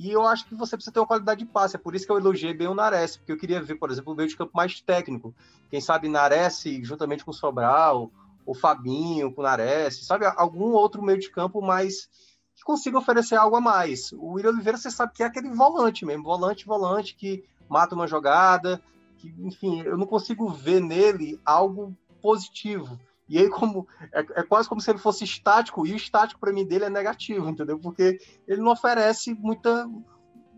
E 0.00 0.12
eu 0.12 0.24
acho 0.24 0.46
que 0.46 0.54
você 0.54 0.76
precisa 0.76 0.92
ter 0.92 1.00
uma 1.00 1.08
qualidade 1.08 1.40
de 1.40 1.50
passe. 1.50 1.74
É 1.74 1.78
por 1.78 1.92
isso 1.92 2.06
que 2.06 2.12
eu 2.12 2.18
elogiei 2.18 2.54
bem 2.54 2.68
o 2.68 2.74
Nares, 2.74 3.16
porque 3.16 3.32
eu 3.32 3.36
queria 3.36 3.60
ver, 3.60 3.74
por 3.74 3.90
exemplo, 3.90 4.12
o 4.12 4.16
meio 4.16 4.28
de 4.28 4.36
campo 4.36 4.52
mais 4.54 4.80
técnico. 4.80 5.34
Quem 5.68 5.80
sabe 5.80 6.08
Nares 6.08 6.62
juntamente 6.82 7.24
com 7.24 7.32
o 7.32 7.34
Sobral, 7.34 8.08
o 8.46 8.54
Fabinho 8.54 9.32
com 9.34 9.40
o 9.40 9.44
Nares, 9.44 10.06
sabe? 10.06 10.24
Algum 10.36 10.70
outro 10.70 11.02
meio 11.02 11.18
de 11.18 11.28
campo 11.28 11.60
mais 11.60 12.08
que 12.54 12.62
consiga 12.62 12.96
oferecer 12.96 13.34
algo 13.34 13.56
a 13.56 13.60
mais. 13.60 14.12
O 14.12 14.34
William 14.34 14.50
Oliveira, 14.50 14.78
você 14.78 14.88
sabe 14.88 15.14
que 15.14 15.22
é 15.24 15.26
aquele 15.26 15.50
volante 15.50 16.06
mesmo, 16.06 16.22
volante, 16.22 16.64
volante, 16.64 17.16
que 17.16 17.44
mata 17.68 17.96
uma 17.96 18.06
jogada, 18.06 18.80
que, 19.16 19.34
enfim, 19.40 19.82
eu 19.82 19.98
não 19.98 20.06
consigo 20.06 20.48
ver 20.48 20.80
nele 20.80 21.40
algo 21.44 21.92
positivo. 22.22 23.00
E 23.28 23.38
aí, 23.38 23.48
como 23.50 23.86
é, 24.12 24.20
é, 24.20 24.42
quase 24.42 24.68
como 24.68 24.80
se 24.80 24.90
ele 24.90 24.98
fosse 24.98 25.22
estático, 25.24 25.86
e 25.86 25.92
o 25.92 25.96
estático 25.96 26.40
para 26.40 26.52
mim 26.52 26.64
dele 26.64 26.86
é 26.86 26.90
negativo, 26.90 27.48
entendeu? 27.48 27.78
Porque 27.78 28.18
ele 28.46 28.60
não 28.60 28.72
oferece 28.72 29.34
muita 29.34 29.86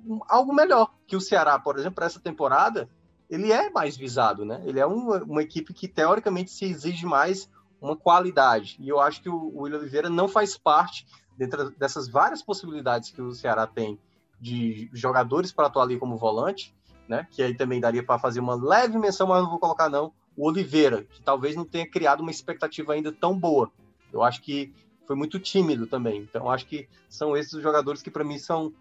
um, 0.06 0.20
algo 0.28 0.54
melhor 0.54 0.92
que 1.06 1.16
o 1.16 1.20
Ceará, 1.20 1.58
por 1.58 1.78
exemplo, 1.78 1.96
para 1.96 2.06
essa 2.06 2.20
temporada, 2.20 2.88
ele 3.28 3.52
é 3.52 3.70
mais 3.70 3.96
visado, 3.96 4.44
né? 4.44 4.62
Ele 4.64 4.78
é 4.78 4.86
uma, 4.86 5.22
uma, 5.22 5.42
equipe 5.42 5.72
que 5.74 5.88
teoricamente 5.88 6.50
se 6.50 6.64
exige 6.64 7.06
mais 7.06 7.50
uma 7.80 7.96
qualidade. 7.96 8.76
E 8.78 8.88
eu 8.88 9.00
acho 9.00 9.22
que 9.22 9.28
o, 9.28 9.34
o 9.34 9.62
William 9.62 9.78
Oliveira 9.78 10.08
não 10.08 10.28
faz 10.28 10.56
parte 10.56 11.06
dentro 11.36 11.70
dessas 11.70 12.08
várias 12.08 12.42
possibilidades 12.42 13.10
que 13.10 13.22
o 13.22 13.32
Ceará 13.32 13.66
tem 13.66 13.98
de 14.40 14.90
jogadores 14.92 15.52
para 15.52 15.66
atuar 15.66 15.84
ali 15.84 15.98
como 15.98 16.16
volante, 16.16 16.74
né? 17.08 17.26
Que 17.30 17.42
aí 17.42 17.54
também 17.54 17.80
daria 17.80 18.04
para 18.04 18.18
fazer 18.18 18.40
uma 18.40 18.54
leve 18.54 18.98
menção, 18.98 19.26
mas 19.26 19.42
não 19.42 19.50
vou 19.50 19.58
colocar 19.58 19.88
não 19.88 20.12
o 20.40 20.48
Oliveira, 20.48 21.04
que 21.04 21.20
talvez 21.20 21.54
não 21.54 21.66
tenha 21.66 21.86
criado 21.86 22.20
uma 22.20 22.30
expectativa 22.30 22.94
ainda 22.94 23.12
tão 23.12 23.38
boa. 23.38 23.70
Eu 24.10 24.22
acho 24.22 24.40
que 24.40 24.72
foi 25.06 25.14
muito 25.14 25.38
tímido 25.38 25.86
também. 25.86 26.22
Então, 26.22 26.50
acho 26.50 26.64
que 26.66 26.88
são 27.10 27.36
esses 27.36 27.52
os 27.52 27.62
jogadores 27.62 28.00
que, 28.00 28.10
para 28.10 28.24
mim, 28.24 28.38
são 28.38 28.72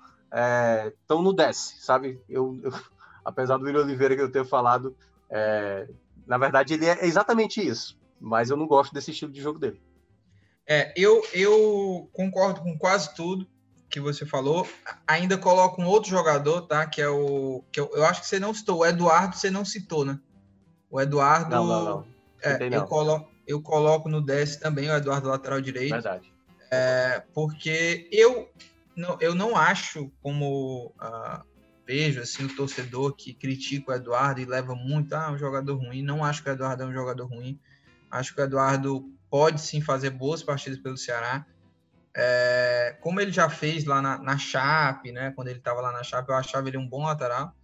estão 1.01 1.19
é, 1.19 1.21
no 1.21 1.33
10, 1.33 1.75
sabe? 1.79 2.21
Eu, 2.29 2.57
eu, 2.63 2.71
apesar 3.25 3.57
do 3.57 3.65
William 3.65 3.81
Oliveira 3.81 4.15
que 4.15 4.21
eu 4.21 4.31
ter 4.31 4.45
falado, 4.45 4.95
é, 5.29 5.89
na 6.25 6.37
verdade, 6.37 6.75
ele 6.75 6.85
é 6.85 7.05
exatamente 7.05 7.59
isso. 7.59 7.99
Mas 8.21 8.49
eu 8.49 8.55
não 8.55 8.65
gosto 8.65 8.93
desse 8.93 9.11
estilo 9.11 9.31
de 9.31 9.41
jogo 9.41 9.59
dele. 9.59 9.81
É, 10.65 10.93
eu, 10.95 11.21
eu 11.33 12.09
concordo 12.13 12.61
com 12.61 12.77
quase 12.77 13.13
tudo 13.15 13.45
que 13.89 13.99
você 13.99 14.25
falou. 14.25 14.65
Ainda 15.05 15.37
coloco 15.37 15.81
um 15.81 15.87
outro 15.87 16.09
jogador, 16.09 16.61
tá? 16.61 16.85
Que 16.85 17.01
é 17.01 17.09
o. 17.09 17.65
Que 17.69 17.81
eu, 17.81 17.89
eu 17.93 18.05
acho 18.05 18.21
que 18.21 18.27
você 18.27 18.39
não 18.39 18.53
citou. 18.53 18.79
O 18.79 18.85
Eduardo 18.85 19.35
você 19.35 19.49
não 19.51 19.65
citou, 19.65 20.05
né? 20.05 20.19
O 20.89 20.99
Eduardo. 20.99 21.49
Não, 21.49 21.65
não, 21.65 21.85
não. 21.85 22.05
É, 22.41 22.75
eu, 22.75 22.85
coloco, 22.85 23.31
eu 23.47 23.61
coloco 23.61 24.09
no 24.09 24.21
10 24.21 24.57
também 24.57 24.89
o 24.89 24.95
Eduardo 24.95 25.29
lateral 25.29 25.61
direito. 25.61 25.91
Verdade. 25.91 26.31
É, 26.71 27.23
porque 27.33 28.07
eu 28.11 28.49
não, 28.95 29.17
eu 29.19 29.33
não 29.33 29.55
acho 29.55 30.11
como. 30.21 30.93
Uh, 31.01 31.49
vejo 31.89 32.21
assim 32.21 32.45
o 32.45 32.55
torcedor 32.55 33.15
que 33.15 33.33
critica 33.33 33.91
o 33.91 33.95
Eduardo 33.95 34.39
e 34.39 34.45
leva 34.45 34.75
muito, 34.75 35.11
ah, 35.13 35.31
um 35.31 35.37
jogador 35.39 35.75
ruim. 35.75 36.03
Não 36.03 36.23
acho 36.23 36.43
que 36.43 36.49
o 36.49 36.53
Eduardo 36.53 36.83
é 36.83 36.85
um 36.85 36.93
jogador 36.93 37.25
ruim. 37.25 37.59
Acho 38.11 38.35
que 38.35 38.39
o 38.39 38.43
Eduardo 38.43 39.11
pode 39.27 39.59
sim 39.59 39.81
fazer 39.81 40.11
boas 40.11 40.43
partidas 40.43 40.77
pelo 40.77 40.97
Ceará. 40.97 41.43
É, 42.15 42.95
como 43.01 43.19
ele 43.19 43.31
já 43.31 43.49
fez 43.49 43.85
lá 43.85 44.03
na, 44.03 44.19
na 44.19 44.37
Chape, 44.37 45.11
né? 45.11 45.31
Quando 45.35 45.47
ele 45.47 45.57
estava 45.57 45.81
lá 45.81 45.91
na 45.91 46.03
Chape, 46.03 46.29
eu 46.29 46.35
achava 46.35 46.67
ele 46.67 46.77
um 46.77 46.87
bom 46.87 47.05
lateral. 47.05 47.55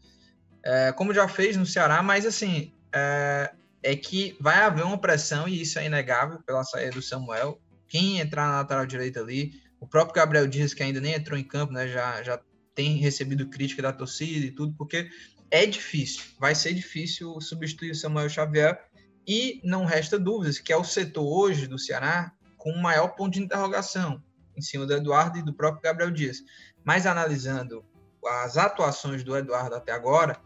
É, 0.64 0.92
como 0.94 1.14
já 1.14 1.28
fez 1.28 1.56
no 1.56 1.66
Ceará, 1.66 2.02
mas 2.02 2.26
assim, 2.26 2.74
é, 2.96 3.52
é, 3.84 3.96
que 3.96 4.38
vai 4.40 4.56
haver 4.56 4.86
uma 4.86 4.98
pressão, 4.98 5.48
e 5.48 5.62
isso 5.62 5.78
é 5.78 5.86
inegável 5.86 6.40
pela 6.44 6.64
saída 6.64 6.92
do 6.92 7.02
Samuel. 7.02 7.60
Quem 7.88 8.20
entrar 8.20 8.48
na 8.48 8.58
lateral 8.60 8.86
direita 8.86 9.20
ali, 9.20 9.52
o 9.80 9.88
próprio 9.88 10.16
Gabriel 10.16 10.48
Dias, 10.48 10.74
que 10.74 10.82
ainda 10.82 11.02
nem 11.02 11.14
entrou 11.14 11.38
em 11.38 11.44
campo, 11.44 11.74
né? 11.74 11.88
Já, 11.88 12.24
já 12.24 12.40
tem 12.74 12.98
recebido 12.98 13.50
crítica 13.50 13.82
da 13.82 13.94
torcida 13.94 14.46
e 14.46 14.52
tudo, 14.52 14.74
porque 14.78 15.10
é 15.52 15.66
difícil, 15.66 16.24
vai 16.40 16.56
ser 16.56 16.74
difícil 16.74 17.40
substituir 17.42 17.92
o 17.92 17.96
Samuel 17.96 18.30
Xavier. 18.30 18.80
E 19.28 19.60
não 19.64 19.86
resta 19.86 20.20
dúvidas 20.20 20.60
que 20.60 20.72
é 20.72 20.78
o 20.78 20.84
setor 20.84 21.26
hoje 21.26 21.68
do 21.68 21.80
Ceará 21.80 22.32
com 22.58 22.72
o 22.72 22.82
maior 22.82 23.10
ponto 23.10 23.34
de 23.34 23.42
interrogação 23.42 24.24
em 24.56 24.62
cima 24.62 24.86
do 24.86 24.94
Eduardo 24.94 25.38
e 25.40 25.44
do 25.44 25.54
próprio 25.54 25.82
Gabriel 25.82 26.12
Dias. 26.12 26.44
Mas 26.84 27.06
analisando 27.06 27.84
as 28.26 28.56
atuações 28.56 29.24
do 29.24 29.36
Eduardo 29.36 29.76
até 29.76 29.92
agora, 29.92 30.40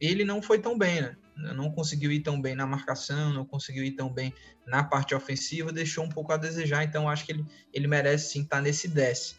ele 0.00 0.24
não 0.24 0.42
foi 0.42 0.58
tão 0.58 0.76
bem, 0.76 1.00
né? 1.00 1.16
Não 1.36 1.70
conseguiu 1.70 2.10
ir 2.10 2.20
tão 2.20 2.40
bem 2.40 2.54
na 2.54 2.66
marcação, 2.66 3.32
não 3.32 3.44
conseguiu 3.44 3.84
ir 3.84 3.92
tão 3.92 4.12
bem 4.12 4.32
na 4.66 4.82
parte 4.82 5.14
ofensiva, 5.14 5.72
deixou 5.72 6.04
um 6.04 6.08
pouco 6.08 6.32
a 6.32 6.36
desejar. 6.36 6.82
Então, 6.82 7.08
acho 7.08 7.24
que 7.24 7.32
ele, 7.32 7.44
ele 7.72 7.86
merece 7.86 8.32
sim 8.32 8.42
estar 8.42 8.60
nesse 8.60 8.88
10. 8.88 9.36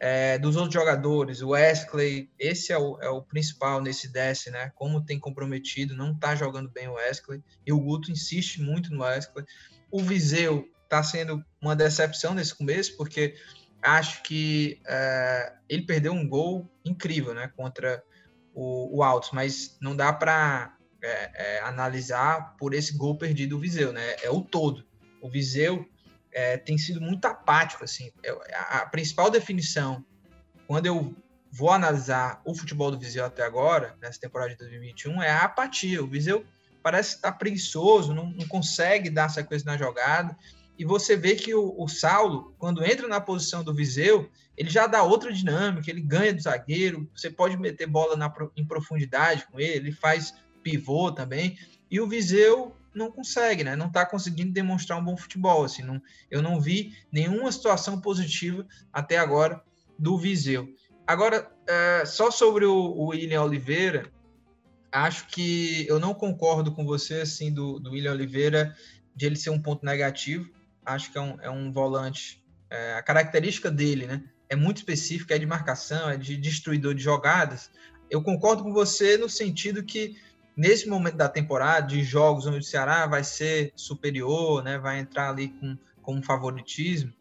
É, 0.00 0.38
dos 0.38 0.56
outros 0.56 0.74
jogadores, 0.74 1.40
o 1.40 1.50
Wesley, 1.50 2.30
esse 2.38 2.72
é 2.72 2.78
o, 2.78 2.98
é 3.00 3.08
o 3.08 3.22
principal 3.22 3.80
nesse 3.80 4.12
10, 4.12 4.46
né? 4.46 4.72
Como 4.74 5.04
tem 5.04 5.18
comprometido, 5.18 5.96
não 5.96 6.12
está 6.12 6.34
jogando 6.34 6.70
bem 6.70 6.88
o 6.88 6.94
Wesley. 6.94 7.42
E 7.66 7.72
o 7.72 7.80
Guto 7.80 8.10
insiste 8.10 8.60
muito 8.60 8.92
no 8.92 9.02
Wesley. 9.02 9.44
O 9.90 10.00
Viseu 10.00 10.68
está 10.82 11.02
sendo 11.02 11.44
uma 11.60 11.74
decepção 11.74 12.34
nesse 12.34 12.54
começo, 12.54 12.96
porque 12.96 13.34
acho 13.82 14.22
que 14.22 14.80
é, 14.86 15.52
ele 15.68 15.86
perdeu 15.86 16.12
um 16.12 16.28
gol 16.28 16.70
incrível 16.84 17.34
né, 17.34 17.50
contra 17.56 18.02
o, 18.54 18.98
o 18.98 19.02
Altos, 19.02 19.30
mas 19.32 19.76
não 19.80 19.96
dá 19.96 20.12
para 20.12 20.73
é, 21.04 21.30
é, 21.34 21.60
analisar 21.60 22.56
por 22.56 22.72
esse 22.72 22.96
gol 22.96 23.18
perdido 23.18 23.56
o 23.56 23.60
Viseu, 23.60 23.92
né? 23.92 24.16
É 24.22 24.30
o 24.30 24.40
todo. 24.40 24.86
O 25.20 25.28
Viseu 25.28 25.86
é, 26.32 26.56
tem 26.56 26.78
sido 26.78 27.00
muito 27.00 27.26
apático, 27.26 27.84
assim. 27.84 28.10
É, 28.22 28.30
a, 28.56 28.86
principal 28.86 29.30
definição, 29.30 30.02
quando 30.66 30.86
eu 30.86 31.14
vou 31.52 31.70
analisar 31.70 32.40
o 32.44 32.54
futebol 32.54 32.90
do 32.90 32.98
Viseu 32.98 33.24
até 33.24 33.44
agora, 33.44 33.94
nessa 34.00 34.18
temporada 34.18 34.52
de 34.52 34.56
2021, 34.56 35.22
é 35.22 35.30
a 35.30 35.44
apatia. 35.44 36.02
O 36.02 36.08
Viseu 36.08 36.44
parece 36.82 37.16
estar 37.16 37.32
preguiçoso, 37.32 38.14
não, 38.14 38.30
não 38.30 38.48
consegue 38.48 39.10
dar 39.10 39.28
sequência 39.28 39.70
na 39.70 39.76
jogada. 39.76 40.34
E 40.78 40.86
você 40.86 41.16
vê 41.16 41.34
que 41.34 41.54
o, 41.54 41.74
o, 41.78 41.86
Saulo, 41.86 42.54
quando 42.58 42.82
entra 42.82 43.06
na 43.06 43.20
posição 43.20 43.62
do 43.62 43.74
Viseu, 43.74 44.28
ele 44.56 44.70
já 44.70 44.86
dá 44.86 45.02
outra 45.02 45.32
dinâmica, 45.32 45.90
ele 45.90 46.00
ganha 46.00 46.32
do 46.32 46.40
zagueiro, 46.40 47.08
você 47.14 47.30
pode 47.30 47.58
meter 47.58 47.86
bola 47.86 48.16
na, 48.16 48.32
em 48.56 48.66
profundidade 48.66 49.46
com 49.52 49.60
ele, 49.60 49.76
ele 49.88 49.92
faz 49.92 50.34
pivô 50.64 51.12
também, 51.12 51.56
e 51.88 52.00
o 52.00 52.08
Viseu 52.08 52.76
não 52.92 53.10
consegue, 53.12 53.62
né? 53.62 53.76
Não 53.76 53.86
está 53.86 54.04
conseguindo 54.04 54.52
demonstrar 54.52 54.98
um 54.98 55.04
bom 55.04 55.16
futebol, 55.16 55.64
assim, 55.64 55.82
não, 55.82 56.02
eu 56.28 56.42
não 56.42 56.60
vi 56.60 56.92
nenhuma 57.12 57.52
situação 57.52 58.00
positiva 58.00 58.66
até 58.92 59.18
agora 59.18 59.62
do 59.96 60.18
Viseu. 60.18 60.68
Agora, 61.06 61.48
é, 61.68 62.04
só 62.04 62.30
sobre 62.30 62.64
o, 62.64 62.74
o 62.74 63.06
William 63.10 63.42
Oliveira, 63.42 64.10
acho 64.90 65.28
que 65.28 65.86
eu 65.88 66.00
não 66.00 66.14
concordo 66.14 66.72
com 66.72 66.84
você, 66.84 67.20
assim, 67.20 67.52
do, 67.52 67.78
do 67.78 67.90
William 67.90 68.12
Oliveira, 68.12 68.74
de 69.14 69.26
ele 69.26 69.36
ser 69.36 69.50
um 69.50 69.62
ponto 69.62 69.84
negativo 69.84 70.50
acho 70.84 71.10
que 71.10 71.18
é 71.18 71.20
um, 71.20 71.40
é 71.40 71.50
um 71.50 71.72
volante. 71.72 72.42
É, 72.70 72.94
a 72.94 73.02
característica 73.02 73.70
dele, 73.70 74.06
né? 74.06 74.22
É 74.48 74.56
muito 74.56 74.78
específica, 74.78 75.34
é 75.34 75.38
de 75.38 75.46
marcação, 75.46 76.10
é 76.10 76.16
de 76.16 76.36
destruidor 76.36 76.94
de 76.94 77.02
jogadas. 77.02 77.70
Eu 78.10 78.22
concordo 78.22 78.62
com 78.62 78.72
você 78.72 79.16
no 79.16 79.28
sentido 79.28 79.82
que 79.82 80.16
nesse 80.56 80.88
momento 80.88 81.16
da 81.16 81.28
temporada, 81.28 81.86
de 81.86 82.02
jogos 82.02 82.46
onde 82.46 82.58
o 82.58 82.62
Ceará 82.62 83.06
vai 83.06 83.24
ser 83.24 83.72
superior, 83.76 84.62
né? 84.62 84.78
Vai 84.78 85.00
entrar 85.00 85.30
ali 85.30 85.48
com, 85.48 85.76
com 86.02 86.22
favoritismo. 86.22 87.12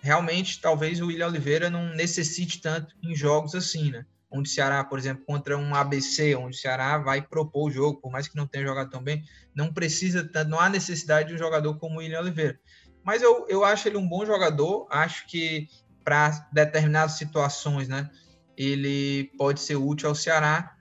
Realmente, 0.00 0.60
talvez 0.60 1.00
o 1.00 1.06
William 1.06 1.28
Oliveira 1.28 1.70
não 1.70 1.94
necessite 1.94 2.60
tanto 2.60 2.94
em 3.02 3.14
jogos 3.14 3.54
assim, 3.54 3.90
né? 3.90 4.04
Onde 4.30 4.50
o 4.50 4.52
Ceará, 4.52 4.82
por 4.82 4.98
exemplo, 4.98 5.24
contra 5.24 5.56
um 5.56 5.74
ABC, 5.74 6.34
onde 6.34 6.56
o 6.56 6.60
Ceará 6.60 6.98
vai 6.98 7.22
propor 7.22 7.68
o 7.68 7.70
jogo, 7.70 8.00
por 8.00 8.10
mais 8.10 8.26
que 8.26 8.36
não 8.36 8.46
tenha 8.46 8.66
jogado 8.66 8.90
tão 8.90 9.02
bem, 9.02 9.24
não 9.54 9.72
precisa 9.72 10.28
tanto, 10.28 10.50
não 10.50 10.58
há 10.58 10.68
necessidade 10.68 11.28
de 11.28 11.34
um 11.34 11.38
jogador 11.38 11.78
como 11.78 11.96
o 11.96 11.98
William 11.98 12.20
Oliveira. 12.20 12.58
Mas 13.04 13.22
eu, 13.22 13.46
eu 13.48 13.64
acho 13.64 13.86
ele 13.86 13.96
um 13.96 14.08
bom 14.08 14.24
jogador. 14.24 14.88
Acho 14.90 15.26
que 15.26 15.68
para 16.02 16.48
determinadas 16.52 17.12
situações, 17.12 17.88
né, 17.88 18.10
ele 18.56 19.30
pode 19.36 19.60
ser 19.60 19.76
útil 19.76 20.08
ao 20.08 20.14
Ceará. 20.14 20.73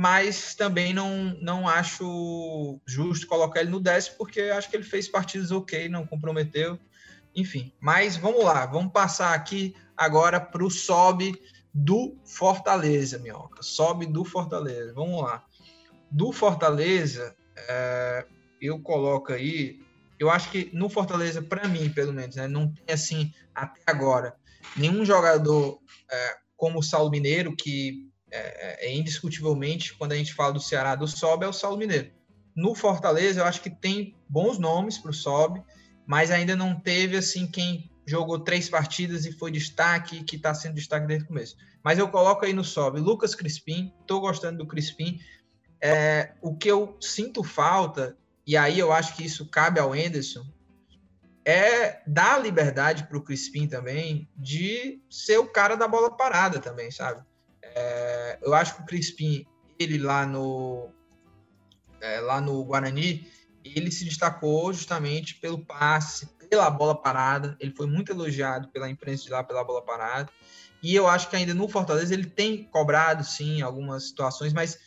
Mas 0.00 0.54
também 0.54 0.94
não, 0.94 1.36
não 1.40 1.68
acho 1.68 2.80
justo 2.86 3.26
colocar 3.26 3.62
ele 3.62 3.70
no 3.70 3.80
décimo, 3.80 4.14
porque 4.16 4.42
acho 4.42 4.70
que 4.70 4.76
ele 4.76 4.84
fez 4.84 5.08
partidas 5.08 5.50
ok, 5.50 5.88
não 5.88 6.06
comprometeu. 6.06 6.78
Enfim, 7.34 7.72
mas 7.80 8.16
vamos 8.16 8.44
lá, 8.44 8.64
vamos 8.64 8.92
passar 8.92 9.34
aqui 9.34 9.74
agora 9.96 10.38
para 10.38 10.64
o 10.64 10.70
sobe 10.70 11.34
do 11.74 12.16
Fortaleza, 12.24 13.18
Minhoca. 13.18 13.60
Sobe 13.60 14.06
do 14.06 14.24
Fortaleza. 14.24 14.92
Vamos 14.94 15.20
lá. 15.20 15.44
Do 16.08 16.30
Fortaleza, 16.30 17.34
é, 17.56 18.24
eu 18.60 18.78
coloco 18.78 19.32
aí 19.32 19.80
eu 20.16 20.30
acho 20.30 20.48
que 20.52 20.70
no 20.72 20.88
Fortaleza, 20.88 21.42
para 21.42 21.66
mim, 21.66 21.90
pelo 21.90 22.12
menos, 22.12 22.36
né, 22.36 22.46
não 22.46 22.72
tem 22.72 22.94
assim, 22.94 23.32
até 23.52 23.80
agora, 23.84 24.34
nenhum 24.76 25.04
jogador 25.04 25.80
é, 26.08 26.36
como 26.56 26.78
o 26.78 26.82
Saulo 26.82 27.10
Mineiro, 27.10 27.54
que 27.56 28.07
é, 28.30 28.86
é, 28.86 28.94
indiscutivelmente, 28.94 29.94
quando 29.96 30.12
a 30.12 30.16
gente 30.16 30.34
fala 30.34 30.52
do 30.52 30.60
Ceará, 30.60 30.94
do 30.94 31.06
Sobe, 31.06 31.44
é 31.44 31.48
o 31.48 31.52
Saulo 31.52 31.78
Mineiro. 31.78 32.10
No 32.54 32.74
Fortaleza, 32.74 33.40
eu 33.40 33.44
acho 33.44 33.60
que 33.60 33.70
tem 33.70 34.16
bons 34.28 34.58
nomes 34.58 34.98
para 34.98 35.10
o 35.10 35.14
Sobe, 35.14 35.62
mas 36.06 36.30
ainda 36.30 36.56
não 36.56 36.78
teve 36.78 37.16
assim 37.16 37.46
quem 37.46 37.90
jogou 38.06 38.38
três 38.38 38.68
partidas 38.68 39.26
e 39.26 39.32
foi 39.32 39.50
destaque, 39.50 40.24
que 40.24 40.36
está 40.36 40.54
sendo 40.54 40.74
destaque 40.74 41.06
desde 41.06 41.24
o 41.24 41.28
começo. 41.28 41.56
Mas 41.84 41.98
eu 41.98 42.08
coloco 42.08 42.44
aí 42.44 42.52
no 42.52 42.64
Sobe 42.64 43.00
Lucas 43.00 43.34
Crispim, 43.34 43.92
estou 44.00 44.20
gostando 44.20 44.58
do 44.58 44.66
Crispim. 44.66 45.20
É, 45.80 46.32
o 46.40 46.56
que 46.56 46.68
eu 46.68 46.96
sinto 47.00 47.44
falta 47.44 48.16
e 48.48 48.56
aí 48.56 48.78
eu 48.78 48.90
acho 48.90 49.14
que 49.14 49.22
isso 49.22 49.46
cabe 49.50 49.78
ao 49.78 49.94
Enderson, 49.94 50.42
é 51.44 52.00
dar 52.06 52.42
liberdade 52.42 53.04
para 53.04 53.18
o 53.18 53.22
Crispim 53.22 53.68
também 53.68 54.26
de 54.34 55.02
ser 55.10 55.36
o 55.36 55.46
cara 55.46 55.76
da 55.76 55.86
bola 55.86 56.16
parada 56.16 56.58
também, 56.58 56.90
sabe? 56.90 57.22
É, 57.78 58.38
eu 58.42 58.54
acho 58.54 58.74
que 58.74 58.82
o 58.82 58.86
Crispim, 58.86 59.46
ele 59.78 59.98
lá 59.98 60.26
no, 60.26 60.90
é, 62.00 62.20
lá 62.20 62.40
no 62.40 62.64
Guarani, 62.64 63.26
ele 63.64 63.90
se 63.90 64.04
destacou 64.04 64.72
justamente 64.72 65.36
pelo 65.36 65.64
passe, 65.64 66.26
pela 66.50 66.68
bola 66.70 67.00
parada. 67.00 67.56
Ele 67.60 67.72
foi 67.76 67.86
muito 67.86 68.10
elogiado 68.10 68.68
pela 68.68 68.90
imprensa 68.90 69.24
de 69.24 69.30
lá 69.30 69.44
pela 69.44 69.62
bola 69.62 69.82
parada. 69.82 70.28
E 70.82 70.94
eu 70.94 71.06
acho 71.06 71.28
que 71.28 71.36
ainda 71.36 71.54
no 71.54 71.68
Fortaleza 71.68 72.14
ele 72.14 72.26
tem 72.26 72.64
cobrado, 72.64 73.24
sim, 73.24 73.62
algumas 73.62 74.08
situações, 74.08 74.52
mas 74.52 74.78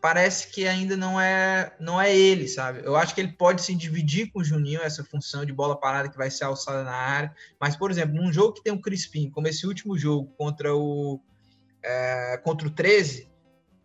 parece 0.00 0.52
que 0.52 0.66
ainda 0.66 0.96
não 0.96 1.20
é 1.20 1.74
não 1.80 2.00
é 2.00 2.14
ele, 2.14 2.46
sabe? 2.46 2.80
Eu 2.84 2.94
acho 2.94 3.14
que 3.14 3.20
ele 3.20 3.32
pode 3.32 3.62
se 3.62 3.74
dividir 3.74 4.30
com 4.30 4.40
o 4.40 4.44
Juninho 4.44 4.82
essa 4.82 5.02
função 5.04 5.44
de 5.44 5.52
bola 5.52 5.78
parada 5.78 6.08
que 6.08 6.16
vai 6.16 6.30
ser 6.30 6.44
alçada 6.44 6.84
na 6.84 6.94
área. 6.94 7.34
Mas, 7.60 7.76
por 7.76 7.90
exemplo, 7.90 8.14
num 8.14 8.32
jogo 8.32 8.54
que 8.54 8.62
tem 8.62 8.72
um 8.72 8.80
Crispim, 8.80 9.30
como 9.30 9.48
esse 9.48 9.66
último 9.66 9.96
jogo 9.96 10.32
contra 10.36 10.74
o 10.74 11.20
é, 11.84 12.40
contra 12.42 12.66
o 12.66 12.70
13, 12.70 13.28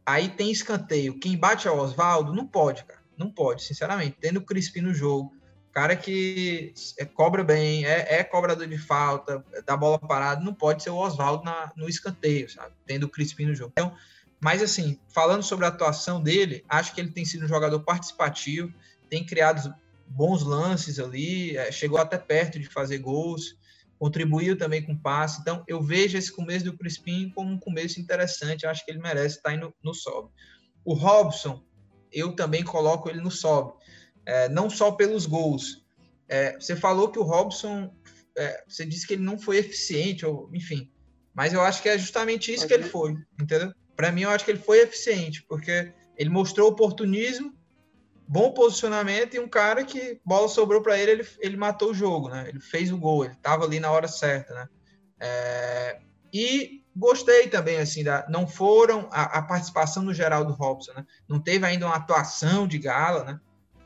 aí 0.06 0.30
tem 0.30 0.50
escanteio. 0.50 1.20
Quem 1.20 1.38
bate 1.38 1.68
é 1.68 1.72
o 1.72 1.78
Oswaldo, 1.78 2.34
não 2.34 2.48
pode, 2.48 2.84
cara. 2.86 3.00
Não 3.18 3.30
pode, 3.30 3.64
sinceramente. 3.64 4.18
Tendo 4.20 4.38
o 4.38 4.46
Crispim 4.46 4.82
no 4.82 4.94
jogo, 4.94 5.34
cara 5.72 5.96
que 5.96 6.74
é, 6.98 7.06
cobra 7.06 7.44
bem, 7.44 7.86
é, 7.86 8.20
é, 8.20 8.24
cobrador 8.24 8.66
de 8.66 8.78
falta, 8.78 9.44
da 9.66 9.76
bola 9.76 10.00
parada, 10.00 10.42
não 10.42 10.54
pode 10.54 10.82
ser 10.82 10.90
o 10.90 10.96
Oswaldo 10.96 11.44
no 11.76 11.90
escanteio, 11.90 12.50
sabe? 12.50 12.74
Tendo 12.86 13.04
o 13.04 13.10
Crispim 13.10 13.46
no 13.46 13.56
jogo. 13.56 13.72
Então, 13.74 13.94
mas, 14.40 14.64
assim, 14.64 14.98
falando 15.10 15.44
sobre 15.44 15.66
a 15.66 15.68
atuação 15.68 16.22
dele, 16.22 16.64
acho 16.70 16.96
que 16.96 17.02
ele 17.02 17.12
tem 17.12 17.26
sido 17.26 17.44
um 17.44 17.48
jogador 17.48 17.82
participativo, 17.82 18.74
tem 19.10 19.26
criado 19.26 19.74
bons 20.08 20.44
lances 20.44 20.98
ali, 20.98 21.58
é, 21.58 21.72
chegou 21.72 22.00
até 22.00 22.18
perto 22.18 22.58
de 22.58 22.68
fazer 22.68 23.00
gols, 23.00 23.58
contribuiu 24.00 24.58
também 24.58 24.82
com 24.82 24.98
passe. 24.98 25.42
Então, 25.42 25.64
eu 25.68 25.82
vejo 25.82 26.18
esse 26.18 26.32
começo 26.32 26.66
do 26.66 26.78
Crispim 26.78 27.30
como 27.36 27.52
um 27.52 27.60
começo 27.60 28.00
interessante, 28.00 28.66
acho 28.66 28.84
que 28.84 28.92
ele 28.92 29.00
merece 29.00 29.38
estar 29.38 29.56
no, 29.58 29.74
no 29.84 29.94
sobe. 29.94 30.30
O 30.84 30.94
Robson, 30.94 31.62
eu 32.12 32.34
também 32.34 32.64
coloco 32.64 33.10
ele 33.10 33.22
no 33.22 33.30
sobe, 33.30 33.74
é, 34.26 34.50
não 34.50 34.70
só 34.70 34.92
pelos 34.92 35.26
gols. 35.26 35.86
É, 36.28 36.54
você 36.54 36.76
falou 36.76 37.12
que 37.12 37.20
o 37.20 37.24
Robson, 37.24 37.94
é, 38.38 38.64
você 38.68 38.86
disse 38.86 39.06
que 39.06 39.14
ele 39.14 39.24
não 39.24 39.38
foi 39.38 39.58
eficiente, 39.58 40.26
ou, 40.26 40.50
enfim, 40.54 40.90
mas 41.34 41.54
eu 41.54 41.62
acho 41.62 41.84
que 41.84 41.90
é 41.90 41.98
justamente 41.98 42.54
isso 42.54 42.68
que 42.68 42.74
ele 42.74 42.86
foi, 42.86 43.16
entendeu? 43.40 43.74
para 44.00 44.14
mim, 44.14 44.22
eu 44.22 44.30
acho 44.30 44.46
que 44.46 44.52
ele 44.52 44.62
foi 44.62 44.80
eficiente, 44.80 45.44
porque 45.44 45.92
ele 46.16 46.30
mostrou 46.30 46.70
oportunismo, 46.70 47.54
bom 48.30 48.52
posicionamento 48.52 49.34
e 49.34 49.40
um 49.40 49.50
cara 49.50 49.84
que 49.84 50.22
bola 50.24 50.48
sobrou 50.48 50.84
para 50.84 50.96
ele, 50.96 51.12
ele, 51.12 51.28
ele 51.40 51.58
matou 51.58 51.90
o 51.90 51.96
jogo, 51.96 52.30
né? 52.30 52.46
Ele 52.48 52.60
fez 52.60 52.92
o 52.92 52.98
gol, 52.98 53.26
ele 53.26 53.34
estava 53.34 53.66
ali 53.66 53.80
na 53.80 53.90
hora 53.90 54.08
certa, 54.08 54.54
né? 54.54 54.70
É, 55.20 56.00
e 56.32 56.84
gostei 56.96 57.48
também, 57.48 57.78
assim, 57.78 58.04
da, 58.04 58.28
não 58.30 58.48
foram 58.48 59.10
a, 59.12 59.40
a, 59.40 59.42
participação 59.42 60.04
no 60.04 60.14
geral 60.14 60.46
do 60.46 60.54
Robson, 60.54 60.94
né? 60.94 61.08
Não 61.28 61.40
teve 61.40 61.66
ainda 61.66 61.88
uma 61.88 61.96
atuação 61.96 62.68
de 62.68 62.78
gala, 62.78 63.24
né? 63.24 63.40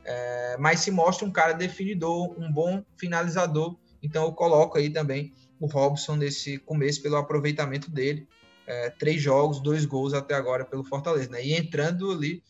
É, 0.04 0.56
mas 0.58 0.80
se 0.80 0.90
mostra 0.90 1.26
um 1.26 1.32
cara 1.32 1.54
definidor, 1.54 2.38
um 2.38 2.52
bom 2.52 2.84
finalizador. 2.98 3.78
Então 4.02 4.24
eu 4.24 4.32
coloco 4.32 4.76
aí 4.76 4.90
também 4.90 5.32
o 5.58 5.66
Robson 5.66 6.16
nesse 6.16 6.58
começo 6.58 7.00
pelo 7.00 7.16
aproveitamento 7.16 7.90
dele. 7.90 8.28
É, 8.66 8.90
três 8.90 9.22
jogos, 9.22 9.58
dois 9.58 9.86
gols 9.86 10.12
até 10.12 10.34
agora 10.34 10.66
pelo 10.66 10.84
Fortaleza, 10.84 11.30
né? 11.30 11.42
E 11.42 11.54
entrando 11.54 12.12
ali, 12.12 12.42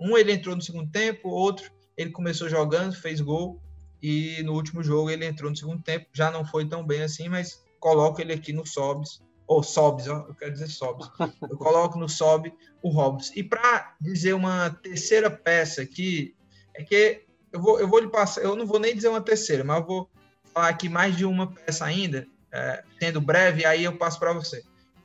um 0.00 0.16
ele 0.16 0.32
entrou 0.32 0.54
no 0.54 0.62
segundo 0.62 0.90
tempo, 0.90 1.28
outro 1.28 1.70
ele 1.96 2.10
começou 2.10 2.48
jogando, 2.48 2.94
fez 2.94 3.20
gol, 3.20 3.60
e 4.02 4.42
no 4.42 4.54
último 4.54 4.82
jogo 4.82 5.10
ele 5.10 5.26
entrou 5.26 5.50
no 5.50 5.56
segundo 5.56 5.82
tempo, 5.82 6.06
já 6.12 6.30
não 6.30 6.44
foi 6.44 6.66
tão 6.66 6.84
bem 6.84 7.02
assim, 7.02 7.28
mas 7.28 7.62
coloco 7.78 8.20
ele 8.20 8.32
aqui 8.32 8.52
no 8.52 8.66
Sobs, 8.66 9.20
ou 9.46 9.62
Sobs, 9.62 10.06
eu 10.06 10.34
quero 10.36 10.52
dizer 10.52 10.68
Sobs. 10.68 11.10
Eu 11.42 11.56
coloco 11.58 11.98
no 11.98 12.08
Sob 12.08 12.52
o 12.82 12.88
Hobbs. 12.88 13.32
E 13.34 13.42
para 13.42 13.96
dizer 14.00 14.32
uma 14.32 14.70
terceira 14.70 15.28
peça 15.28 15.82
aqui, 15.82 16.36
é 16.74 16.84
que 16.84 17.24
eu 17.52 17.60
vou, 17.60 17.80
eu 17.80 17.88
vou 17.88 17.98
lhe 17.98 18.08
passar, 18.08 18.42
eu 18.42 18.54
não 18.54 18.64
vou 18.64 18.78
nem 18.78 18.94
dizer 18.94 19.08
uma 19.08 19.20
terceira, 19.20 19.64
mas 19.64 19.80
eu 19.80 19.86
vou 19.86 20.10
falar 20.54 20.68
aqui 20.68 20.88
mais 20.88 21.16
de 21.16 21.24
uma 21.24 21.52
peça 21.52 21.84
ainda, 21.84 22.26
é, 22.52 22.84
sendo 23.00 23.20
breve, 23.20 23.64
aí 23.64 23.82
eu 23.82 23.98
passo 23.98 24.20
para 24.20 24.32
você. 24.32 24.62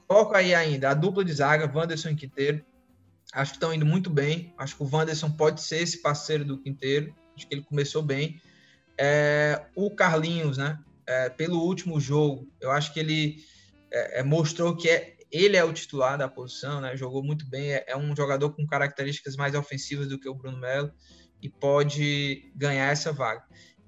Coloco 0.07 0.35
aí 0.35 0.53
ainda 0.53 0.91
a 0.91 0.93
dupla 0.93 1.25
de 1.25 1.33
zaga, 1.33 1.71
Wanderson 1.73 2.09
e 2.09 2.15
Quinteiro. 2.15 2.63
Acho 3.35 3.51
que 3.51 3.57
estão 3.57 3.73
indo 3.73 3.85
muito 3.85 4.09
bem. 4.09 4.53
Acho 4.57 4.77
que 4.77 4.83
o 4.83 4.89
Wanderson 4.89 5.29
pode 5.29 5.61
ser 5.61 5.81
esse 5.81 6.01
parceiro 6.01 6.45
do 6.45 6.57
Quinteiro. 6.57 7.13
Acho 7.35 7.45
que 7.45 7.53
ele 7.53 7.63
começou 7.63 8.01
bem. 8.01 8.41
É, 8.97 9.61
o 9.75 9.91
Carlinhos, 9.91 10.57
né? 10.57 10.79
É, 11.05 11.29
pelo 11.29 11.59
último 11.59 11.99
jogo, 11.99 12.49
eu 12.59 12.71
acho 12.71 12.93
que 12.93 12.99
ele 12.99 13.43
é, 13.91 14.19
é, 14.19 14.23
mostrou 14.23 14.75
que 14.75 14.89
é, 14.89 15.17
ele 15.31 15.57
é 15.57 15.63
o 15.63 15.73
titular 15.73 16.17
da 16.17 16.29
posição, 16.29 16.79
né? 16.79 16.95
Jogou 16.95 17.21
muito 17.21 17.45
bem, 17.45 17.73
é, 17.73 17.85
é, 17.87 17.97
um 17.97 18.15
jogador 18.15 18.51
com 18.51 18.65
características 18.65 19.35
mais 19.35 19.53
ofensivas 19.53 20.07
do 20.07 20.17
que 20.17 20.29
o 20.29 20.33
Bruno 20.33 20.57
Melo 20.57 20.91
e 21.41 21.49
pode 21.49 22.51
ganhar 22.55 22.91
essa 22.91 23.11
vaga. 23.11 23.43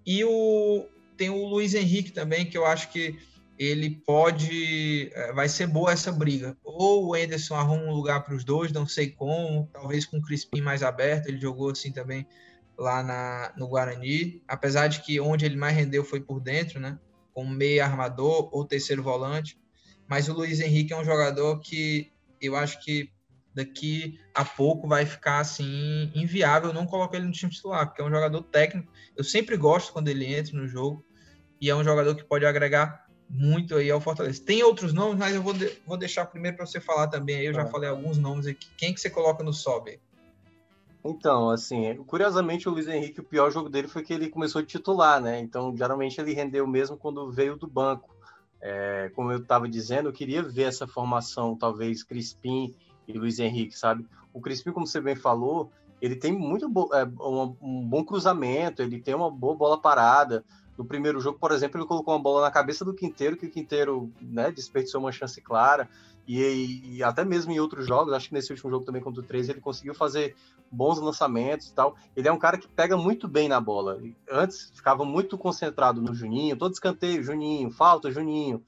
E 0.05 0.23
o, 0.25 0.87
tem 1.15 1.29
o 1.29 1.45
Luiz 1.45 1.73
Henrique 1.73 2.11
também, 2.11 2.45
que 2.45 2.57
eu 2.57 2.65
acho 2.65 2.89
que 2.91 3.17
ele 3.57 4.01
pode. 4.05 5.09
É, 5.13 5.33
vai 5.33 5.49
ser 5.49 5.67
boa 5.67 5.91
essa 5.91 6.11
briga. 6.11 6.55
Ou 6.63 7.07
o 7.07 7.15
Enderson 7.15 7.55
arruma 7.55 7.83
um 7.83 7.93
lugar 7.93 8.23
para 8.23 8.35
os 8.35 8.43
dois, 8.43 8.71
não 8.71 8.85
sei 8.85 9.09
como, 9.09 9.69
talvez 9.73 10.05
com 10.05 10.17
o 10.17 10.21
Crispim 10.21 10.61
mais 10.61 10.83
aberto, 10.83 11.27
ele 11.27 11.39
jogou 11.39 11.71
assim 11.71 11.91
também 11.91 12.27
lá 12.77 13.01
na, 13.01 13.53
no 13.57 13.67
Guarani, 13.67 14.43
apesar 14.47 14.87
de 14.87 15.01
que 15.01 15.19
onde 15.19 15.45
ele 15.45 15.55
mais 15.55 15.75
rendeu 15.75 16.03
foi 16.03 16.21
por 16.21 16.39
dentro, 16.39 16.79
né? 16.79 16.99
Como 17.33 17.49
meio 17.49 17.83
armador 17.83 18.49
ou 18.51 18.65
terceiro 18.65 19.01
volante. 19.01 19.59
Mas 20.07 20.29
o 20.29 20.33
Luiz 20.33 20.59
Henrique 20.59 20.93
é 20.93 20.97
um 20.97 21.03
jogador 21.03 21.59
que 21.59 22.11
eu 22.39 22.55
acho 22.55 22.79
que 22.83 23.09
daqui 23.53 24.19
a 24.35 24.45
pouco 24.45 24.87
vai 24.87 25.03
ficar 25.03 25.39
assim 25.39 26.11
inviável 26.13 26.71
não 26.71 26.85
colocar 26.85 27.17
ele 27.17 27.25
no 27.25 27.31
time 27.31 27.51
titular, 27.51 27.87
porque 27.87 28.01
é 28.01 28.05
um 28.05 28.11
jogador 28.11 28.43
técnico. 28.43 28.91
Eu 29.15 29.23
sempre 29.23 29.57
gosto 29.57 29.91
quando 29.91 30.09
ele 30.09 30.25
entra 30.25 30.55
no 30.55 30.67
jogo 30.67 31.03
e 31.59 31.67
é 31.67 31.75
um 31.75 31.83
jogador 31.83 32.13
que 32.13 32.23
pode 32.23 32.45
agregar 32.45 33.06
muito 33.29 33.75
aí 33.75 33.91
ao 33.91 34.01
Fortaleza. 34.01 34.41
Tem 34.43 34.63
outros 34.63 34.93
nomes, 34.93 35.17
mas 35.17 35.35
eu 35.35 35.41
vou, 35.41 35.53
de, 35.53 35.71
vou 35.85 35.97
deixar 35.97 36.25
primeiro 36.25 36.57
para 36.57 36.65
você 36.65 36.79
falar 36.79 37.07
também. 37.07 37.41
Eu 37.41 37.53
já 37.53 37.63
é. 37.63 37.65
falei 37.67 37.89
alguns 37.89 38.17
nomes 38.17 38.47
aqui. 38.47 38.67
Quem 38.77 38.93
que 38.93 38.99
você 38.99 39.09
coloca 39.09 39.43
no 39.43 39.53
sobe? 39.53 39.99
Então, 41.03 41.49
assim, 41.49 41.95
curiosamente 42.05 42.67
o 42.67 42.71
Luiz 42.71 42.87
Henrique, 42.87 43.21
o 43.21 43.23
pior 43.23 43.49
jogo 43.51 43.69
dele 43.69 43.87
foi 43.87 44.03
que 44.03 44.13
ele 44.13 44.29
começou 44.29 44.61
a 44.61 44.65
titular, 44.65 45.21
né? 45.21 45.39
Então, 45.39 45.75
geralmente 45.75 46.19
ele 46.19 46.33
rendeu 46.33 46.67
mesmo 46.67 46.97
quando 46.97 47.31
veio 47.31 47.55
do 47.55 47.67
banco. 47.67 48.15
É, 48.59 49.11
como 49.15 49.31
eu 49.31 49.37
estava 49.37 49.67
dizendo, 49.69 50.09
eu 50.09 50.13
queria 50.13 50.41
ver 50.41 50.63
essa 50.63 50.87
formação, 50.87 51.55
talvez 51.55 52.03
Crispim 52.03 52.75
e 53.07 53.13
Luiz 53.13 53.39
Henrique, 53.39 53.77
sabe? 53.77 54.05
O 54.33 54.41
Crispim, 54.41 54.71
como 54.71 54.85
você 54.85 54.99
bem 54.99 55.15
falou, 55.15 55.71
ele 56.01 56.15
tem 56.15 56.31
muito 56.31 56.67
bo 56.67 56.89
é, 56.93 57.05
um, 57.05 57.55
um, 57.61 57.87
bom 57.87 58.03
cruzamento, 58.03 58.81
ele 58.81 58.99
tem 58.99 59.15
uma 59.15 59.31
boa 59.31 59.55
bola 59.55 59.79
parada. 59.79 60.43
No 60.77 60.85
primeiro 60.85 61.19
jogo, 61.19 61.39
por 61.39 61.51
exemplo, 61.51 61.79
ele 61.79 61.87
colocou 61.87 62.13
uma 62.13 62.21
bola 62.21 62.41
na 62.41 62.51
cabeça 62.51 62.85
do 62.85 62.93
Quinteiro, 62.93 63.35
que 63.35 63.47
o 63.47 63.49
Quinteiro 63.49 64.11
né, 64.21 64.51
desperdiçou 64.51 65.01
uma 65.01 65.11
chance 65.11 65.41
clara. 65.41 65.89
E, 66.27 66.97
e, 66.97 67.03
até 67.03 67.23
mesmo 67.23 67.51
em 67.51 67.59
outros 67.59 67.87
jogos, 67.87 68.13
acho 68.13 68.27
que 68.27 68.33
nesse 68.33 68.51
último 68.51 68.69
jogo 68.69 68.85
também 68.85 69.01
contra 69.01 69.21
o 69.21 69.25
13, 69.25 69.51
ele 69.51 69.61
conseguiu 69.61 69.95
fazer 69.95 70.35
bons 70.69 70.99
lançamentos 70.99 71.69
e 71.69 71.73
tal. 71.73 71.95
Ele 72.15 72.27
é 72.27 72.31
um 72.31 72.37
cara 72.37 72.57
que 72.57 72.67
pega 72.67 72.97
muito 72.97 73.27
bem 73.27 73.47
na 73.47 73.61
bola. 73.61 73.99
Antes 74.29 74.69
ficava 74.75 75.05
muito 75.05 75.37
concentrado 75.37 76.01
no 76.01 76.13
Juninho, 76.13 76.57
todo 76.57 76.73
escanteio, 76.73 77.23
Juninho, 77.23 77.71
falta, 77.71 78.11
Juninho, 78.11 78.61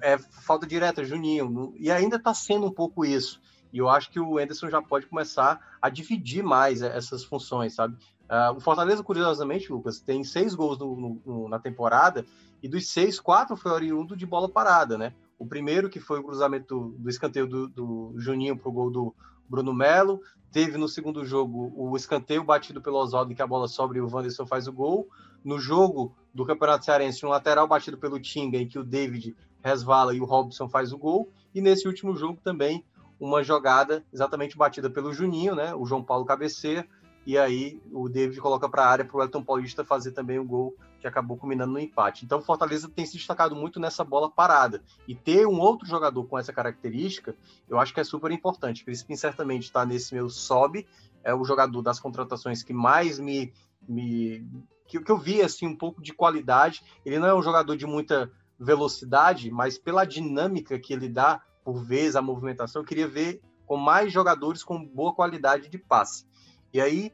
é, 0.00 0.16
falta 0.16 0.66
direta, 0.66 1.04
Juninho. 1.04 1.74
E 1.76 1.90
ainda 1.90 2.16
está 2.16 2.32
sendo 2.32 2.66
um 2.66 2.72
pouco 2.72 3.04
isso. 3.04 3.40
E 3.72 3.78
eu 3.78 3.88
acho 3.88 4.10
que 4.10 4.20
o 4.20 4.38
Anderson 4.38 4.68
já 4.68 4.80
pode 4.80 5.06
começar 5.06 5.58
a 5.80 5.88
dividir 5.88 6.44
mais 6.44 6.82
essas 6.82 7.24
funções, 7.24 7.74
sabe? 7.74 7.96
Uh, 8.32 8.56
o 8.56 8.60
Fortaleza, 8.60 9.02
curiosamente, 9.02 9.70
Lucas, 9.70 10.00
tem 10.00 10.24
seis 10.24 10.54
gols 10.54 10.78
no, 10.78 11.20
no, 11.22 11.48
na 11.50 11.58
temporada 11.58 12.24
e 12.62 12.68
dos 12.68 12.88
seis, 12.88 13.20
quatro 13.20 13.54
foi 13.56 13.70
oriundo 13.70 14.16
de 14.16 14.24
bola 14.24 14.48
parada, 14.48 14.96
né? 14.96 15.12
O 15.38 15.44
primeiro, 15.44 15.90
que 15.90 16.00
foi 16.00 16.20
o 16.20 16.22
cruzamento 16.22 16.94
do 16.96 17.10
escanteio 17.10 17.46
do, 17.46 17.68
do 17.68 18.14
Juninho 18.16 18.56
para 18.56 18.70
o 18.70 18.72
gol 18.72 18.90
do 18.90 19.14
Bruno 19.46 19.74
Melo. 19.74 20.18
Teve 20.50 20.78
no 20.78 20.88
segundo 20.88 21.26
jogo 21.26 21.74
o 21.76 21.94
escanteio 21.94 22.42
batido 22.42 22.80
pelo 22.80 22.96
Oswaldo, 22.96 23.34
que 23.34 23.42
a 23.42 23.46
bola 23.46 23.68
sobra 23.68 23.98
e 23.98 24.00
o 24.00 24.08
Wanderson 24.10 24.46
faz 24.46 24.66
o 24.66 24.72
gol. 24.72 25.10
No 25.44 25.58
jogo 25.58 26.16
do 26.32 26.46
Campeonato 26.46 26.86
Cearense, 26.86 27.26
um 27.26 27.28
lateral 27.28 27.68
batido 27.68 27.98
pelo 27.98 28.18
Tinga, 28.18 28.56
em 28.56 28.66
que 28.66 28.78
o 28.78 28.84
David 28.84 29.36
resvala 29.60 30.14
e 30.14 30.20
o 30.22 30.24
Robson 30.24 30.70
faz 30.70 30.90
o 30.90 30.96
gol. 30.96 31.30
E 31.54 31.60
nesse 31.60 31.86
último 31.86 32.16
jogo 32.16 32.38
também, 32.42 32.82
uma 33.20 33.42
jogada 33.42 34.02
exatamente 34.10 34.56
batida 34.56 34.88
pelo 34.88 35.12
Juninho, 35.12 35.54
né? 35.54 35.74
O 35.74 35.84
João 35.84 36.02
Paulo 36.02 36.24
cabeceia 36.24 36.88
e 37.24 37.38
aí 37.38 37.80
o 37.92 38.08
David 38.08 38.40
coloca 38.40 38.68
para 38.68 38.84
a 38.84 38.88
área 38.88 39.04
para 39.04 39.16
o 39.16 39.22
Elton 39.22 39.42
Paulista 39.42 39.84
fazer 39.84 40.12
também 40.12 40.38
o 40.38 40.44
gol 40.44 40.76
que 41.00 41.06
acabou 41.06 41.36
culminando 41.36 41.72
no 41.72 41.78
empate. 41.78 42.24
Então 42.24 42.38
o 42.38 42.42
Fortaleza 42.42 42.88
tem 42.88 43.04
se 43.06 43.16
destacado 43.16 43.54
muito 43.54 43.78
nessa 43.78 44.04
bola 44.04 44.30
parada. 44.30 44.82
E 45.06 45.14
ter 45.14 45.46
um 45.46 45.60
outro 45.60 45.86
jogador 45.86 46.24
com 46.24 46.38
essa 46.38 46.52
característica, 46.52 47.36
eu 47.68 47.78
acho 47.78 47.92
que 47.92 48.00
é 48.00 48.04
super 48.04 48.30
importante. 48.30 48.84
Crispim 48.84 49.16
certamente 49.16 49.64
está 49.64 49.84
nesse 49.84 50.14
meu 50.14 50.28
sobe, 50.28 50.86
é 51.24 51.34
o 51.34 51.44
jogador 51.44 51.82
das 51.82 52.00
contratações 52.00 52.62
que 52.62 52.72
mais 52.72 53.18
me. 53.18 53.52
me 53.88 54.46
que, 54.86 55.00
que 55.00 55.10
eu 55.10 55.18
vi 55.18 55.40
assim, 55.40 55.66
um 55.66 55.76
pouco 55.76 56.02
de 56.02 56.12
qualidade. 56.12 56.82
Ele 57.04 57.18
não 57.18 57.28
é 57.28 57.34
um 57.34 57.42
jogador 57.42 57.76
de 57.76 57.86
muita 57.86 58.30
velocidade, 58.58 59.50
mas 59.50 59.78
pela 59.78 60.04
dinâmica 60.04 60.78
que 60.78 60.92
ele 60.92 61.08
dá, 61.08 61.40
por 61.64 61.84
vez, 61.84 62.14
a 62.14 62.22
movimentação, 62.22 62.82
eu 62.82 62.86
queria 62.86 63.08
ver 63.08 63.40
com 63.66 63.76
mais 63.76 64.12
jogadores 64.12 64.62
com 64.62 64.84
boa 64.84 65.14
qualidade 65.14 65.68
de 65.68 65.78
passe. 65.78 66.26
E 66.72 66.80
aí, 66.80 67.12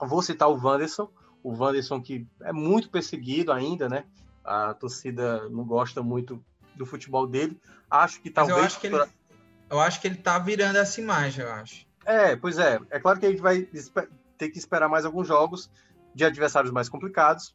vou 0.00 0.22
citar 0.22 0.48
o 0.48 0.56
Wanderson, 0.56 1.10
o 1.42 1.52
Wanderson 1.54 2.00
que 2.00 2.26
é 2.42 2.52
muito 2.52 2.90
perseguido 2.90 3.52
ainda, 3.52 3.88
né? 3.88 4.04
A 4.44 4.74
torcida 4.74 5.48
não 5.48 5.64
gosta 5.64 6.02
muito 6.02 6.42
do 6.74 6.86
futebol 6.86 7.26
dele. 7.26 7.60
Acho 7.90 8.20
que 8.20 8.30
talvez. 8.30 8.58
eu 8.58 8.64
acho 8.64 8.80
que, 8.80 8.86
ele, 8.86 9.04
eu 9.70 9.80
acho 9.80 10.00
que 10.00 10.06
ele 10.06 10.16
tá 10.16 10.38
virando 10.38 10.76
essa 10.76 11.00
imagem, 11.00 11.44
eu 11.44 11.52
acho. 11.52 11.86
É, 12.04 12.36
pois 12.36 12.58
é. 12.58 12.80
É 12.90 13.00
claro 13.00 13.18
que 13.18 13.26
a 13.26 13.30
gente 13.30 13.42
vai 13.42 13.68
ter 14.38 14.48
que 14.48 14.58
esperar 14.58 14.88
mais 14.88 15.04
alguns 15.04 15.26
jogos 15.26 15.70
de 16.14 16.24
adversários 16.24 16.72
mais 16.72 16.88
complicados, 16.88 17.54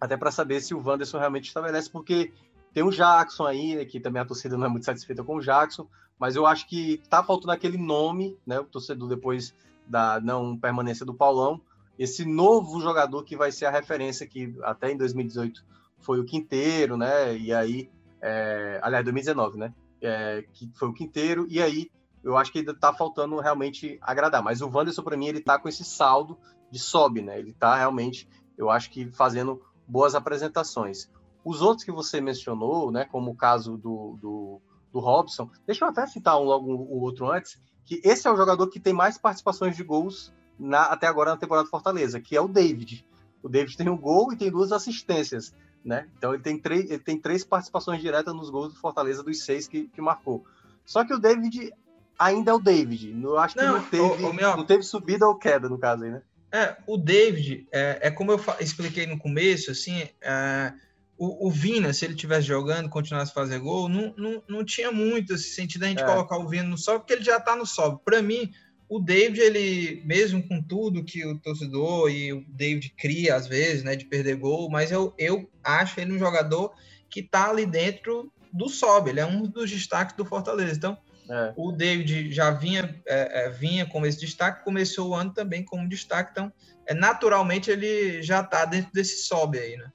até 0.00 0.16
para 0.16 0.30
saber 0.30 0.60
se 0.60 0.74
o 0.74 0.82
Wanderson 0.84 1.18
realmente 1.18 1.48
estabelece, 1.48 1.88
porque 1.90 2.32
tem 2.72 2.82
o 2.82 2.90
Jackson 2.90 3.46
aí, 3.46 3.76
né, 3.76 3.84
que 3.84 3.98
também 3.98 4.20
a 4.20 4.24
torcida 4.24 4.56
não 4.56 4.66
é 4.66 4.68
muito 4.68 4.84
satisfeita 4.84 5.24
com 5.24 5.36
o 5.36 5.40
Jackson, 5.40 5.88
mas 6.18 6.36
eu 6.36 6.46
acho 6.46 6.68
que 6.68 7.00
tá 7.08 7.22
faltando 7.22 7.52
aquele 7.52 7.78
nome, 7.78 8.36
né? 8.46 8.58
O 8.58 8.64
torcedor 8.64 9.08
depois 9.08 9.54
da 9.88 10.20
não 10.20 10.56
permanência 10.56 11.04
do 11.04 11.14
Paulão, 11.14 11.60
esse 11.98 12.24
novo 12.24 12.80
jogador 12.80 13.24
que 13.24 13.36
vai 13.36 13.50
ser 13.50 13.66
a 13.66 13.70
referência 13.70 14.26
que 14.26 14.54
até 14.62 14.92
em 14.92 14.96
2018 14.96 15.64
foi 15.98 16.20
o 16.20 16.24
Quinteiro, 16.24 16.96
né? 16.96 17.36
E 17.36 17.52
aí, 17.52 17.90
é, 18.22 18.78
aliás, 18.82 19.04
2019, 19.04 19.58
né? 19.58 19.74
É, 20.00 20.44
que 20.52 20.70
foi 20.74 20.88
o 20.88 20.94
Quinteiro, 20.94 21.46
e 21.50 21.60
aí 21.60 21.90
eu 22.22 22.36
acho 22.36 22.52
que 22.52 22.60
ainda 22.60 22.74
tá 22.74 22.92
faltando 22.92 23.40
realmente 23.40 23.98
agradar. 24.00 24.42
Mas 24.42 24.60
o 24.60 24.68
Wanderson, 24.68 25.02
para 25.02 25.16
mim, 25.16 25.26
ele 25.26 25.40
tá 25.40 25.58
com 25.58 25.68
esse 25.68 25.84
saldo 25.84 26.38
de 26.70 26.78
sobe, 26.78 27.20
né? 27.20 27.38
Ele 27.38 27.52
tá 27.52 27.76
realmente, 27.76 28.28
eu 28.56 28.70
acho 28.70 28.90
que 28.90 29.10
fazendo 29.10 29.60
boas 29.86 30.14
apresentações. 30.14 31.10
Os 31.44 31.62
outros 31.62 31.84
que 31.84 31.92
você 31.92 32.20
mencionou, 32.20 32.92
né? 32.92 33.06
Como 33.06 33.30
o 33.30 33.36
caso 33.36 33.76
do, 33.76 34.16
do, 34.20 34.60
do 34.92 35.00
Robson, 35.00 35.50
deixa 35.66 35.84
eu 35.84 35.88
até 35.88 36.06
citar 36.06 36.38
um, 36.40 36.44
logo 36.44 36.72
o 36.72 37.00
outro 37.00 37.30
antes, 37.30 37.60
que 37.88 38.02
esse 38.04 38.28
é 38.28 38.30
o 38.30 38.36
jogador 38.36 38.66
que 38.68 38.78
tem 38.78 38.92
mais 38.92 39.16
participações 39.16 39.74
de 39.74 39.82
gols 39.82 40.30
na, 40.58 40.82
até 40.82 41.06
agora 41.06 41.30
na 41.30 41.38
temporada 41.38 41.64
do 41.64 41.70
Fortaleza, 41.70 42.20
que 42.20 42.36
é 42.36 42.40
o 42.40 42.46
David. 42.46 43.02
O 43.42 43.48
David 43.48 43.78
tem 43.78 43.88
um 43.88 43.96
gol 43.96 44.30
e 44.30 44.36
tem 44.36 44.50
duas 44.50 44.72
assistências, 44.72 45.54
né? 45.82 46.06
Então 46.18 46.34
ele 46.34 46.42
tem, 46.42 46.58
três, 46.58 46.90
ele 46.90 46.98
tem 46.98 47.18
três 47.18 47.44
participações 47.44 48.02
diretas 48.02 48.34
nos 48.34 48.50
gols 48.50 48.74
do 48.74 48.78
Fortaleza 48.78 49.22
dos 49.22 49.42
seis 49.42 49.66
que, 49.66 49.88
que 49.88 50.02
marcou. 50.02 50.44
Só 50.84 51.02
que 51.02 51.14
o 51.14 51.18
David 51.18 51.72
ainda 52.18 52.50
é 52.50 52.54
o 52.54 52.58
David. 52.58 53.18
Eu 53.22 53.38
acho 53.38 53.54
que 53.54 53.64
não, 53.64 53.78
não 53.78 53.84
teve, 53.84 54.02
o, 54.02 54.28
o 54.28 54.34
meu... 54.34 54.54
não 54.54 54.66
teve 54.66 54.82
subida 54.82 55.26
ou 55.26 55.36
queda 55.36 55.66
no 55.66 55.78
caso 55.78 56.04
aí, 56.04 56.10
né? 56.10 56.22
É, 56.52 56.76
o 56.86 56.98
David, 56.98 57.66
é, 57.72 58.08
é 58.08 58.10
como 58.10 58.32
eu 58.32 58.40
expliquei 58.60 59.06
no 59.06 59.18
começo, 59.18 59.70
assim, 59.70 60.06
é, 60.20 60.74
o, 61.18 61.48
o, 61.48 61.50
Vina, 61.50 61.92
se 61.92 62.04
ele 62.04 62.14
tivesse 62.14 62.46
jogando, 62.46 62.88
continuasse 62.88 63.32
a 63.32 63.34
fazer 63.34 63.58
gol, 63.58 63.88
não, 63.88 64.14
não, 64.16 64.42
não 64.48 64.64
tinha 64.64 64.92
muito 64.92 65.34
esse 65.34 65.50
sentido 65.50 65.84
a 65.84 65.88
gente 65.88 66.02
é. 66.02 66.06
colocar 66.06 66.38
o 66.38 66.48
Vina 66.48 66.62
no 66.62 66.78
sobe, 66.78 67.00
porque 67.00 67.14
ele 67.14 67.24
já 67.24 67.40
tá 67.40 67.56
no 67.56 67.66
sobe. 67.66 68.00
Para 68.04 68.22
mim, 68.22 68.52
o 68.88 69.00
David, 69.00 69.40
ele, 69.40 70.02
mesmo 70.06 70.46
com 70.46 70.62
tudo 70.62 71.04
que 71.04 71.26
o 71.26 71.38
torcedor 71.38 72.08
e 72.10 72.32
o 72.32 72.44
David 72.48 72.94
cria, 72.96 73.34
às 73.34 73.48
vezes, 73.48 73.82
né, 73.82 73.96
de 73.96 74.06
perder 74.06 74.36
gol, 74.36 74.70
mas 74.70 74.92
eu, 74.92 75.12
eu 75.18 75.50
acho 75.62 76.00
ele 76.00 76.12
um 76.12 76.18
jogador 76.18 76.72
que 77.10 77.22
tá 77.22 77.50
ali 77.50 77.66
dentro 77.66 78.32
do 78.52 78.68
sobe, 78.68 79.10
ele 79.10 79.20
é 79.20 79.26
um 79.26 79.42
dos 79.42 79.70
destaques 79.70 80.16
do 80.16 80.24
Fortaleza. 80.24 80.74
Então, 80.76 80.96
é. 81.28 81.52
o 81.56 81.72
David 81.72 82.32
já 82.32 82.52
vinha, 82.52 82.98
é, 83.06 83.46
é, 83.46 83.50
vinha 83.50 83.84
como 83.86 84.06
esse 84.06 84.20
destaque, 84.20 84.64
começou 84.64 85.10
o 85.10 85.14
ano 85.14 85.34
também 85.34 85.64
como 85.64 85.88
destaque, 85.88 86.30
então, 86.30 86.52
é, 86.86 86.94
naturalmente, 86.94 87.70
ele 87.70 88.22
já 88.22 88.42
tá 88.42 88.64
dentro 88.64 88.92
desse 88.92 89.24
sobe 89.24 89.58
aí, 89.58 89.76
né? 89.76 89.90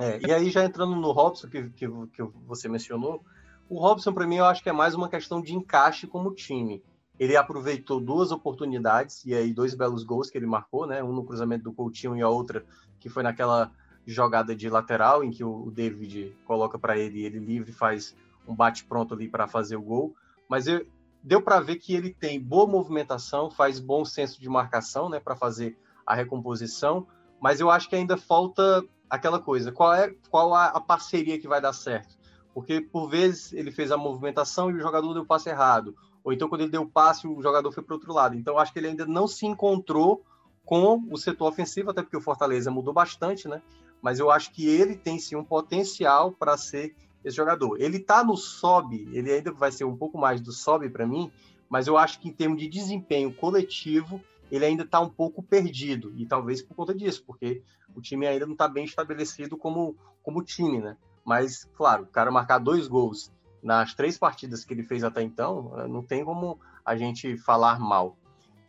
É, 0.00 0.20
e 0.26 0.32
aí, 0.32 0.50
já 0.50 0.64
entrando 0.64 0.96
no 0.96 1.12
Robson, 1.12 1.48
que, 1.48 1.68
que, 1.70 1.86
que 1.88 2.22
você 2.46 2.68
mencionou, 2.68 3.22
o 3.68 3.78
Robson, 3.78 4.12
para 4.12 4.26
mim, 4.26 4.36
eu 4.36 4.44
acho 4.44 4.62
que 4.62 4.68
é 4.68 4.72
mais 4.72 4.94
uma 4.94 5.08
questão 5.08 5.40
de 5.40 5.54
encaixe 5.54 6.06
como 6.06 6.34
time. 6.34 6.82
Ele 7.18 7.36
aproveitou 7.36 8.00
duas 8.00 8.32
oportunidades, 8.32 9.24
e 9.24 9.34
aí 9.34 9.52
dois 9.52 9.74
belos 9.74 10.02
gols 10.02 10.30
que 10.30 10.38
ele 10.38 10.46
marcou, 10.46 10.86
né? 10.86 11.02
Um 11.02 11.12
no 11.12 11.24
cruzamento 11.24 11.64
do 11.64 11.72
Coutinho 11.72 12.16
e 12.16 12.22
a 12.22 12.28
outra 12.28 12.64
que 12.98 13.08
foi 13.08 13.22
naquela 13.22 13.70
jogada 14.06 14.54
de 14.54 14.68
lateral, 14.68 15.22
em 15.22 15.30
que 15.30 15.44
o 15.44 15.70
David 15.70 16.36
coloca 16.44 16.78
para 16.78 16.98
ele, 16.98 17.24
ele 17.24 17.38
livre 17.38 17.72
faz 17.72 18.16
um 18.46 18.54
bate 18.54 18.84
pronto 18.84 19.14
ali 19.14 19.28
para 19.28 19.46
fazer 19.46 19.76
o 19.76 19.82
gol. 19.82 20.14
Mas 20.48 20.66
eu, 20.66 20.86
deu 21.22 21.40
para 21.40 21.60
ver 21.60 21.76
que 21.76 21.94
ele 21.94 22.12
tem 22.12 22.40
boa 22.40 22.66
movimentação, 22.66 23.50
faz 23.50 23.78
bom 23.78 24.04
senso 24.04 24.40
de 24.40 24.48
marcação, 24.48 25.08
né, 25.08 25.20
para 25.20 25.36
fazer 25.36 25.78
a 26.06 26.14
recomposição. 26.14 27.06
Mas 27.40 27.60
eu 27.60 27.70
acho 27.70 27.88
que 27.88 27.96
ainda 27.96 28.16
falta 28.16 28.84
aquela 29.12 29.38
coisa, 29.38 29.70
qual 29.70 29.92
é 29.92 30.14
qual 30.30 30.54
a, 30.54 30.68
a, 30.68 30.80
parceria 30.80 31.38
que 31.38 31.46
vai 31.46 31.60
dar 31.60 31.74
certo? 31.74 32.16
Porque 32.54 32.80
por 32.80 33.10
vezes 33.10 33.52
ele 33.52 33.70
fez 33.70 33.92
a 33.92 33.96
movimentação 33.98 34.70
e 34.70 34.74
o 34.74 34.80
jogador 34.80 35.12
deu 35.12 35.22
o 35.22 35.26
passe 35.26 35.50
errado, 35.50 35.94
ou 36.24 36.32
então 36.32 36.48
quando 36.48 36.62
ele 36.62 36.70
deu 36.70 36.80
o 36.80 36.88
passe 36.88 37.28
o 37.28 37.42
jogador 37.42 37.70
foi 37.72 37.82
para 37.82 37.94
outro 37.94 38.10
lado. 38.10 38.34
Então 38.34 38.56
acho 38.56 38.72
que 38.72 38.78
ele 38.78 38.88
ainda 38.88 39.04
não 39.04 39.28
se 39.28 39.44
encontrou 39.44 40.24
com 40.64 41.06
o 41.10 41.18
setor 41.18 41.48
ofensivo, 41.48 41.90
até 41.90 42.00
porque 42.00 42.16
o 42.16 42.22
Fortaleza 42.22 42.70
mudou 42.70 42.94
bastante, 42.94 43.46
né? 43.46 43.60
Mas 44.00 44.18
eu 44.18 44.30
acho 44.30 44.50
que 44.50 44.66
ele 44.66 44.96
tem 44.96 45.18
sim 45.18 45.36
um 45.36 45.44
potencial 45.44 46.32
para 46.32 46.56
ser 46.56 46.96
esse 47.22 47.36
jogador. 47.36 47.78
Ele 47.78 47.98
está 47.98 48.24
no 48.24 48.36
sobe, 48.36 49.10
ele 49.12 49.30
ainda 49.30 49.52
vai 49.52 49.70
ser 49.70 49.84
um 49.84 49.96
pouco 49.96 50.16
mais 50.16 50.40
do 50.40 50.52
sobe 50.52 50.88
para 50.88 51.06
mim, 51.06 51.30
mas 51.68 51.86
eu 51.86 51.98
acho 51.98 52.18
que 52.18 52.30
em 52.30 52.32
termos 52.32 52.58
de 52.58 52.66
desempenho 52.66 53.30
coletivo, 53.34 54.22
ele 54.52 54.66
ainda 54.66 54.82
está 54.82 55.00
um 55.00 55.08
pouco 55.08 55.42
perdido, 55.42 56.12
e 56.14 56.26
talvez 56.26 56.60
por 56.60 56.74
conta 56.74 56.94
disso, 56.94 57.24
porque 57.26 57.62
o 57.94 58.02
time 58.02 58.26
ainda 58.26 58.44
não 58.44 58.52
está 58.52 58.68
bem 58.68 58.84
estabelecido 58.84 59.56
como, 59.56 59.96
como 60.22 60.44
time, 60.44 60.78
né? 60.78 60.94
Mas, 61.24 61.64
claro, 61.74 62.02
o 62.02 62.06
cara 62.06 62.30
marcar 62.30 62.58
dois 62.58 62.86
gols 62.86 63.32
nas 63.62 63.94
três 63.94 64.18
partidas 64.18 64.62
que 64.62 64.74
ele 64.74 64.82
fez 64.82 65.02
até 65.04 65.22
então, 65.22 65.72
eh, 65.78 65.88
não 65.88 66.02
tem 66.02 66.22
como 66.22 66.60
a 66.84 66.94
gente 66.94 67.34
falar 67.38 67.80
mal. 67.80 68.14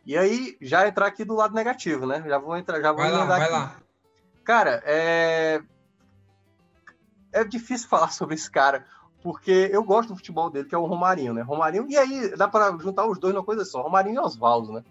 E 0.05 0.17
aí, 0.17 0.57
já 0.61 0.87
entrar 0.87 1.07
aqui 1.07 1.25
do 1.25 1.35
lado 1.35 1.53
negativo, 1.53 2.05
né? 2.07 2.23
Já 2.25 2.37
vou 2.37 2.55
entrar, 2.55 2.79
já 2.79 2.93
vou 2.93 3.01
vai 3.01 3.11
lá, 3.11 3.25
vai 3.25 3.41
aqui. 3.41 3.51
lá. 3.51 3.75
Cara, 4.45 4.81
é... 4.85 5.61
é 7.33 7.43
difícil 7.43 7.89
falar 7.89 8.13
sobre 8.13 8.35
esse 8.35 8.49
cara, 8.49 8.85
porque 9.21 9.69
eu 9.69 9.83
gosto 9.83 10.09
do 10.09 10.15
futebol 10.15 10.49
dele, 10.49 10.69
que 10.69 10.75
é 10.75 10.77
o 10.77 10.85
Romarinho, 10.85 11.33
né? 11.33 11.41
Romarinho, 11.41 11.87
e 11.89 11.97
aí 11.97 12.33
dá 12.37 12.47
para 12.47 12.77
juntar 12.77 13.05
os 13.05 13.19
dois 13.19 13.33
numa 13.33 13.43
coisa 13.43 13.65
só, 13.65 13.81
Romarinho 13.81 14.15
e 14.15 14.19
Oswaldo, 14.19 14.71
né? 14.71 14.83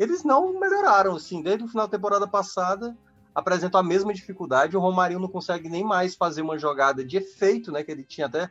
Eles 0.00 0.24
não 0.24 0.58
melhoraram, 0.58 1.14
assim, 1.14 1.42
desde 1.42 1.62
o 1.62 1.68
final 1.68 1.86
da 1.86 1.90
temporada 1.90 2.26
passada 2.26 2.96
apresentam 3.34 3.78
a 3.78 3.84
mesma 3.84 4.14
dificuldade, 4.14 4.74
o 4.74 4.80
Romarinho 4.80 5.20
não 5.20 5.28
consegue 5.28 5.68
nem 5.68 5.84
mais 5.84 6.16
fazer 6.16 6.40
uma 6.40 6.58
jogada 6.58 7.04
de 7.04 7.18
efeito, 7.18 7.70
né, 7.70 7.84
que 7.84 7.92
ele 7.92 8.02
tinha 8.02 8.26
até, 8.26 8.50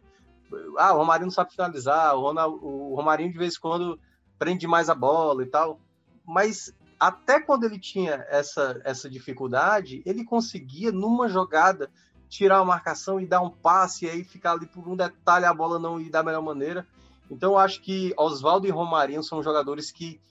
ah, 0.77 0.93
o 0.93 0.97
Romarinho 0.97 1.25
não 1.25 1.31
sabe 1.31 1.51
finalizar, 1.51 2.15
o, 2.15 2.21
o 2.21 2.95
Romarinho 2.95 3.31
de 3.31 3.37
vez 3.39 3.55
em 3.55 3.59
quando 3.59 3.99
prende 4.37 4.67
mais 4.67 4.91
a 4.91 4.95
bola 4.95 5.41
e 5.41 5.47
tal, 5.47 5.79
mas 6.23 6.71
até 6.99 7.39
quando 7.39 7.63
ele 7.63 7.79
tinha 7.79 8.23
essa, 8.29 8.79
essa 8.85 9.09
dificuldade, 9.09 10.03
ele 10.05 10.23
conseguia, 10.23 10.91
numa 10.91 11.27
jogada, 11.27 11.89
tirar 12.29 12.59
a 12.59 12.65
marcação 12.65 13.19
e 13.19 13.25
dar 13.25 13.41
um 13.41 13.49
passe, 13.49 14.05
e 14.05 14.09
aí 14.09 14.23
ficar 14.23 14.51
ali 14.51 14.67
por 14.67 14.87
um 14.87 14.95
detalhe 14.95 15.45
a 15.45 15.53
bola 15.53 15.79
não 15.79 15.99
ir 15.99 16.11
da 16.11 16.21
melhor 16.21 16.43
maneira. 16.43 16.85
Então, 17.31 17.53
eu 17.53 17.57
acho 17.57 17.81
que 17.81 18.13
Oswaldo 18.15 18.67
e 18.67 18.69
Romarinho 18.69 19.23
são 19.23 19.41
jogadores 19.41 19.91
que 19.91 20.21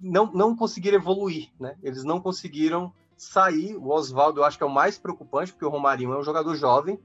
não, 0.00 0.32
não 0.32 0.56
conseguiram 0.56 0.98
evoluir, 0.98 1.50
né? 1.58 1.76
Eles 1.82 2.04
não 2.04 2.20
conseguiram 2.20 2.92
sair. 3.16 3.76
O 3.76 3.88
Oswaldo, 3.90 4.40
eu 4.40 4.44
acho 4.44 4.58
que 4.58 4.64
é 4.64 4.66
o 4.66 4.70
mais 4.70 4.98
preocupante, 4.98 5.52
porque 5.52 5.64
o 5.64 5.70
Romarinho 5.70 6.12
é 6.12 6.18
um 6.18 6.24
jogador 6.24 6.54
jovem 6.56 6.98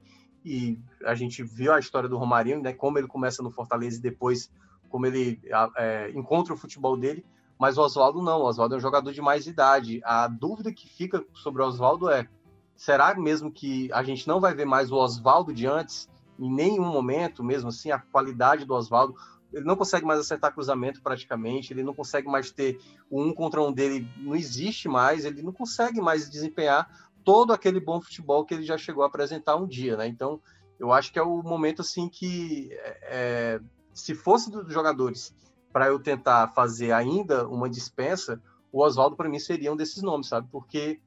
e 0.44 0.78
a 1.04 1.14
gente 1.14 1.42
viu 1.42 1.72
a 1.72 1.78
história 1.78 2.08
do 2.08 2.18
Romarinho, 2.18 2.62
né? 2.62 2.72
Como 2.72 2.98
ele 2.98 3.06
começa 3.06 3.42
no 3.42 3.50
Fortaleza 3.50 3.98
e 3.98 4.02
depois 4.02 4.50
como 4.88 5.06
ele 5.06 5.40
é, 5.76 6.10
encontra 6.14 6.52
o 6.52 6.56
futebol 6.56 6.96
dele. 6.96 7.24
Mas 7.58 7.76
o 7.76 7.82
Oswaldo 7.82 8.22
não, 8.22 8.40
o 8.40 8.44
Oswaldo 8.44 8.74
é 8.74 8.78
um 8.78 8.80
jogador 8.80 9.12
de 9.12 9.20
mais 9.20 9.46
idade. 9.46 10.00
A 10.04 10.26
dúvida 10.26 10.72
que 10.72 10.88
fica 10.88 11.24
sobre 11.34 11.62
o 11.62 11.66
Oswaldo 11.66 12.08
é: 12.08 12.26
será 12.74 13.14
mesmo 13.14 13.52
que 13.52 13.92
a 13.92 14.02
gente 14.02 14.26
não 14.26 14.40
vai 14.40 14.54
ver 14.54 14.64
mais 14.64 14.90
o 14.90 14.96
Oswaldo 14.96 15.52
de 15.52 15.66
antes? 15.66 16.08
Em 16.38 16.50
nenhum 16.50 16.86
momento, 16.86 17.44
mesmo 17.44 17.68
assim, 17.68 17.90
a 17.90 17.98
qualidade 17.98 18.64
do 18.64 18.74
Oswaldo 18.74 19.14
ele 19.52 19.64
não 19.64 19.76
consegue 19.76 20.06
mais 20.06 20.20
acertar 20.20 20.52
cruzamento 20.52 21.02
praticamente, 21.02 21.72
ele 21.72 21.82
não 21.82 21.94
consegue 21.94 22.28
mais 22.28 22.50
ter 22.50 22.78
o 23.08 23.22
um 23.22 23.32
contra 23.32 23.62
um 23.62 23.72
dele, 23.72 24.08
não 24.18 24.34
existe 24.34 24.88
mais, 24.88 25.24
ele 25.24 25.42
não 25.42 25.52
consegue 25.52 26.00
mais 26.00 26.28
desempenhar 26.28 27.10
todo 27.24 27.52
aquele 27.52 27.80
bom 27.80 28.00
futebol 28.00 28.44
que 28.44 28.54
ele 28.54 28.62
já 28.62 28.78
chegou 28.78 29.02
a 29.02 29.06
apresentar 29.06 29.56
um 29.56 29.66
dia, 29.66 29.96
né? 29.96 30.06
Então, 30.06 30.40
eu 30.78 30.92
acho 30.92 31.12
que 31.12 31.18
é 31.18 31.22
o 31.22 31.42
momento 31.42 31.82
assim 31.82 32.08
que, 32.08 32.70
é, 33.02 33.60
se 33.92 34.14
fosse 34.14 34.50
dos 34.50 34.72
jogadores 34.72 35.34
para 35.72 35.88
eu 35.88 35.98
tentar 35.98 36.48
fazer 36.48 36.92
ainda 36.92 37.46
uma 37.46 37.68
dispensa, 37.68 38.40
o 38.72 38.82
Oswaldo 38.82 39.16
para 39.16 39.28
mim 39.28 39.38
seria 39.38 39.72
um 39.72 39.76
desses 39.76 40.02
nomes, 40.02 40.28
sabe? 40.28 40.48
Porque 40.50 41.00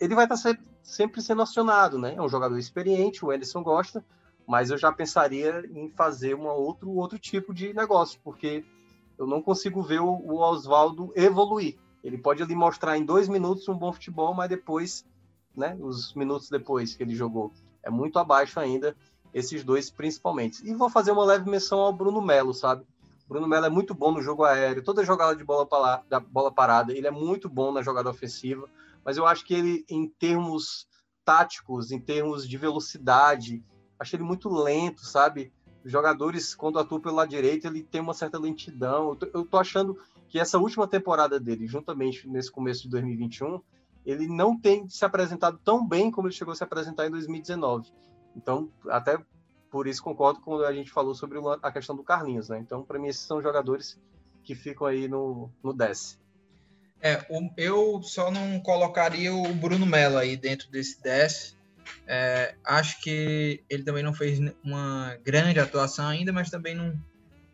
ele 0.00 0.14
vai 0.14 0.24
estar 0.24 0.36
tá 0.36 0.58
sempre 0.82 1.20
sendo 1.22 1.42
acionado, 1.42 1.98
né? 1.98 2.14
É 2.16 2.22
um 2.22 2.28
jogador 2.28 2.58
experiente, 2.58 3.24
o 3.24 3.30
Anderson 3.30 3.62
gosta, 3.62 4.04
mas 4.48 4.70
eu 4.70 4.78
já 4.78 4.90
pensaria 4.90 5.62
em 5.70 5.90
fazer 5.90 6.34
um 6.34 6.46
outro, 6.46 6.90
outro 6.92 7.18
tipo 7.18 7.52
de 7.52 7.74
negócio, 7.74 8.18
porque 8.24 8.64
eu 9.18 9.26
não 9.26 9.42
consigo 9.42 9.82
ver 9.82 10.00
o, 10.00 10.08
o 10.08 10.38
Oswaldo 10.38 11.12
evoluir. 11.14 11.76
Ele 12.02 12.16
pode 12.16 12.42
ali 12.42 12.54
mostrar 12.54 12.96
em 12.96 13.04
dois 13.04 13.28
minutos 13.28 13.68
um 13.68 13.76
bom 13.76 13.92
futebol, 13.92 14.32
mas 14.32 14.48
depois, 14.48 15.04
né, 15.54 15.76
os 15.78 16.14
minutos 16.14 16.48
depois 16.48 16.94
que 16.94 17.02
ele 17.02 17.14
jogou, 17.14 17.52
é 17.82 17.90
muito 17.90 18.18
abaixo 18.18 18.58
ainda, 18.58 18.96
esses 19.34 19.62
dois 19.62 19.90
principalmente. 19.90 20.66
E 20.66 20.72
vou 20.72 20.88
fazer 20.88 21.10
uma 21.10 21.26
leve 21.26 21.50
menção 21.50 21.80
ao 21.80 21.92
Bruno 21.92 22.22
Melo, 22.22 22.54
sabe? 22.54 22.86
Bruno 23.28 23.46
Melo 23.46 23.66
é 23.66 23.70
muito 23.70 23.92
bom 23.92 24.12
no 24.12 24.22
jogo 24.22 24.44
aéreo, 24.44 24.82
toda 24.82 25.04
jogada 25.04 25.36
de 25.36 25.44
bola, 25.44 25.66
para, 25.66 26.02
da 26.08 26.20
bola 26.20 26.50
parada, 26.50 26.94
ele 26.94 27.06
é 27.06 27.10
muito 27.10 27.50
bom 27.50 27.70
na 27.70 27.82
jogada 27.82 28.08
ofensiva, 28.08 28.66
mas 29.04 29.18
eu 29.18 29.26
acho 29.26 29.44
que 29.44 29.52
ele, 29.52 29.84
em 29.90 30.08
termos 30.08 30.88
táticos, 31.22 31.90
em 31.90 32.00
termos 32.00 32.48
de 32.48 32.56
velocidade, 32.56 33.62
achei 33.98 34.16
ele 34.16 34.24
muito 34.24 34.48
lento, 34.48 35.04
sabe? 35.04 35.52
Os 35.84 35.90
jogadores, 35.90 36.54
quando 36.54 36.78
atuam 36.78 37.00
pelo 37.00 37.16
lado 37.16 37.30
direito, 37.30 37.66
ele 37.66 37.82
tem 37.82 38.00
uma 38.00 38.14
certa 38.14 38.38
lentidão. 38.38 39.10
Eu 39.10 39.16
tô, 39.16 39.26
eu 39.38 39.44
tô 39.44 39.56
achando 39.58 39.98
que 40.28 40.38
essa 40.38 40.58
última 40.58 40.86
temporada 40.86 41.40
dele, 41.40 41.66
juntamente 41.66 42.28
nesse 42.28 42.50
começo 42.50 42.82
de 42.82 42.90
2021, 42.90 43.60
ele 44.04 44.26
não 44.26 44.58
tem 44.58 44.88
se 44.88 45.04
apresentado 45.04 45.58
tão 45.64 45.86
bem 45.86 46.10
como 46.10 46.28
ele 46.28 46.34
chegou 46.34 46.52
a 46.52 46.56
se 46.56 46.64
apresentar 46.64 47.06
em 47.06 47.10
2019. 47.10 47.90
Então, 48.36 48.70
até 48.88 49.18
por 49.70 49.86
isso 49.86 50.02
concordo 50.02 50.40
com 50.40 50.62
a 50.62 50.72
gente 50.72 50.90
falou 50.90 51.14
sobre 51.14 51.38
a 51.62 51.72
questão 51.72 51.94
do 51.94 52.02
Carlinhos, 52.02 52.48
né? 52.48 52.58
Então, 52.58 52.82
para 52.82 52.98
mim, 52.98 53.08
esses 53.08 53.22
são 53.22 53.42
jogadores 53.42 53.98
que 54.42 54.54
ficam 54.54 54.86
aí 54.86 55.08
no, 55.08 55.50
no 55.62 55.72
10. 55.72 56.18
É, 57.00 57.24
eu 57.56 58.00
só 58.02 58.30
não 58.30 58.58
colocaria 58.60 59.32
o 59.32 59.54
Bruno 59.54 59.86
Mello 59.86 60.16
aí 60.16 60.36
dentro 60.36 60.70
desse 60.70 61.00
10, 61.02 61.56
é, 62.06 62.54
acho 62.64 63.00
que 63.00 63.62
ele 63.68 63.82
também 63.82 64.02
não 64.02 64.14
fez 64.14 64.38
uma 64.62 65.16
grande 65.24 65.60
atuação 65.60 66.06
ainda, 66.06 66.32
mas 66.32 66.50
também 66.50 66.74
não. 66.74 66.98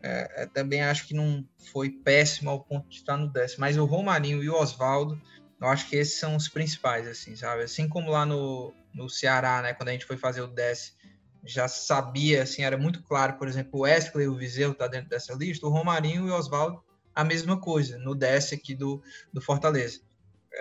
É, 0.01 0.43
é, 0.43 0.45
também 0.45 0.83
acho 0.83 1.07
que 1.07 1.15
não 1.15 1.43
foi 1.71 1.89
péssimo 1.89 2.49
ao 2.49 2.63
ponto 2.63 2.87
de 2.87 2.97
estar 2.97 3.17
no 3.17 3.27
décimo. 3.27 3.61
Mas 3.61 3.77
o 3.77 3.85
Romarinho 3.85 4.43
e 4.43 4.49
o 4.49 4.55
Oswaldo, 4.55 5.19
eu 5.59 5.67
acho 5.67 5.89
que 5.89 5.95
esses 5.95 6.19
são 6.19 6.35
os 6.35 6.47
principais, 6.47 7.07
assim, 7.07 7.35
sabe? 7.35 7.63
Assim 7.63 7.89
como 7.89 8.11
lá 8.11 8.25
no, 8.25 8.71
no 8.93 9.09
Ceará, 9.09 9.61
né, 9.61 9.73
quando 9.73 9.89
a 9.89 9.91
gente 9.91 10.05
foi 10.05 10.15
fazer 10.15 10.41
o 10.41 10.47
décimo, 10.47 10.95
já 11.43 11.67
sabia, 11.67 12.43
assim, 12.43 12.63
era 12.63 12.77
muito 12.77 13.03
claro, 13.03 13.33
por 13.33 13.47
exemplo, 13.47 13.79
o 13.79 13.83
Wesley 13.83 14.25
e 14.25 14.29
o 14.29 14.35
Viseu 14.35 14.73
tá 14.73 14.87
dentro 14.87 15.09
dessa 15.09 15.33
lista, 15.33 15.65
o 15.65 15.69
Romarinho 15.69 16.27
e 16.27 16.31
o 16.31 16.35
Oswaldo 16.35 16.83
a 17.15 17.23
mesma 17.23 17.59
coisa, 17.59 17.97
no 17.97 18.13
décimo 18.13 18.59
aqui 18.61 18.75
do, 18.75 19.01
do 19.31 19.41
Fortaleza. 19.41 20.01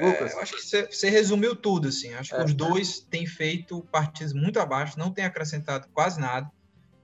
Lucas. 0.01 0.33
É, 0.33 0.35
eu 0.35 0.41
acho 0.41 0.57
que 0.57 0.93
você, 0.93 1.09
resumiu 1.09 1.55
tudo, 1.55 1.89
assim. 1.89 2.13
Acho 2.15 2.35
é, 2.35 2.39
que 2.39 2.45
os 2.45 2.55
dois 2.55 3.01
têm 3.01 3.27
feito 3.27 3.83
partidas 3.93 4.33
muito 4.33 4.59
abaixo, 4.59 4.99
não 4.99 5.11
têm 5.11 5.25
acrescentado 5.25 5.89
quase 5.93 6.21
nada. 6.21 6.51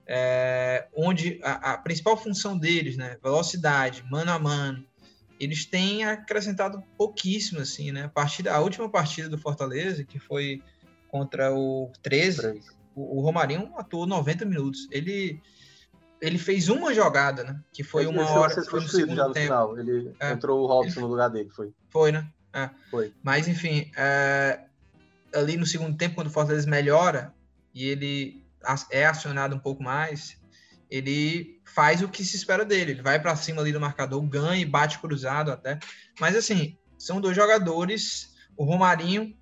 é, 0.06 0.88
onde 0.94 1.38
a, 1.42 1.72
a, 1.72 1.78
principal 1.78 2.16
função 2.16 2.58
deles, 2.58 2.96
né, 2.96 3.16
velocidade, 3.22 4.04
mano 4.10 4.32
a 4.32 4.38
mano, 4.38 4.84
eles 5.38 5.64
têm 5.64 6.04
acrescentado 6.04 6.82
pouquíssimo, 6.98 7.60
assim, 7.60 7.92
né? 7.92 8.04
A, 8.04 8.08
partida, 8.08 8.52
a 8.52 8.60
última 8.60 8.90
partida 8.90 9.28
do 9.28 9.38
Fortaleza, 9.38 10.04
que 10.04 10.18
foi 10.18 10.62
contra 11.08 11.54
o 11.54 11.90
13, 12.02 12.60
o, 12.94 13.18
o 13.18 13.20
Romarinho 13.20 13.72
atuou 13.76 14.06
90 14.06 14.44
minutos. 14.44 14.88
Ele 14.90 15.40
ele 16.20 16.36
fez 16.36 16.68
uma 16.68 16.92
jogada, 16.92 17.42
né? 17.42 17.58
Que 17.72 17.82
foi 17.82 18.02
ele 18.02 18.10
uma 18.10 18.28
hora. 18.30 18.62
Foi 18.64 18.80
no 18.80 18.88
segundo 18.88 19.32
tempo. 19.32 19.46
final. 19.46 19.78
Ele 19.78 20.12
é. 20.20 20.32
entrou 20.32 20.62
o 20.62 20.66
Robson 20.66 21.00
no 21.00 21.06
lugar 21.06 21.30
dele, 21.30 21.48
foi. 21.50 21.72
Foi, 21.88 22.12
né? 22.12 22.28
É. 22.52 22.70
Foi. 22.90 23.12
Mas 23.22 23.48
enfim, 23.48 23.90
é, 23.96 24.60
ali 25.34 25.56
no 25.56 25.66
segundo 25.66 25.96
tempo, 25.96 26.16
quando 26.16 26.28
o 26.28 26.32
Fortaleza 26.32 26.68
melhora 26.68 27.34
e 27.74 27.86
ele 27.86 28.44
é 28.90 29.06
acionado 29.06 29.54
um 29.54 29.58
pouco 29.58 29.82
mais, 29.82 30.36
ele 30.90 31.60
faz 31.64 32.02
o 32.02 32.08
que 32.08 32.24
se 32.24 32.36
espera 32.36 32.64
dele. 32.64 32.92
Ele 32.92 33.02
vai 33.02 33.20
para 33.20 33.36
cima 33.36 33.62
ali 33.62 33.72
do 33.72 33.80
marcador, 33.80 34.20
ganha 34.22 34.60
e 34.60 34.64
bate 34.64 34.98
cruzado 34.98 35.50
até. 35.50 35.78
Mas 36.18 36.36
assim, 36.36 36.76
são 36.98 37.20
dois 37.20 37.36
jogadores. 37.36 38.34
O 38.56 38.64
Romarinho 38.64 39.36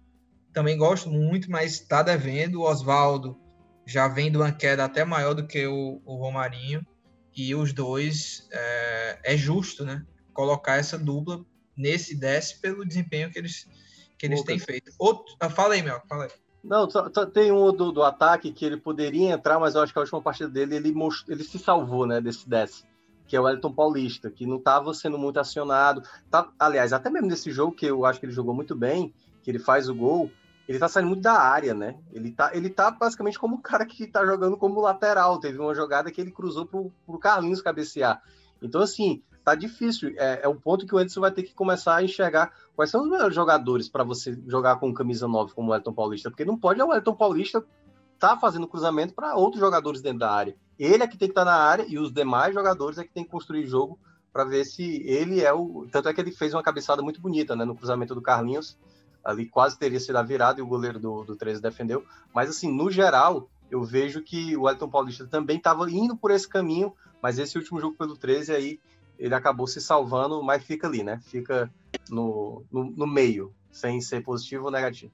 também 0.52 0.76
gosto 0.76 1.10
muito, 1.10 1.50
mas 1.50 1.72
está 1.72 2.02
devendo. 2.02 2.60
O 2.60 2.70
Oswaldo 2.70 3.38
já 3.86 4.06
vem 4.06 4.30
de 4.30 4.36
uma 4.36 4.52
queda 4.52 4.84
até 4.84 5.04
maior 5.04 5.32
do 5.34 5.46
que 5.46 5.66
o, 5.66 6.02
o 6.04 6.16
Romarinho, 6.16 6.86
e 7.34 7.54
os 7.54 7.72
dois 7.72 8.48
é, 8.52 9.18
é, 9.24 9.36
justo, 9.36 9.84
né? 9.84 10.04
Colocar 10.34 10.76
essa 10.76 10.98
dupla 10.98 11.44
nesse 11.78 12.14
10 12.14 12.54
pelo 12.54 12.84
desempenho 12.84 13.30
que 13.30 13.38
eles, 13.38 13.66
que 14.18 14.26
eles 14.26 14.42
têm 14.42 14.58
feito. 14.58 14.90
Outro, 14.98 15.34
ah, 15.40 15.48
fala 15.48 15.74
aí, 15.74 15.82
Mel, 15.82 16.02
fala 16.08 16.24
aí. 16.24 16.30
Não, 16.62 16.88
tem 17.32 17.52
um 17.52 17.72
do, 17.72 17.92
do 17.92 18.02
ataque 18.02 18.52
que 18.52 18.64
ele 18.64 18.76
poderia 18.76 19.30
entrar, 19.30 19.60
mas 19.60 19.74
eu 19.74 19.80
acho 19.80 19.92
que 19.92 19.98
a 19.98 20.02
última 20.02 20.20
partida 20.20 20.48
dele 20.50 20.74
ele, 20.74 20.92
most... 20.92 21.24
ele 21.30 21.44
se 21.44 21.58
salvou, 21.58 22.04
né, 22.04 22.20
desse 22.20 22.48
10, 22.48 22.84
que 23.26 23.36
é 23.36 23.40
o 23.40 23.48
Elton 23.48 23.72
Paulista, 23.72 24.28
que 24.28 24.44
não 24.44 24.56
estava 24.56 24.92
sendo 24.92 25.16
muito 25.16 25.38
acionado. 25.38 26.02
Tá, 26.28 26.50
aliás, 26.58 26.92
até 26.92 27.08
mesmo 27.08 27.28
nesse 27.28 27.52
jogo 27.52 27.72
que 27.72 27.86
eu 27.86 28.04
acho 28.04 28.18
que 28.18 28.26
ele 28.26 28.32
jogou 28.32 28.52
muito 28.52 28.74
bem, 28.74 29.14
que 29.42 29.50
ele 29.50 29.60
faz 29.60 29.88
o 29.88 29.94
gol, 29.94 30.30
ele 30.68 30.78
tá 30.78 30.88
saindo 30.88 31.08
muito 31.08 31.22
da 31.22 31.32
área, 31.32 31.72
né? 31.72 31.96
Ele 32.12 32.30
tá, 32.30 32.50
ele 32.54 32.68
tá 32.68 32.90
basicamente 32.90 33.38
como 33.38 33.56
o 33.56 33.62
cara 33.62 33.86
que 33.86 34.06
tá 34.06 34.26
jogando 34.26 34.54
como 34.54 34.82
lateral. 34.82 35.40
Teve 35.40 35.58
uma 35.58 35.74
jogada 35.74 36.10
que 36.10 36.20
ele 36.20 36.30
cruzou 36.30 36.66
pro, 36.66 36.92
pro 37.06 37.18
Carlinhos 37.18 37.62
cabecear. 37.62 38.22
Então, 38.60 38.82
assim, 38.82 39.22
tá 39.50 39.54
difícil. 39.54 40.14
É, 40.16 40.40
é 40.42 40.48
um 40.48 40.56
ponto 40.56 40.86
que 40.86 40.94
o 40.94 40.98
Anderson 40.98 41.20
vai 41.20 41.30
ter 41.30 41.42
que 41.42 41.54
começar 41.54 41.96
a 41.96 42.02
enxergar 42.02 42.52
quais 42.74 42.90
são 42.90 43.02
os 43.02 43.08
melhores 43.08 43.34
jogadores 43.34 43.88
para 43.88 44.04
você 44.04 44.38
jogar 44.46 44.76
com 44.76 44.92
camisa 44.92 45.26
9 45.28 45.54
como 45.54 45.70
o 45.70 45.74
Elton 45.74 45.92
Paulista. 45.92 46.30
Porque 46.30 46.44
não 46.44 46.58
pode 46.58 46.82
o 46.82 46.92
Elton 46.92 47.14
Paulista 47.14 47.64
tá 48.18 48.36
fazendo 48.36 48.66
cruzamento 48.66 49.14
para 49.14 49.36
outros 49.36 49.60
jogadores 49.60 50.02
dentro 50.02 50.20
da 50.20 50.30
área. 50.30 50.56
Ele 50.78 51.02
é 51.02 51.06
que 51.06 51.16
tem 51.16 51.28
que 51.28 51.32
estar 51.32 51.44
tá 51.44 51.50
na 51.50 51.56
área 51.56 51.84
e 51.88 51.98
os 51.98 52.12
demais 52.12 52.54
jogadores 52.54 52.98
é 52.98 53.04
que 53.04 53.12
tem 53.12 53.24
que 53.24 53.30
construir 53.30 53.66
jogo 53.66 53.98
para 54.32 54.44
ver 54.44 54.64
se 54.64 55.02
ele 55.06 55.40
é 55.40 55.52
o. 55.52 55.86
Tanto 55.90 56.08
é 56.08 56.14
que 56.14 56.20
ele 56.20 56.32
fez 56.32 56.54
uma 56.54 56.62
cabeçada 56.62 57.02
muito 57.02 57.20
bonita, 57.20 57.56
né? 57.56 57.64
No 57.64 57.74
cruzamento 57.74 58.14
do 58.14 58.22
Carlinhos 58.22 58.76
ali 59.24 59.46
quase 59.46 59.78
teria 59.78 60.00
sido 60.00 60.16
a 60.16 60.22
virada 60.22 60.58
e 60.58 60.62
o 60.62 60.66
goleiro 60.66 60.98
do, 60.98 61.22
do 61.22 61.36
13 61.36 61.60
defendeu. 61.60 62.04
Mas, 62.34 62.48
assim, 62.48 62.72
no 62.72 62.90
geral, 62.90 63.48
eu 63.70 63.84
vejo 63.84 64.22
que 64.22 64.56
o 64.56 64.68
Elton 64.68 64.88
Paulista 64.88 65.26
também 65.26 65.58
estava 65.58 65.90
indo 65.90 66.16
por 66.16 66.30
esse 66.30 66.48
caminho, 66.48 66.94
mas 67.22 67.38
esse 67.38 67.58
último 67.58 67.80
jogo 67.80 67.96
pelo 67.96 68.16
13 68.16 68.52
aí, 68.54 68.80
ele 69.18 69.34
acabou 69.34 69.66
se 69.66 69.80
salvando, 69.80 70.42
mas 70.42 70.62
fica 70.62 70.86
ali, 70.86 71.02
né? 71.02 71.20
Fica 71.26 71.70
no, 72.08 72.64
no, 72.70 72.84
no 72.84 73.06
meio, 73.06 73.54
sem 73.72 74.00
ser 74.00 74.22
positivo 74.22 74.66
ou 74.66 74.70
negativo. 74.70 75.12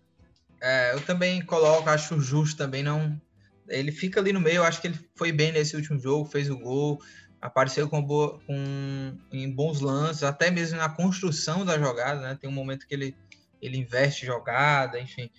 É, 0.61 0.95
eu 0.95 1.01
também 1.01 1.45
coloco, 1.45 1.89
acho 1.89 2.21
justo 2.21 2.57
também, 2.57 2.83
não. 2.83 3.21
Ele 3.69 3.91
fica 3.91 4.21
ali 4.21 4.33
no 4.33 4.41
meio, 4.41 4.63
acho 4.63 4.81
que 4.81 4.89
ele 4.89 4.99
foi 5.15 5.33
bem 5.33 5.53
nesse 5.53 5.75
último 5.75 5.99
jogo, 5.99 6.27
fez 6.27 6.51
o 6.51 6.59
gol, 6.59 7.01
apareceu 7.41 7.89
com, 7.89 8.03
boa, 8.03 8.39
com 8.47 9.17
em 9.33 9.51
bons 9.51 9.81
lances, 9.81 10.23
até 10.23 10.51
mesmo 10.51 10.79
na 10.79 10.89
construção 10.89 11.65
da 11.65 11.79
jogada, 11.79 12.21
né? 12.21 12.39
Tem 12.41 12.49
um 12.49 12.53
momento 12.53 12.87
que 12.87 12.95
ele 12.95 13.17
ele 13.65 13.79
investe 13.79 14.27
jogada, 14.27 15.01
enfim. 15.01 15.31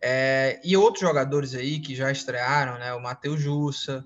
É, 0.00 0.60
e 0.62 0.76
outros 0.76 1.00
jogadores 1.00 1.54
aí 1.54 1.80
que 1.80 1.94
já 1.94 2.10
estrearam, 2.12 2.78
né? 2.78 2.94
O 2.94 3.02
Matheus 3.02 3.40
Jussa, 3.40 4.04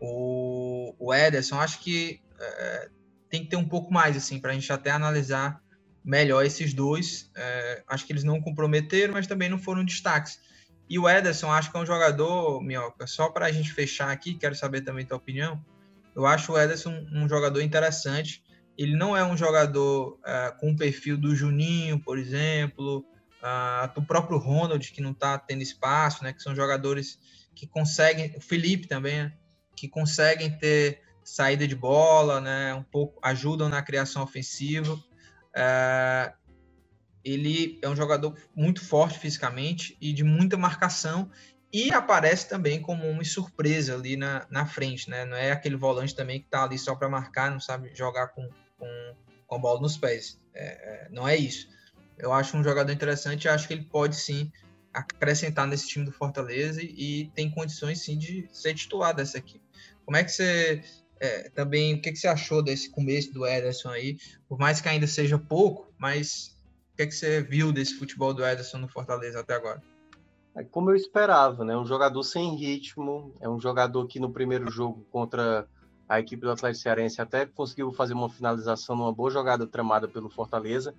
o, 0.00 0.94
o 0.98 1.12
Ederson, 1.12 1.60
acho 1.60 1.80
que 1.80 2.20
é, 2.38 2.88
tem 3.30 3.44
que 3.44 3.50
ter 3.50 3.56
um 3.56 3.68
pouco 3.68 3.92
mais, 3.92 4.16
assim, 4.16 4.40
para 4.40 4.50
a 4.50 4.54
gente 4.54 4.70
até 4.72 4.90
analisar 4.90 5.62
melhor 6.04 6.44
esses 6.44 6.74
dois. 6.74 7.30
É, 7.36 7.82
acho 7.86 8.04
que 8.04 8.12
eles 8.12 8.24
não 8.24 8.40
comprometeram, 8.40 9.14
mas 9.14 9.26
também 9.26 9.48
não 9.48 9.58
foram 9.58 9.84
destaques. 9.84 10.38
E 10.88 10.98
o 10.98 11.08
Ederson, 11.08 11.50
acho 11.52 11.70
que 11.70 11.76
é 11.76 11.80
um 11.80 11.86
jogador, 11.86 12.60
Minhoca, 12.60 13.06
só 13.06 13.30
para 13.30 13.46
a 13.46 13.52
gente 13.52 13.72
fechar 13.72 14.10
aqui, 14.10 14.34
quero 14.34 14.56
saber 14.56 14.80
também 14.80 15.06
tua 15.06 15.18
opinião. 15.18 15.64
Eu 16.16 16.26
acho 16.26 16.52
o 16.52 16.58
Ederson 16.58 16.90
um, 16.90 17.24
um 17.24 17.28
jogador 17.28 17.60
interessante. 17.60 18.42
Ele 18.76 18.96
não 18.96 19.16
é 19.16 19.24
um 19.24 19.36
jogador 19.36 20.18
uh, 20.18 20.58
com 20.58 20.72
o 20.72 20.76
perfil 20.76 21.16
do 21.16 21.36
Juninho, 21.36 22.00
por 22.00 22.18
exemplo, 22.18 23.04
uh, 23.40 23.94
do 23.94 24.02
próprio 24.02 24.38
Ronald, 24.38 24.90
que 24.90 25.00
não 25.00 25.12
está 25.12 25.38
tendo 25.38 25.62
espaço, 25.62 26.24
né? 26.24 26.32
Que 26.32 26.42
são 26.42 26.56
jogadores 26.56 27.18
que 27.54 27.66
conseguem, 27.66 28.34
o 28.36 28.40
Felipe 28.40 28.88
também, 28.88 29.24
né, 29.24 29.32
que 29.76 29.88
conseguem 29.88 30.50
ter 30.58 31.02
saída 31.30 31.66
de 31.66 31.76
bola, 31.76 32.40
né? 32.40 32.74
Um 32.74 32.82
pouco 32.82 33.20
ajudam 33.22 33.68
na 33.68 33.80
criação 33.80 34.20
ofensiva. 34.22 34.94
Uh, 34.94 36.32
ele 37.24 37.78
é 37.82 37.88
um 37.88 37.94
jogador 37.94 38.36
muito 38.54 38.84
forte 38.84 39.18
fisicamente 39.18 39.96
e 40.00 40.12
de 40.12 40.24
muita 40.24 40.56
marcação 40.56 41.30
e 41.72 41.92
aparece 41.92 42.48
também 42.48 42.82
como 42.82 43.08
uma 43.08 43.22
surpresa 43.22 43.94
ali 43.94 44.16
na, 44.16 44.44
na 44.50 44.66
frente, 44.66 45.08
né? 45.08 45.24
Não 45.24 45.36
é 45.36 45.52
aquele 45.52 45.76
volante 45.76 46.16
também 46.16 46.40
que 46.40 46.46
está 46.46 46.64
ali 46.64 46.76
só 46.76 46.96
para 46.96 47.08
marcar, 47.08 47.48
não 47.50 47.60
sabe 47.60 47.94
jogar 47.94 48.28
com, 48.28 48.48
com, 48.76 49.14
com 49.46 49.54
a 49.54 49.58
bola 49.58 49.80
nos 49.80 49.96
pés. 49.96 50.40
É, 50.52 50.64
é, 50.64 51.08
não 51.10 51.28
é 51.28 51.36
isso. 51.36 51.68
Eu 52.18 52.32
acho 52.32 52.56
um 52.56 52.64
jogador 52.64 52.90
interessante, 52.90 53.48
acho 53.48 53.68
que 53.68 53.74
ele 53.74 53.84
pode 53.84 54.16
sim 54.16 54.50
acrescentar 54.92 55.68
nesse 55.68 55.86
time 55.86 56.04
do 56.04 56.10
Fortaleza 56.10 56.82
e, 56.82 57.20
e 57.22 57.30
tem 57.36 57.48
condições 57.48 58.02
sim 58.02 58.18
de 58.18 58.48
ser 58.50 58.74
titular 58.74 59.14
dessa 59.14 59.38
equipe. 59.38 59.64
Como 60.04 60.16
é 60.16 60.24
que 60.24 60.32
você 60.32 60.82
é, 61.20 61.50
também, 61.50 61.94
o 61.94 62.00
que, 62.00 62.10
que 62.10 62.18
você 62.18 62.26
achou 62.26 62.62
desse 62.62 62.90
começo 62.90 63.32
do 63.32 63.46
Ederson 63.46 63.90
aí? 63.90 64.16
Por 64.48 64.58
mais 64.58 64.80
que 64.80 64.88
ainda 64.88 65.06
seja 65.06 65.38
pouco, 65.38 65.92
mas 65.98 66.56
o 66.94 66.96
que, 66.96 67.06
que 67.06 67.14
você 67.14 67.42
viu 67.42 67.70
desse 67.72 67.94
futebol 67.94 68.32
do 68.32 68.44
Ederson 68.44 68.78
no 68.78 68.88
Fortaleza 68.88 69.40
até 69.40 69.54
agora? 69.54 69.82
É 70.56 70.64
como 70.64 70.90
eu 70.90 70.96
esperava, 70.96 71.64
né? 71.64 71.76
Um 71.76 71.84
jogador 71.84 72.22
sem 72.22 72.56
ritmo, 72.56 73.34
é 73.38 73.48
um 73.48 73.60
jogador 73.60 74.06
que 74.06 74.18
no 74.18 74.32
primeiro 74.32 74.70
jogo 74.70 75.06
contra 75.10 75.68
a 76.08 76.18
equipe 76.18 76.42
do 76.42 76.50
Atlético 76.50 76.82
Cearense 76.82 77.20
até 77.20 77.46
conseguiu 77.46 77.92
fazer 77.92 78.14
uma 78.14 78.28
finalização 78.28 78.96
numa 78.96 79.12
boa 79.12 79.30
jogada 79.30 79.66
tramada 79.66 80.08
pelo 80.08 80.28
Fortaleza, 80.28 80.94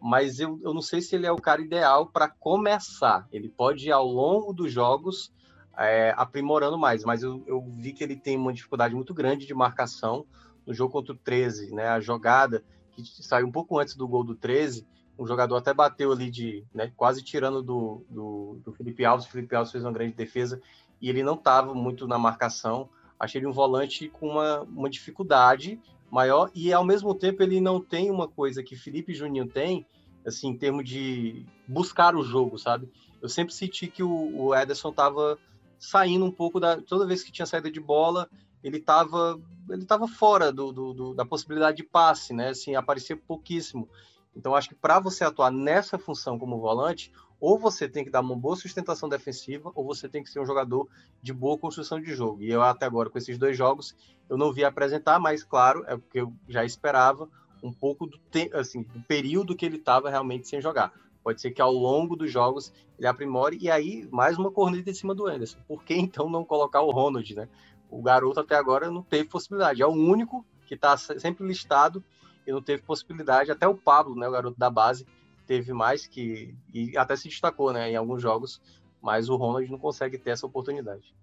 mas 0.00 0.38
eu, 0.38 0.60
eu 0.62 0.74
não 0.74 0.82
sei 0.82 1.00
se 1.00 1.16
ele 1.16 1.26
é 1.26 1.32
o 1.32 1.40
cara 1.40 1.62
ideal 1.62 2.06
para 2.06 2.28
começar. 2.28 3.26
Ele 3.32 3.48
pode 3.48 3.88
ir 3.88 3.92
ao 3.92 4.06
longo 4.06 4.52
dos 4.52 4.70
jogos 4.70 5.32
é, 5.78 6.14
aprimorando 6.16 6.78
mais, 6.78 7.04
mas 7.04 7.22
eu, 7.22 7.42
eu, 7.46 7.62
vi 7.62 7.92
que 7.92 8.04
ele 8.04 8.16
tem 8.16 8.36
uma 8.36 8.52
dificuldade 8.52 8.94
muito 8.94 9.14
grande 9.14 9.46
de 9.46 9.54
marcação 9.54 10.26
no 10.66 10.74
jogo 10.74 10.92
contra 10.92 11.12
o 11.12 11.16
13, 11.16 11.74
né? 11.74 11.88
A 11.88 12.00
jogada 12.00 12.62
que 12.92 13.04
saiu 13.04 13.46
um 13.46 13.52
pouco 13.52 13.78
antes 13.78 13.96
do 13.96 14.06
gol 14.06 14.22
do 14.22 14.34
13, 14.34 14.86
um 15.18 15.26
jogador 15.26 15.56
até 15.56 15.72
bateu 15.72 16.12
ali 16.12 16.30
de, 16.30 16.64
né, 16.74 16.92
quase 16.96 17.22
tirando 17.22 17.62
do, 17.62 18.04
do, 18.08 18.60
do 18.64 18.72
Felipe 18.72 19.04
Alves, 19.04 19.26
o 19.26 19.30
Felipe 19.30 19.54
Alves 19.54 19.72
fez 19.72 19.82
uma 19.82 19.92
grande 19.92 20.14
defesa 20.14 20.60
e 21.00 21.08
ele 21.08 21.22
não 21.22 21.34
estava 21.34 21.74
muito 21.74 22.06
na 22.06 22.18
marcação 22.18 22.88
achei 23.22 23.40
ele 23.40 23.46
um 23.46 23.52
volante 23.52 24.08
com 24.08 24.30
uma, 24.30 24.62
uma 24.62 24.90
dificuldade 24.90 25.80
maior 26.10 26.50
e 26.54 26.72
ao 26.72 26.84
mesmo 26.84 27.14
tempo 27.14 27.40
ele 27.40 27.60
não 27.60 27.80
tem 27.80 28.10
uma 28.10 28.26
coisa 28.26 28.64
que 28.64 28.74
Felipe 28.74 29.14
Juninho 29.14 29.46
tem, 29.46 29.86
assim, 30.26 30.48
em 30.48 30.58
termos 30.58 30.84
de 30.84 31.46
buscar 31.66 32.16
o 32.16 32.24
jogo, 32.24 32.58
sabe? 32.58 32.90
Eu 33.22 33.28
sempre 33.28 33.54
senti 33.54 33.86
que 33.86 34.02
o, 34.02 34.36
o 34.36 34.54
Ederson 34.54 34.90
estava 34.90 35.38
saindo 35.82 36.24
um 36.24 36.30
pouco 36.30 36.60
da 36.60 36.80
toda 36.80 37.04
vez 37.04 37.24
que 37.24 37.32
tinha 37.32 37.44
saída 37.44 37.68
de 37.68 37.80
bola, 37.80 38.30
ele 38.62 38.76
estava 38.76 39.40
ele 39.68 39.84
tava 39.84 40.06
fora 40.06 40.52
do, 40.52 40.72
do, 40.72 40.92
do, 40.92 41.14
da 41.14 41.26
possibilidade 41.26 41.78
de 41.78 41.82
passe, 41.82 42.32
né? 42.32 42.50
Assim, 42.50 42.76
aparecia 42.76 43.16
pouquíssimo. 43.16 43.88
Então 44.34 44.54
acho 44.54 44.68
que 44.68 44.76
para 44.76 45.00
você 45.00 45.24
atuar 45.24 45.50
nessa 45.50 45.98
função 45.98 46.38
como 46.38 46.60
volante, 46.60 47.12
ou 47.40 47.58
você 47.58 47.88
tem 47.88 48.04
que 48.04 48.10
dar 48.10 48.20
uma 48.20 48.36
boa 48.36 48.54
sustentação 48.54 49.08
defensiva, 49.08 49.72
ou 49.74 49.84
você 49.84 50.08
tem 50.08 50.22
que 50.22 50.30
ser 50.30 50.38
um 50.38 50.46
jogador 50.46 50.88
de 51.20 51.32
boa 51.32 51.58
construção 51.58 52.00
de 52.00 52.14
jogo. 52.14 52.44
E 52.44 52.50
eu 52.50 52.62
até 52.62 52.86
agora, 52.86 53.10
com 53.10 53.18
esses 53.18 53.36
dois 53.36 53.56
jogos, 53.56 53.96
eu 54.30 54.36
não 54.36 54.52
vi 54.52 54.64
apresentar, 54.64 55.18
mas 55.18 55.42
claro, 55.42 55.84
é 55.88 55.94
o 55.96 55.98
que 55.98 56.20
eu 56.20 56.32
já 56.48 56.64
esperava, 56.64 57.28
um 57.60 57.72
pouco 57.72 58.06
do, 58.06 58.18
te 58.30 58.48
assim, 58.54 58.82
do 58.84 59.00
período 59.02 59.56
que 59.56 59.66
ele 59.66 59.78
estava 59.78 60.08
realmente 60.08 60.46
sem 60.46 60.60
jogar. 60.60 60.92
Pode 61.22 61.40
ser 61.40 61.52
que 61.52 61.62
ao 61.62 61.72
longo 61.72 62.16
dos 62.16 62.30
jogos 62.30 62.72
ele 62.98 63.06
aprimore, 63.06 63.58
e 63.60 63.70
aí 63.70 64.08
mais 64.10 64.38
uma 64.38 64.50
corneta 64.50 64.90
em 64.90 64.94
cima 64.94 65.14
do 65.14 65.26
Anderson. 65.26 65.58
Por 65.66 65.84
que 65.84 65.94
então 65.94 66.28
não 66.28 66.44
colocar 66.44 66.82
o 66.82 66.90
Ronald, 66.90 67.34
né? 67.34 67.48
O 67.90 68.02
garoto 68.02 68.40
até 68.40 68.56
agora 68.56 68.90
não 68.90 69.02
teve 69.02 69.28
possibilidade. 69.28 69.82
É 69.82 69.86
o 69.86 69.90
único 69.90 70.44
que 70.66 70.74
está 70.74 70.96
sempre 70.96 71.46
listado 71.46 72.02
e 72.46 72.52
não 72.52 72.62
teve 72.62 72.82
possibilidade. 72.82 73.50
Até 73.50 73.68
o 73.68 73.74
Pablo, 73.74 74.16
né, 74.16 74.26
o 74.26 74.32
garoto 74.32 74.58
da 74.58 74.70
base, 74.70 75.06
teve 75.46 75.72
mais 75.72 76.06
que 76.06 76.54
e 76.72 76.96
até 76.96 77.14
se 77.16 77.28
destacou, 77.28 77.72
né, 77.72 77.90
em 77.90 77.96
alguns 77.96 78.22
jogos, 78.22 78.60
mas 79.00 79.28
o 79.28 79.36
Ronald 79.36 79.70
não 79.70 79.78
consegue 79.78 80.16
ter 80.16 80.30
essa 80.30 80.46
oportunidade. 80.46 81.14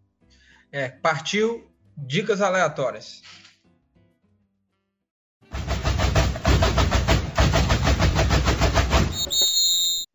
É, 0.72 0.90
partiu 0.90 1.68
dicas 1.98 2.42
aleatórias. 2.42 3.24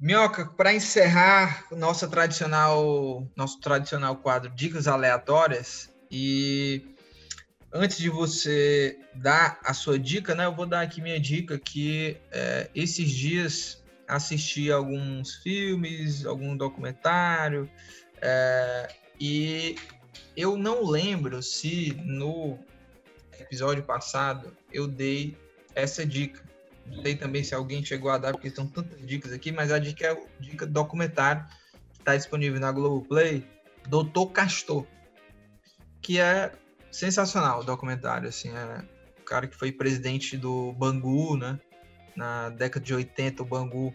Minhoca, 0.04 0.44
para 0.44 0.74
encerrar 0.74 1.64
nossa 1.70 2.06
tradicional, 2.06 3.26
nosso 3.34 3.58
tradicional 3.58 4.14
quadro 4.16 4.50
Dicas 4.50 4.86
Aleatórias, 4.86 5.88
e 6.10 6.94
antes 7.72 7.96
de 7.96 8.10
você 8.10 8.98
dar 9.14 9.58
a 9.64 9.72
sua 9.72 9.98
dica, 9.98 10.34
né, 10.34 10.44
eu 10.44 10.54
vou 10.54 10.66
dar 10.66 10.82
aqui 10.82 11.00
minha 11.00 11.18
dica 11.18 11.58
que 11.58 12.18
é, 12.30 12.68
esses 12.74 13.08
dias 13.08 13.82
assisti 14.06 14.70
alguns 14.70 15.36
filmes, 15.36 16.26
algum 16.26 16.54
documentário, 16.54 17.66
é, 18.20 18.94
e 19.18 19.74
eu 20.36 20.54
não 20.54 20.84
lembro 20.84 21.42
se 21.42 21.98
no 22.04 22.58
episódio 23.40 23.82
passado 23.82 24.54
eu 24.70 24.86
dei 24.86 25.34
essa 25.74 26.04
dica. 26.04 26.44
Não 26.86 27.02
sei 27.02 27.16
também 27.16 27.42
se 27.42 27.54
alguém 27.54 27.84
chegou 27.84 28.10
a 28.10 28.18
dar, 28.18 28.32
porque 28.32 28.50
são 28.50 28.66
tantas 28.66 29.04
dicas 29.06 29.32
aqui, 29.32 29.50
mas 29.50 29.72
a 29.72 29.78
dica 29.78 30.06
é 30.06 30.10
a 30.10 30.16
dica 30.40 30.66
do 30.66 30.72
documentário 30.72 31.44
que 31.92 31.98
está 31.98 32.16
disponível 32.16 32.60
na 32.60 32.70
Globoplay, 32.70 33.46
Doutor 33.88 34.32
Castor, 34.32 34.86
que 36.00 36.20
é 36.20 36.52
sensacional 36.90 37.60
o 37.60 37.64
documentário, 37.64 38.28
assim, 38.28 38.50
é 38.50 38.84
o 39.18 39.24
cara 39.24 39.46
que 39.46 39.56
foi 39.56 39.72
presidente 39.72 40.36
do 40.36 40.72
Bangu, 40.72 41.36
né? 41.36 41.58
Na 42.14 42.50
década 42.50 42.84
de 42.84 42.94
80, 42.94 43.42
o 43.42 43.46
Bangu 43.46 43.92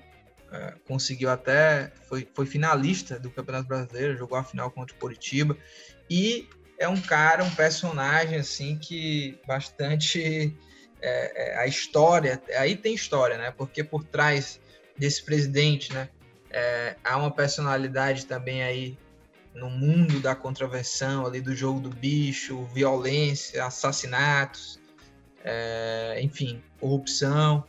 é, 0.51 0.73
conseguiu 0.87 1.29
até, 1.29 1.91
foi, 2.07 2.27
foi 2.33 2.45
finalista 2.45 3.19
do 3.19 3.29
Campeonato 3.29 3.67
Brasileiro, 3.67 4.17
jogou 4.17 4.37
a 4.37 4.43
final 4.43 4.71
contra 4.71 4.95
o 4.95 4.99
Curitiba, 4.99 5.55
e 6.09 6.47
é 6.77 6.87
um 6.87 6.99
cara, 6.99 7.43
um 7.43 7.55
personagem, 7.55 8.39
assim, 8.39 8.77
que 8.77 9.39
bastante 9.45 10.57
é, 11.01 11.53
é, 11.53 11.57
a 11.57 11.67
história, 11.67 12.41
aí 12.57 12.75
tem 12.75 12.93
história, 12.93 13.37
né? 13.37 13.51
Porque 13.51 13.83
por 13.83 14.03
trás 14.03 14.59
desse 14.97 15.23
presidente, 15.23 15.93
né, 15.93 16.09
é, 16.49 16.95
há 17.03 17.17
uma 17.17 17.31
personalidade 17.31 18.25
também 18.25 18.63
aí 18.63 18.97
no 19.53 19.69
mundo 19.69 20.19
da 20.19 20.35
contravenção, 20.35 21.25
ali 21.25 21.41
do 21.41 21.55
jogo 21.55 21.79
do 21.79 21.89
bicho, 21.89 22.65
violência, 22.65 23.65
assassinatos, 23.65 24.79
é, 25.43 26.19
enfim, 26.21 26.61
corrupção. 26.79 27.63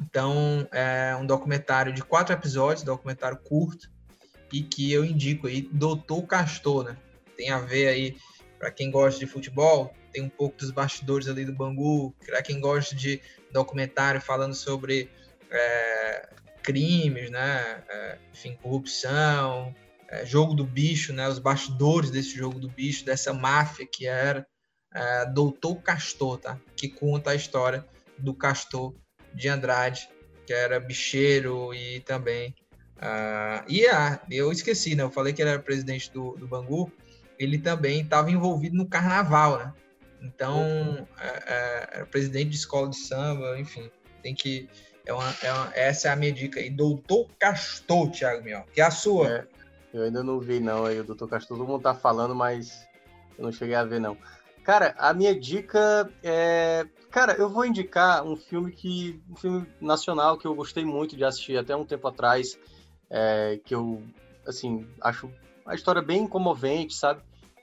Então, 0.00 0.66
é 0.72 1.14
um 1.16 1.24
documentário 1.24 1.92
de 1.92 2.02
quatro 2.02 2.34
episódios, 2.34 2.82
documentário 2.82 3.38
curto, 3.38 3.90
e 4.52 4.62
que 4.62 4.92
eu 4.92 5.04
indico 5.04 5.46
aí, 5.46 5.68
Doutor 5.72 6.22
Castor, 6.26 6.84
né? 6.84 6.96
Tem 7.36 7.50
a 7.50 7.58
ver 7.58 7.88
aí, 7.88 8.16
para 8.62 8.70
quem 8.70 8.92
gosta 8.92 9.18
de 9.18 9.26
futebol, 9.26 9.92
tem 10.12 10.22
um 10.22 10.28
pouco 10.28 10.56
dos 10.56 10.70
bastidores 10.70 11.26
ali 11.26 11.44
do 11.44 11.52
Bangu, 11.52 12.14
para 12.24 12.40
quem 12.40 12.60
gosta 12.60 12.94
de 12.94 13.20
documentário 13.50 14.20
falando 14.20 14.54
sobre 14.54 15.10
é, 15.50 16.28
crimes, 16.62 17.28
né, 17.28 17.82
é, 17.90 18.18
enfim, 18.32 18.56
corrupção, 18.62 19.74
é, 20.08 20.24
jogo 20.24 20.54
do 20.54 20.64
bicho, 20.64 21.12
né, 21.12 21.28
os 21.28 21.40
bastidores 21.40 22.08
desse 22.12 22.36
jogo 22.36 22.60
do 22.60 22.68
bicho, 22.68 23.04
dessa 23.04 23.32
máfia 23.32 23.84
que 23.84 24.06
era 24.06 24.46
é, 24.94 25.26
Doutor 25.26 25.82
Castor, 25.82 26.38
tá, 26.38 26.56
que 26.76 26.88
conta 26.88 27.32
a 27.32 27.34
história 27.34 27.84
do 28.16 28.32
Castor 28.32 28.94
de 29.34 29.48
Andrade, 29.48 30.08
que 30.46 30.52
era 30.52 30.78
bicheiro 30.78 31.74
e 31.74 31.98
também 31.98 32.54
Uh, 33.02 33.66
e 33.66 33.84
ah, 33.88 34.20
eu 34.30 34.52
esqueci, 34.52 34.94
né? 34.94 35.02
Eu 35.02 35.10
falei 35.10 35.32
que 35.32 35.42
ele 35.42 35.50
era 35.50 35.58
presidente 35.58 36.08
do, 36.12 36.36
do 36.36 36.46
Bangu. 36.46 36.88
Ele 37.42 37.58
também 37.58 38.02
estava 38.02 38.30
envolvido 38.30 38.76
no 38.76 38.86
carnaval, 38.86 39.58
né? 39.58 39.72
Então, 40.22 41.06
é, 41.20 41.26
é, 41.26 41.88
é, 42.00 42.04
presidente 42.04 42.50
de 42.50 42.56
escola 42.56 42.88
de 42.88 42.96
samba, 42.96 43.58
enfim, 43.58 43.90
tem 44.22 44.34
que. 44.34 44.68
É 45.04 45.12
uma, 45.12 45.34
é 45.42 45.52
uma, 45.52 45.72
essa 45.74 46.08
é 46.08 46.12
a 46.12 46.16
minha 46.16 46.32
dica 46.32 46.60
aí. 46.60 46.70
Doutor 46.70 47.28
Castor, 47.38 48.10
Thiago 48.10 48.44
Mion, 48.44 48.62
que 48.72 48.80
é 48.80 48.84
a 48.84 48.90
sua. 48.90 49.28
É, 49.28 49.46
eu 49.92 50.02
ainda 50.04 50.22
não 50.22 50.38
vi, 50.38 50.60
não, 50.60 50.86
aí 50.86 51.00
o 51.00 51.04
Doutor 51.04 51.28
Castor, 51.28 51.58
todo 51.58 51.66
mundo 51.66 51.82
tá 51.82 51.92
falando, 51.92 52.34
mas 52.34 52.86
eu 53.36 53.44
não 53.44 53.52
cheguei 53.52 53.74
a 53.74 53.84
ver, 53.84 54.00
não. 54.00 54.16
Cara, 54.62 54.94
a 54.96 55.12
minha 55.12 55.38
dica 55.38 56.08
é. 56.22 56.86
Cara, 57.10 57.34
eu 57.34 57.48
vou 57.48 57.66
indicar 57.66 58.24
um 58.24 58.36
filme 58.36 58.70
que. 58.70 59.20
um 59.28 59.34
filme 59.34 59.66
nacional 59.80 60.38
que 60.38 60.46
eu 60.46 60.54
gostei 60.54 60.84
muito 60.84 61.16
de 61.16 61.24
assistir 61.24 61.58
até 61.58 61.74
um 61.74 61.84
tempo 61.84 62.06
atrás. 62.06 62.56
É, 63.10 63.60
que 63.64 63.74
eu, 63.74 64.02
assim, 64.46 64.86
acho 65.00 65.28
a 65.66 65.74
história 65.74 66.00
bem 66.00 66.26
comovente, 66.26 66.94
sabe? 66.94 67.20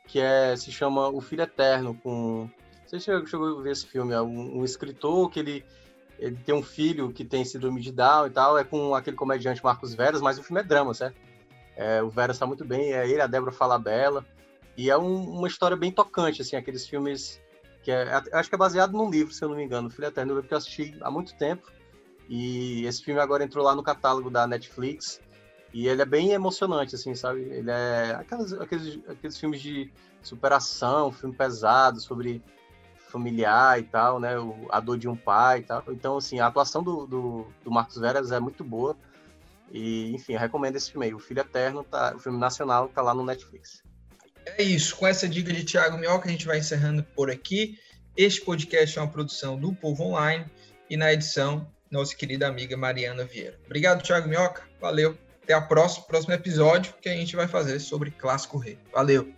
Que 0.10 0.20
é, 0.20 0.56
se 0.56 0.72
chama 0.72 1.08
O 1.08 1.22
Filho 1.22 1.44
Eterno, 1.44 1.94
com... 1.94 2.50
Você 2.86 3.00
chegou 3.00 3.60
a 3.60 3.62
ver 3.62 3.72
esse 3.72 3.86
filme, 3.86 4.14
é 4.14 4.20
um, 4.20 4.60
um 4.60 4.66
escritor 4.66 5.30
que 5.30 5.40
ele, 5.40 5.64
ele 6.18 6.36
tem 6.38 6.56
um 6.56 6.64
filho 6.64 7.14
que 7.14 7.24
tem 7.24 7.46
síndrome 7.46 7.80
de 7.80 7.92
Down 7.92 8.26
e 8.26 8.32
tal, 8.32 8.58
é 8.58 8.64
com 8.64 8.96
aquele 8.96 9.16
comediante 9.16 9.64
Marcos 9.64 9.94
Veras, 9.94 10.22
mas 10.22 10.40
o 10.40 10.44
filme 10.44 10.62
é 10.62 10.64
drama, 10.64 10.96
certo? 10.96 11.16
É, 11.78 12.02
o 12.02 12.10
Veras 12.10 12.36
está 12.38 12.48
muito 12.48 12.66
bem, 12.66 12.92
é 12.92 13.08
ele, 13.08 13.22
a 13.22 13.28
Débora 13.28 13.52
Falabella, 13.52 14.26
e 14.76 14.90
é 14.90 14.98
um, 14.98 15.30
uma 15.30 15.48
história 15.48 15.78
bem 15.78 15.92
tocante, 15.92 16.42
assim, 16.42 16.56
aqueles 16.56 16.88
filmes 16.88 17.40
que 17.84 17.92
é, 17.92 18.12
acho 18.34 18.50
que 18.50 18.56
é 18.56 18.58
baseado 18.58 18.94
num 18.94 19.10
livro, 19.10 19.32
se 19.32 19.44
eu 19.44 19.50
não 19.50 19.56
me 19.56 19.64
engano, 19.64 19.88
o 19.88 19.92
Filho 19.92 20.08
Eterno, 20.08 20.42
que 20.42 20.52
eu 20.52 20.58
assisti 20.58 20.98
há 21.02 21.12
muito 21.12 21.36
tempo, 21.36 21.72
e 22.28 22.84
esse 22.86 23.04
filme 23.04 23.22
agora 23.22 23.44
entrou 23.44 23.64
lá 23.64 23.76
no 23.76 23.84
catálogo 23.84 24.32
da 24.32 24.48
Netflix, 24.48 25.22
e 25.74 25.88
ele 25.88 26.02
é 26.02 26.06
bem 26.06 26.32
emocionante, 26.32 26.96
assim, 26.96 27.14
sabe? 27.14 27.42
Ele 27.42 27.70
é 27.70 28.18
aqueles, 28.20 28.54
aqueles 29.08 29.38
filmes 29.38 29.62
de 29.62 29.92
superação, 30.22 31.12
filme 31.12 31.36
pesado, 31.36 32.00
sobre 32.00 32.42
familiar 33.10 33.80
e 33.80 33.84
tal, 33.84 34.20
né? 34.20 34.40
O, 34.40 34.68
a 34.70 34.80
dor 34.80 34.98
de 34.98 35.08
um 35.08 35.16
pai 35.16 35.60
e 35.60 35.64
tal. 35.64 35.84
Então, 35.90 36.18
assim, 36.18 36.40
a 36.40 36.48
atuação 36.48 36.84
do, 36.84 37.06
do, 37.06 37.48
do 37.64 37.72
Marcos 37.72 37.98
Veras 37.98 38.32
é 38.32 38.40
muito 38.40 38.64
boa. 38.64 38.96
E, 39.72 40.14
enfim, 40.16 40.36
recomendo 40.36 40.76
esse 40.76 40.92
filme 40.92 41.08
aí. 41.08 41.14
O 41.14 41.20
Filho 41.20 41.42
Eterno, 41.42 41.84
tá, 41.84 42.14
o 42.16 42.20
filme 42.20 42.40
nacional, 42.40 42.88
tá 42.90 43.02
lá 43.02 43.14
no 43.14 43.24
Netflix. 43.24 43.84
É 44.46 44.64
isso. 44.64 44.96
Com 44.96 45.06
essa 45.06 45.28
dica 45.28 45.54
de 45.54 45.64
Thiago 45.64 45.98
Mioca, 45.98 46.28
a 46.28 46.32
gente 46.32 46.46
vai 46.46 46.58
encerrando 46.58 47.04
por 47.16 47.30
aqui. 47.30 47.78
Este 48.18 48.42
podcast 48.42 48.98
é 48.98 49.02
uma 49.02 49.12
produção 49.12 49.60
do 49.60 49.74
Povo 49.74 50.04
Online 50.04 50.46
e 50.90 50.98
na 50.98 51.14
edição, 51.14 51.70
nossa 51.92 52.16
querida 52.16 52.48
amiga 52.48 52.76
Mariana 52.76 53.24
Vieira. 53.24 53.60
Obrigado, 53.66 54.04
Thiago 54.04 54.28
Mioca. 54.28 54.68
Valeu 54.82 55.29
até 55.50 55.58
o 55.58 55.68
próximo, 55.68 56.06
próximo 56.06 56.34
episódio 56.34 56.94
que 57.02 57.10
a 57.10 57.14
gente 57.14 57.36
vai 57.36 57.48
fazer 57.48 57.80
sobre 57.80 58.12
Clássico 58.12 58.60
Rei. 58.60 58.78
Valeu! 58.94 59.34